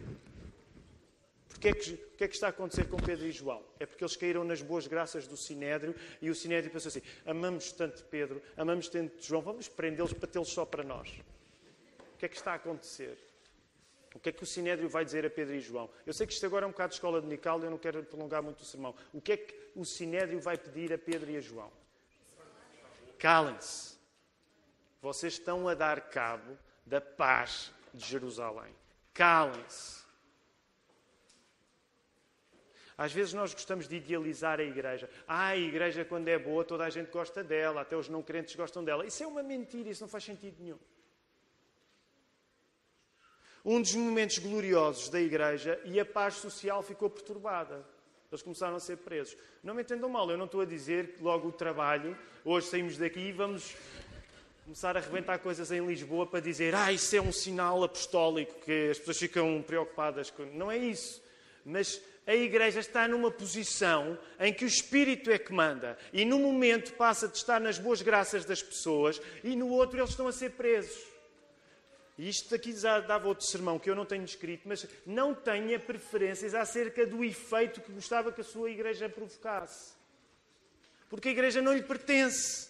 É 1.61 1.71
o 1.71 1.75
que 2.19 2.25
é 2.25 2.29
que 2.29 2.35
está 2.35 2.47
a 2.47 2.51
acontecer 2.51 2.85
com 2.89 2.97
Pedro 2.97 3.27
e 3.27 3.33
João? 3.33 3.65
É 3.81 3.87
porque 3.87 4.05
eles 4.05 4.17
caíram 4.17 4.45
nas 4.45 4.63
boas 4.63 4.87
graças 4.87 5.27
do 5.27 5.37
Sinédrio 5.37 5.95
e 6.23 6.31
o 6.31 6.35
Sinédrio 6.35 6.73
pensou 6.73 6.89
assim: 6.89 7.03
amamos 7.27 7.73
tanto 7.73 8.05
Pedro, 8.05 8.41
amamos 8.57 8.89
tanto 8.89 9.21
João, 9.21 9.43
vamos 9.43 9.69
prendê-los 9.69 10.13
para 10.13 10.29
tê-los 10.29 10.49
só 10.49 10.65
para 10.65 10.85
nós. 10.85 11.09
O 12.15 12.19
que 12.19 12.27
é 12.27 12.29
que 12.29 12.37
está 12.37 12.53
a 12.53 12.55
acontecer? 12.55 13.19
O 14.15 14.21
que 14.21 14.31
é 14.31 14.33
que 14.33 14.43
o 14.43 14.47
Sinédrio 14.47 14.89
vai 14.89 15.05
dizer 15.05 15.27
a 15.27 15.31
Pedro 15.31 15.55
e 15.55 15.61
João? 15.61 15.91
Eu 16.07 16.13
sei 16.13 16.27
que 16.27 16.33
isto 16.33 16.47
agora 16.47 16.65
é 16.65 16.69
um 16.69 16.71
bocado 16.71 16.91
de 16.91 16.95
escola 16.97 17.21
de 17.21 17.27
Nical, 17.27 17.63
eu 17.63 17.71
não 17.71 17.79
quero 17.79 18.03
prolongar 18.05 18.43
muito 18.43 18.61
o 18.61 18.65
sermão. 18.65 18.95
O 19.13 19.21
que 19.21 19.33
é 19.33 19.37
que 19.37 19.55
o 19.77 19.85
Sinédrio 19.85 20.41
vai 20.41 20.57
pedir 20.57 20.93
a 20.93 20.99
Pedro 20.99 21.31
e 21.31 21.37
a 21.37 21.41
João? 21.41 21.71
Calem-se. 23.19 23.97
Vocês 25.01 25.35
estão 25.35 25.69
a 25.69 25.75
dar 25.75 26.09
cabo 26.09 26.57
da 26.85 27.01
paz 27.01 27.73
de 27.93 28.05
Jerusalém. 28.05 28.75
Calem-se. 29.13 29.98
Às 32.99 33.13
vezes 33.13 33.33
nós 33.33 33.55
gostamos 33.55 33.89
de 33.89 33.97
idealizar 33.97 34.61
a 34.61 34.65
igreja. 34.65 35.09
Ah, 35.27 35.47
a 35.49 35.57
igreja, 35.57 36.05
quando 36.05 36.29
é 36.29 36.39
boa, 36.39 36.65
toda 36.65 36.85
a 36.85 36.91
gente 36.91 37.11
gosta 37.11 37.43
dela, 37.43 37.81
até 37.81 37.97
os 37.97 38.09
não 38.09 38.23
crentes 38.23 38.55
gostam 38.57 38.85
dela. 38.85 39.07
Isso 39.07 39.23
é 39.23 39.27
uma 39.27 39.43
mentira, 39.43 39.89
isso 39.89 40.03
não 40.03 40.09
faz 40.09 40.25
sentido 40.25 40.57
nenhum 40.59 40.79
um 43.65 43.83
dos 43.83 43.95
momentos 43.95 44.39
gloriosos 44.39 45.11
da 45.11 45.21
Igreja 45.21 45.79
e 45.85 46.01
a 46.01 46.05
paz 46.05 46.35
social 46.37 46.83
ficou 46.83 47.11
perturbada. 47.11 47.85
Eles 48.33 48.43
começaram 48.43 48.77
a 48.77 48.81
ser 48.81 48.97
presos. 48.97 49.37
Não 49.63 49.75
me 49.75 49.83
entendam 49.83 50.09
mal, 50.09 50.31
eu 50.31 50.39
não 50.39 50.47
estou 50.47 50.63
a 50.63 50.65
dizer 50.65 51.15
que 51.15 51.23
logo 51.23 51.49
o 51.49 51.53
trabalho, 51.53 52.17
hoje 52.45 52.67
saímos 52.67 52.97
daqui 52.97 53.21
e 53.21 53.33
vamos 53.33 53.75
começar 54.65 54.97
a 54.97 55.01
arrebentar 55.01 55.39
coisas 55.39 55.71
em 55.71 55.85
Lisboa 55.85 56.27
para 56.27 56.41
dizer 56.41 56.75
ah, 56.75 56.91
isso 56.91 57.15
é 57.15 57.21
um 57.21 57.31
sinal 57.31 57.85
apostólico, 57.85 58.55
que 58.65 58.91
as 58.91 58.99
pessoas 58.99 59.19
ficam 59.19 59.63
preocupadas 59.67 60.31
com. 60.31 60.45
Não 60.45 60.71
é 60.71 60.79
isso. 60.79 61.23
Mas 61.63 62.01
a 62.29 62.37
Igreja 62.37 62.81
está 62.81 63.09
numa 63.09 63.31
posição 63.31 64.19
em 64.39 64.53
que 64.53 64.63
o 64.63 64.69
Espírito 64.69 65.31
é 65.31 65.39
que 65.39 65.51
manda. 65.51 65.97
E 66.13 66.27
no 66.27 66.39
momento 66.39 66.93
passa 66.93 67.27
de 67.27 67.39
estar 67.39 67.59
nas 67.59 67.79
boas 67.79 68.03
graças 68.03 68.45
das 68.45 68.63
pessoas 68.63 69.19
e 69.43 69.57
no 69.57 69.71
outro 69.71 69.99
eles 69.99 70.11
estão 70.11 70.29
a 70.29 70.33
ser 70.33 70.51
presos. 70.51 71.03
E 72.19 72.29
isto 72.29 72.55
aqui 72.55 72.77
já 72.77 73.01
dava 73.01 73.29
outro 73.29 73.47
sermão 73.47 73.79
que 73.79 73.89
eu 73.89 73.95
não 73.95 74.05
tenho 74.05 74.27
escrito, 74.27 74.69
mas 74.69 74.87
não 75.07 75.35
tenha 75.35 75.81
preferências 75.81 76.55
acerca 76.55 77.07
do 77.07 77.25
efeito 77.25 77.81
que 77.81 77.93
gostava 77.93 78.31
que 78.31 78.43
a 78.43 78.45
sua 78.45 78.71
igreja 78.71 79.09
provocasse. 79.09 79.95
Porque 81.09 81.29
a 81.29 81.33
igreja 81.33 81.63
não 81.63 81.73
lhe 81.73 81.83
pertence. 81.83 82.69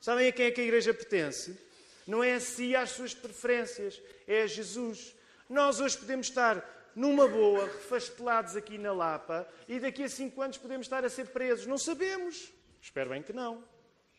Sabem 0.00 0.26
a 0.26 0.32
quem 0.32 0.46
é 0.46 0.50
que 0.50 0.60
a 0.60 0.64
igreja 0.64 0.92
pertence? 0.92 1.56
Não 2.04 2.24
é 2.24 2.34
a 2.34 2.40
si, 2.40 2.74
às 2.74 2.90
suas 2.90 3.14
preferências, 3.14 4.02
é 4.26 4.42
a 4.42 4.46
Jesus. 4.48 5.14
Nós 5.48 5.78
hoje 5.78 5.96
podemos 5.98 6.26
estar 6.26 6.81
numa 6.94 7.26
boa, 7.26 7.64
refastelados 7.64 8.56
aqui 8.56 8.78
na 8.78 8.92
Lapa, 8.92 9.48
e 9.66 9.80
daqui 9.80 10.04
a 10.04 10.08
cinco 10.08 10.42
anos 10.42 10.58
podemos 10.58 10.86
estar 10.86 11.04
a 11.04 11.08
ser 11.08 11.28
presos. 11.28 11.66
Não 11.66 11.78
sabemos. 11.78 12.52
Espero 12.80 13.10
bem 13.10 13.22
que 13.22 13.32
não. 13.32 13.64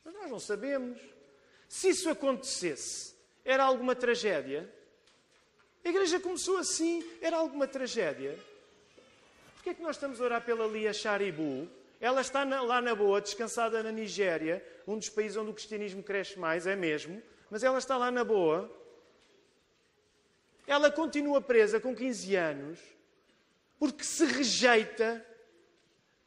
Mas 0.04 0.14
nós 0.14 0.30
não 0.30 0.40
sabemos. 0.40 1.00
Se 1.68 1.90
isso 1.90 2.10
acontecesse, 2.10 3.14
era 3.44 3.64
alguma 3.64 3.96
tragédia? 3.96 4.72
A 5.84 5.90
igreja 5.90 6.20
começou 6.20 6.58
assim, 6.58 7.04
era 7.22 7.38
alguma 7.38 7.68
tragédia? 7.68 8.38
Porquê 9.56 9.72
é 9.72 9.74
que 9.74 9.82
nós 9.82 9.96
estamos 9.96 10.20
a 10.20 10.24
orar 10.24 10.42
pela 10.44 10.68
Lia 10.68 10.94
Sharibu? 10.94 11.68
Ela 12.00 12.22
está 12.22 12.44
na, 12.44 12.62
lá 12.62 12.82
na 12.82 12.94
boa, 12.94 13.22
descansada 13.22 13.82
na 13.82 13.92
Nigéria, 13.92 14.62
um 14.86 14.98
dos 14.98 15.10
países 15.10 15.38
onde 15.38 15.52
o 15.52 15.54
cristianismo 15.54 16.04
cresce 16.04 16.38
mais, 16.38 16.68
é 16.68 16.76
mesmo, 16.76 17.22
mas 17.50 17.64
ela 17.64 17.78
está 17.78 17.96
lá 17.98 18.12
na 18.12 18.24
boa. 18.24 18.70
Ela 20.66 20.92
continua 20.92 21.42
presa 21.42 21.80
com 21.80 21.96
15 21.96 22.36
anos, 22.36 22.80
porque 23.78 24.04
se 24.04 24.26
rejeita 24.26 25.26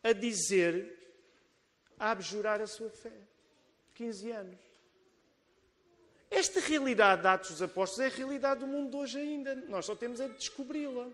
a 0.03 0.13
dizer, 0.13 0.97
a 1.99 2.11
abjurar 2.11 2.61
a 2.61 2.67
sua 2.67 2.91
fé. 2.91 3.13
15 3.95 4.31
anos. 4.31 4.59
Esta 6.31 6.61
realidade 6.61 7.23
de 7.23 7.29
Atos 7.29 7.51
dos 7.51 7.63
Apóstolos 7.63 8.11
é 8.11 8.15
a 8.15 8.17
realidade 8.17 8.61
do 8.61 8.67
mundo 8.67 8.91
de 8.91 8.97
hoje 8.97 9.19
ainda. 9.19 9.55
Nós 9.55 9.87
só 9.87 9.95
temos 9.95 10.21
é 10.21 10.29
de 10.29 10.35
descobri-la. 10.35 11.09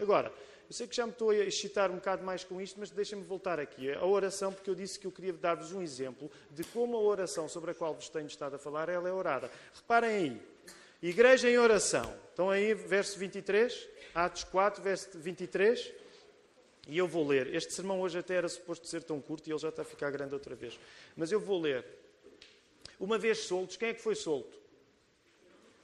Agora, 0.00 0.32
eu 0.68 0.74
sei 0.74 0.86
que 0.86 0.96
já 0.96 1.06
me 1.06 1.12
estou 1.12 1.30
a 1.30 1.36
excitar 1.36 1.90
um 1.90 1.96
bocado 1.96 2.24
mais 2.24 2.42
com 2.42 2.60
isto, 2.60 2.80
mas 2.80 2.90
deixem-me 2.90 3.24
voltar 3.24 3.60
aqui. 3.60 3.92
A 3.92 4.04
oração, 4.04 4.52
porque 4.52 4.68
eu 4.68 4.74
disse 4.74 4.98
que 4.98 5.06
eu 5.06 5.12
queria 5.12 5.32
dar-vos 5.32 5.72
um 5.72 5.82
exemplo 5.82 6.30
de 6.50 6.64
como 6.64 6.96
a 6.96 7.00
oração 7.00 7.48
sobre 7.48 7.70
a 7.70 7.74
qual 7.74 7.94
vos 7.94 8.08
tenho 8.08 8.26
estado 8.26 8.56
a 8.56 8.58
falar, 8.58 8.88
ela 8.88 9.08
é 9.08 9.12
orada. 9.12 9.50
Reparem 9.74 10.10
aí. 10.10 10.51
Igreja 11.02 11.50
em 11.50 11.58
oração. 11.58 12.16
Estão 12.30 12.48
aí, 12.48 12.74
verso 12.74 13.18
23, 13.18 13.88
Atos 14.14 14.44
4, 14.44 14.80
verso 14.80 15.18
23. 15.18 15.92
E 16.86 16.96
eu 16.96 17.08
vou 17.08 17.26
ler. 17.26 17.52
Este 17.52 17.72
sermão 17.72 18.00
hoje 18.00 18.18
até 18.18 18.34
era 18.34 18.48
suposto 18.48 18.86
ser 18.86 19.02
tão 19.02 19.20
curto 19.20 19.48
e 19.48 19.52
ele 19.52 19.58
já 19.58 19.70
está 19.70 19.82
a 19.82 19.84
ficar 19.84 20.12
grande 20.12 20.32
outra 20.32 20.54
vez. 20.54 20.78
Mas 21.16 21.32
eu 21.32 21.40
vou 21.40 21.60
ler 21.60 21.84
uma 23.00 23.18
vez 23.18 23.38
soltos, 23.38 23.76
quem 23.76 23.88
é 23.88 23.94
que 23.94 24.00
foi 24.00 24.14
solto? 24.14 24.56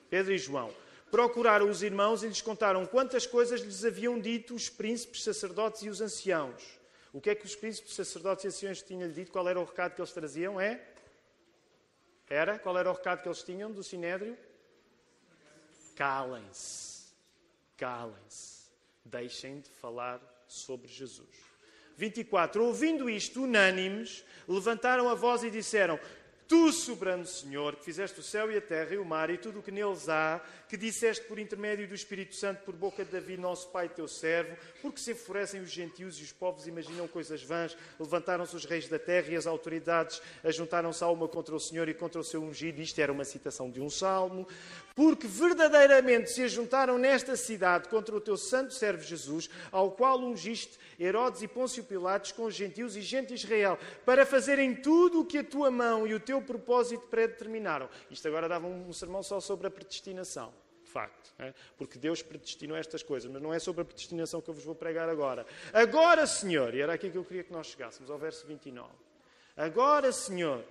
Pedro 0.08 0.32
e 0.32 0.38
João. 0.38 0.72
Procuraram 1.10 1.68
os 1.68 1.82
irmãos 1.82 2.22
e 2.22 2.28
lhes 2.28 2.40
contaram 2.40 2.86
quantas 2.86 3.26
coisas 3.26 3.60
lhes 3.60 3.84
haviam 3.84 4.20
dito 4.20 4.54
os 4.54 4.68
príncipes, 4.68 5.24
sacerdotes 5.24 5.82
e 5.82 5.88
os 5.88 6.00
anciãos. 6.00 6.78
O 7.12 7.20
que 7.20 7.30
é 7.30 7.34
que 7.34 7.44
os 7.44 7.56
príncipes, 7.56 7.94
sacerdotes 7.94 8.44
e 8.44 8.48
anciãos 8.48 8.82
tinham 8.82 9.10
dito? 9.10 9.32
Qual 9.32 9.48
era 9.48 9.58
o 9.58 9.64
recado 9.64 9.96
que 9.96 10.00
eles 10.00 10.12
traziam? 10.12 10.60
É? 10.60 10.80
Era? 12.30 12.56
Qual 12.56 12.78
era 12.78 12.88
o 12.88 12.92
recado 12.92 13.22
que 13.22 13.28
eles 13.28 13.42
tinham 13.42 13.72
do 13.72 13.82
Sinédrio? 13.82 14.38
Calem-se. 15.98 17.12
Calem-se. 17.76 18.68
Deixem 19.04 19.58
de 19.58 19.68
falar 19.68 20.20
sobre 20.46 20.86
Jesus. 20.86 21.26
24. 21.96 22.64
Ouvindo 22.64 23.10
isto, 23.10 23.42
unânimes, 23.42 24.24
levantaram 24.46 25.08
a 25.08 25.14
voz 25.16 25.42
e 25.42 25.50
disseram: 25.50 25.98
Tu, 26.48 26.72
soberano 26.72 27.26
Senhor, 27.26 27.76
que 27.76 27.84
fizeste 27.84 28.20
o 28.20 28.22
céu 28.22 28.50
e 28.50 28.56
a 28.56 28.60
terra 28.62 28.94
e 28.94 28.96
o 28.96 29.04
mar 29.04 29.28
e 29.28 29.36
tudo 29.36 29.58
o 29.58 29.62
que 29.62 29.70
neles 29.70 30.08
há, 30.08 30.40
que 30.66 30.78
disseste 30.78 31.22
por 31.26 31.38
intermédio 31.38 31.86
do 31.86 31.94
Espírito 31.94 32.34
Santo, 32.34 32.62
por 32.62 32.74
boca 32.74 33.04
de 33.04 33.10
Davi, 33.10 33.36
nosso 33.36 33.68
pai, 33.68 33.86
teu 33.86 34.08
servo, 34.08 34.56
porque 34.80 34.98
se 34.98 35.12
enfurecem 35.12 35.60
os 35.60 35.70
gentios 35.70 36.18
e 36.18 36.22
os 36.22 36.32
povos 36.32 36.66
imaginam 36.66 37.06
coisas 37.06 37.42
vãs, 37.42 37.76
levantaram-se 38.00 38.56
os 38.56 38.64
reis 38.64 38.88
da 38.88 38.98
terra 38.98 39.28
e 39.28 39.36
as 39.36 39.46
autoridades 39.46 40.22
ajuntaram-se 40.42 41.04
a 41.04 41.08
uma 41.08 41.28
contra 41.28 41.54
o 41.54 41.60
Senhor 41.60 41.86
e 41.86 41.92
contra 41.92 42.18
o 42.18 42.24
seu 42.24 42.42
ungido. 42.42 42.80
Isto 42.80 42.98
era 42.98 43.12
uma 43.12 43.24
citação 43.24 43.70
de 43.70 43.82
um 43.82 43.90
salmo. 43.90 44.48
Porque 44.94 45.26
verdadeiramente 45.26 46.30
se 46.30 46.42
ajuntaram 46.42 46.96
nesta 46.96 47.36
cidade 47.36 47.90
contra 47.90 48.16
o 48.16 48.20
teu 48.20 48.38
santo 48.38 48.72
servo 48.72 49.02
Jesus, 49.04 49.50
ao 49.70 49.90
qual 49.90 50.18
ungiste 50.18 50.78
Herodes 50.98 51.42
e 51.42 51.48
Pôncio 51.48 51.84
Pilatos 51.84 52.32
com 52.32 52.44
os 52.44 52.54
gentios 52.54 52.96
e 52.96 53.02
gente 53.02 53.28
de 53.28 53.34
Israel, 53.34 53.78
para 54.04 54.26
fazerem 54.26 54.74
tudo 54.74 55.20
o 55.20 55.24
que 55.24 55.38
a 55.38 55.44
tua 55.44 55.70
mão 55.70 56.06
e 56.06 56.14
o 56.14 56.20
teu 56.20 56.42
propósito 56.42 57.06
predeterminaram. 57.06 57.88
Isto 58.10 58.26
agora 58.28 58.48
dava 58.48 58.66
um 58.66 58.92
sermão 58.92 59.22
só 59.22 59.40
sobre 59.40 59.66
a 59.66 59.70
predestinação 59.70 60.52
de 60.88 60.92
facto, 60.92 61.34
é? 61.38 61.52
porque 61.76 61.98
Deus 61.98 62.22
predestinou 62.22 62.74
estas 62.74 63.02
coisas, 63.02 63.30
mas 63.30 63.42
não 63.42 63.52
é 63.52 63.58
sobre 63.58 63.82
a 63.82 63.84
predestinação 63.84 64.40
que 64.40 64.48
eu 64.48 64.54
vos 64.54 64.64
vou 64.64 64.74
pregar 64.74 65.06
agora. 65.06 65.46
Agora, 65.70 66.26
Senhor, 66.26 66.74
e 66.74 66.80
era 66.80 66.94
aqui 66.94 67.10
que 67.10 67.18
eu 67.18 67.24
queria 67.24 67.44
que 67.44 67.52
nós 67.52 67.66
chegássemos, 67.66 68.10
ao 68.10 68.18
verso 68.18 68.46
29. 68.46 68.88
Agora, 69.54 70.10
Senhor, 70.12 70.64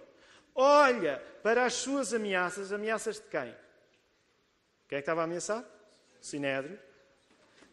olha 0.56 1.22
para 1.44 1.66
as 1.66 1.76
suas 1.76 2.16
ameaças, 2.16 2.74
ameaças 2.74 3.18
de 3.18 3.28
quem? 3.28 3.56
Quem 4.88 4.98
é 4.98 5.02
que 5.02 5.04
estava 5.04 5.22
a 5.22 5.24
ameaçar? 5.26 5.64
Sinédrio. 6.20 6.80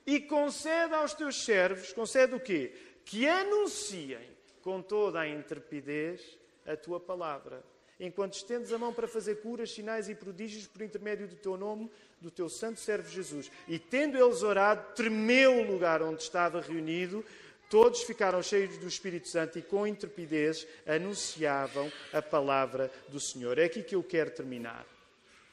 E 0.07 0.21
concede 0.21 0.95
aos 0.95 1.15
teus 1.15 1.45
servos, 1.45 1.93
concede 1.93 2.35
o 2.35 2.41
quê? 2.41 2.73
Que 3.05 3.27
anunciem 3.27 4.35
com 4.61 4.83
toda 4.83 5.21
a 5.21 5.29
intrepidez 5.29 6.39
a 6.67 6.77
tua 6.77 7.01
palavra. 7.01 7.63
Enquanto 7.99 8.35
estendes 8.35 8.73
a 8.73 8.79
mão 8.79 8.93
para 8.93 9.07
fazer 9.07 9.37
curas, 9.37 9.71
sinais 9.71 10.09
e 10.09 10.15
prodígios 10.15 10.67
por 10.67 10.83
intermédio 10.83 11.29
do 11.29 11.37
teu 11.37 11.57
nome, 11.57 11.91
do 12.21 12.31
teu 12.31 12.49
santo 12.49 12.81
servo 12.81 13.09
Jesus. 13.09 13.51
E 13.69 13.79
tendo 13.79 14.19
eles 14.19 14.43
orado, 14.43 14.95
tremeu 14.95 15.61
o 15.61 15.67
lugar 15.67 16.03
onde 16.03 16.23
estava 16.23 16.61
reunido, 16.61 17.25
todos 17.71 18.03
ficaram 18.03 18.43
cheios 18.43 18.77
do 18.79 18.89
Espírito 18.89 19.29
Santo 19.29 19.59
e 19.59 19.63
com 19.63 19.87
intrepidez 19.87 20.67
anunciavam 20.87 21.91
a 22.13 22.21
palavra 22.21 22.91
do 23.09 23.21
Senhor. 23.21 23.59
É 23.59 23.65
aqui 23.65 23.83
que 23.83 23.95
eu 23.95 24.03
quero 24.03 24.31
terminar, 24.31 24.85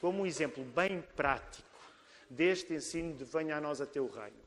como 0.00 0.22
um 0.22 0.26
exemplo 0.26 0.64
bem 0.64 1.02
prático 1.14 1.68
deste 2.28 2.74
ensino 2.74 3.14
de 3.14 3.24
venha 3.24 3.56
a 3.56 3.60
nós 3.60 3.80
a 3.80 3.86
teu 3.86 4.08
reino. 4.08 4.41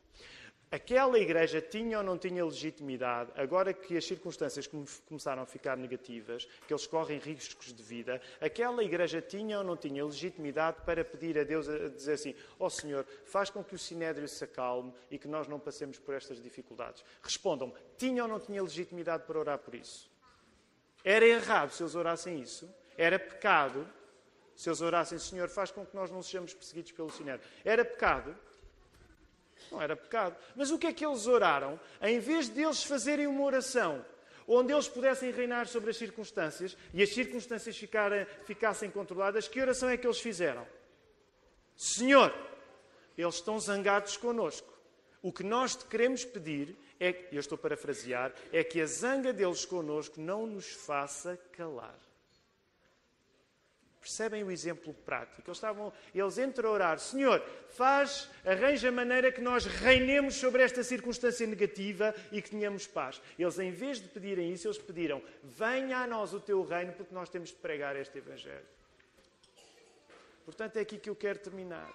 Aquela 0.75 1.17
igreja 1.17 1.61
tinha 1.61 1.99
ou 1.99 2.03
não 2.03 2.17
tinha 2.17 2.43
legitimidade, 2.43 3.31
agora 3.37 3.73
que 3.73 3.95
as 3.95 4.03
circunstâncias 4.03 4.69
começaram 5.07 5.41
a 5.41 5.45
ficar 5.45 5.77
negativas, 5.77 6.43
que 6.67 6.73
eles 6.73 6.85
correm 6.85 7.17
riscos 7.17 7.73
de 7.73 7.81
vida, 7.81 8.21
aquela 8.41 8.83
igreja 8.83 9.21
tinha 9.21 9.59
ou 9.59 9.63
não 9.63 9.77
tinha 9.77 10.03
legitimidade 10.03 10.81
para 10.85 11.05
pedir 11.05 11.39
a 11.39 11.45
Deus 11.45 11.69
a 11.69 11.87
dizer 11.87 12.13
assim: 12.15 12.35
Ó 12.59 12.65
oh 12.65 12.69
Senhor, 12.69 13.05
faz 13.23 13.49
com 13.49 13.63
que 13.63 13.73
o 13.73 13.79
sinédrio 13.79 14.27
se 14.27 14.43
acalme 14.43 14.93
e 15.09 15.17
que 15.17 15.29
nós 15.29 15.47
não 15.47 15.61
passemos 15.61 15.97
por 15.97 16.13
estas 16.13 16.43
dificuldades. 16.43 17.05
Respondam-me: 17.23 17.73
tinha 17.97 18.23
ou 18.23 18.27
não 18.27 18.41
tinha 18.41 18.61
legitimidade 18.61 19.23
para 19.23 19.39
orar 19.39 19.59
por 19.59 19.75
isso? 19.75 20.11
Era 21.05 21.25
errado 21.25 21.71
se 21.71 21.83
eles 21.83 21.95
orassem 21.95 22.41
isso? 22.41 22.69
Era 22.97 23.17
pecado 23.17 23.87
se 24.53 24.67
eles 24.67 24.81
orassem: 24.81 25.17
Senhor, 25.19 25.47
faz 25.47 25.71
com 25.71 25.85
que 25.85 25.95
nós 25.95 26.11
não 26.11 26.21
sejamos 26.21 26.53
perseguidos 26.53 26.91
pelo 26.91 27.09
sinédrio? 27.09 27.49
Era 27.63 27.85
pecado? 27.85 28.37
Não 29.71 29.81
era 29.81 29.95
pecado. 29.95 30.35
Mas 30.55 30.71
o 30.71 30.77
que 30.77 30.87
é 30.87 30.93
que 30.93 31.05
eles 31.05 31.27
oraram? 31.27 31.79
Em 32.01 32.19
vez 32.19 32.49
de 32.49 32.61
eles 32.61 32.83
fazerem 32.83 33.27
uma 33.27 33.43
oração 33.43 34.05
onde 34.47 34.71
eles 34.71 34.87
pudessem 34.87 35.31
reinar 35.31 35.67
sobre 35.67 35.89
as 35.89 35.97
circunstâncias 35.97 36.77
e 36.93 37.01
as 37.01 37.09
circunstâncias 37.09 37.75
ficarem, 37.75 38.27
ficassem 38.45 38.91
controladas, 38.91 39.47
que 39.47 39.59
oração 39.59 39.89
é 39.89 39.97
que 39.97 40.05
eles 40.05 40.19
fizeram? 40.19 40.67
Senhor, 41.75 42.33
eles 43.17 43.35
estão 43.35 43.59
zangados 43.59 44.17
connosco. 44.17 44.71
O 45.21 45.33
que 45.33 45.43
nós 45.43 45.75
te 45.75 45.85
queremos 45.85 46.23
pedir 46.23 46.77
é, 46.99 47.27
eu 47.31 47.39
estou 47.39 47.57
parafrasear, 47.57 48.33
é 48.51 48.63
que 48.63 48.79
a 48.81 48.85
zanga 48.85 49.33
deles 49.33 49.65
connosco 49.65 50.19
não 50.19 50.47
nos 50.47 50.67
faça 50.67 51.37
calar. 51.51 51.99
Percebem 54.05 54.43
o 54.43 54.51
exemplo 54.51 54.93
prático? 54.93 55.41
Eles, 55.47 55.57
estavam, 55.57 55.91
eles 56.13 56.37
a 56.37 56.69
orar, 56.69 56.99
Senhor, 56.99 57.43
faz, 57.69 58.29
arranja 58.45 58.91
maneira 58.91 59.31
que 59.31 59.41
nós 59.41 59.65
reinemos 59.65 60.35
sobre 60.35 60.61
esta 60.61 60.83
circunstância 60.83 61.47
negativa 61.47 62.13
e 62.31 62.39
que 62.39 62.51
tenhamos 62.51 62.85
paz. 62.85 63.19
Eles, 63.37 63.57
em 63.57 63.71
vez 63.71 63.99
de 63.99 64.07
pedirem 64.07 64.53
isso, 64.53 64.67
eles 64.67 64.77
pediram, 64.77 65.23
venha 65.41 65.97
a 65.97 66.05
nós 66.05 66.35
o 66.35 66.39
teu 66.39 66.63
reino, 66.63 66.93
porque 66.93 67.15
nós 67.15 67.29
temos 67.29 67.49
de 67.49 67.55
pregar 67.55 67.95
este 67.95 68.19
Evangelho. 68.19 68.67
Portanto, 70.45 70.77
é 70.77 70.81
aqui 70.81 70.99
que 70.99 71.09
eu 71.09 71.15
quero 71.15 71.39
terminar. 71.39 71.91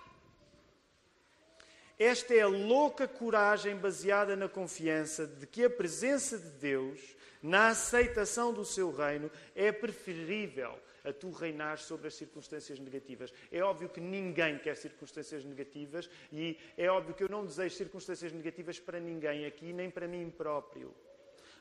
Esta 1.97 2.35
é 2.35 2.41
a 2.41 2.49
louca 2.49 3.07
coragem 3.07 3.77
baseada 3.77 4.35
na 4.35 4.49
confiança 4.49 5.29
de 5.29 5.47
que 5.47 5.65
a 5.65 5.71
presença 5.71 6.37
de 6.37 6.51
Deus, 6.59 6.99
na 7.41 7.69
aceitação 7.69 8.53
do 8.53 8.65
seu 8.65 8.91
reino, 8.91 9.31
é 9.55 9.71
preferível 9.71 10.77
a 11.05 11.13
tu 11.13 11.31
reinar 11.31 11.79
sobre 11.79 12.09
as 12.09 12.15
circunstâncias 12.15 12.79
negativas. 12.79 13.33
É 13.51 13.63
óbvio 13.63 13.89
que 13.89 14.01
ninguém 14.01 14.59
quer 14.59 14.77
circunstâncias 14.77 15.45
negativas 15.45 16.09
e 16.33 16.59
é 16.77 16.89
óbvio 16.89 17.15
que 17.15 17.25
eu 17.25 17.29
não 17.29 17.45
desejo 17.45 17.75
circunstâncias 17.77 18.33
negativas 18.33 18.79
para 18.79 19.01
ninguém 19.01 19.47
aqui, 19.47 19.73
nem 19.73 19.91
para 19.91 20.07
mim 20.07 20.31
próprio. 20.31 20.95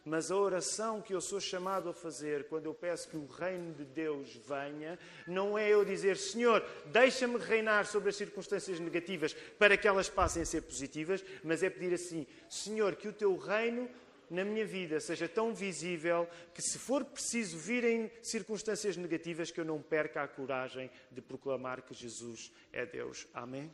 Mas 0.05 0.31
a 0.31 0.35
oração 0.35 1.01
que 1.01 1.13
eu 1.13 1.21
sou 1.21 1.39
chamado 1.39 1.89
a 1.89 1.93
fazer 1.93 2.45
quando 2.45 2.65
eu 2.65 2.73
peço 2.73 3.09
que 3.09 3.17
o 3.17 3.25
reino 3.25 3.73
de 3.73 3.83
Deus 3.83 4.33
venha, 4.47 4.97
não 5.27 5.57
é 5.57 5.69
eu 5.69 5.83
dizer, 5.83 6.17
Senhor, 6.17 6.65
deixa-me 6.85 7.37
reinar 7.37 7.85
sobre 7.85 8.09
as 8.09 8.15
circunstâncias 8.15 8.79
negativas 8.79 9.33
para 9.33 9.77
que 9.77 9.87
elas 9.87 10.09
passem 10.09 10.41
a 10.41 10.45
ser 10.45 10.61
positivas, 10.61 11.23
mas 11.43 11.63
é 11.63 11.69
pedir 11.69 11.93
assim, 11.93 12.25
Senhor, 12.49 12.95
que 12.95 13.07
o 13.07 13.13
teu 13.13 13.35
reino 13.37 13.89
na 14.29 14.45
minha 14.45 14.65
vida 14.65 14.99
seja 14.99 15.27
tão 15.27 15.53
visível 15.53 16.27
que, 16.53 16.61
se 16.61 16.77
for 16.77 17.03
preciso 17.05 17.57
virem 17.57 18.11
circunstâncias 18.21 18.97
negativas, 18.97 19.51
que 19.51 19.59
eu 19.59 19.65
não 19.65 19.81
perca 19.81 20.23
a 20.23 20.27
coragem 20.27 20.89
de 21.11 21.21
proclamar 21.21 21.81
que 21.81 21.93
Jesus 21.93 22.51
é 22.71 22.85
Deus. 22.85 23.27
Amém? 23.33 23.73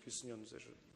Que 0.00 0.08
o 0.08 0.12
Senhor 0.12 0.36
nos 0.36 0.52
ajude. 0.54 0.91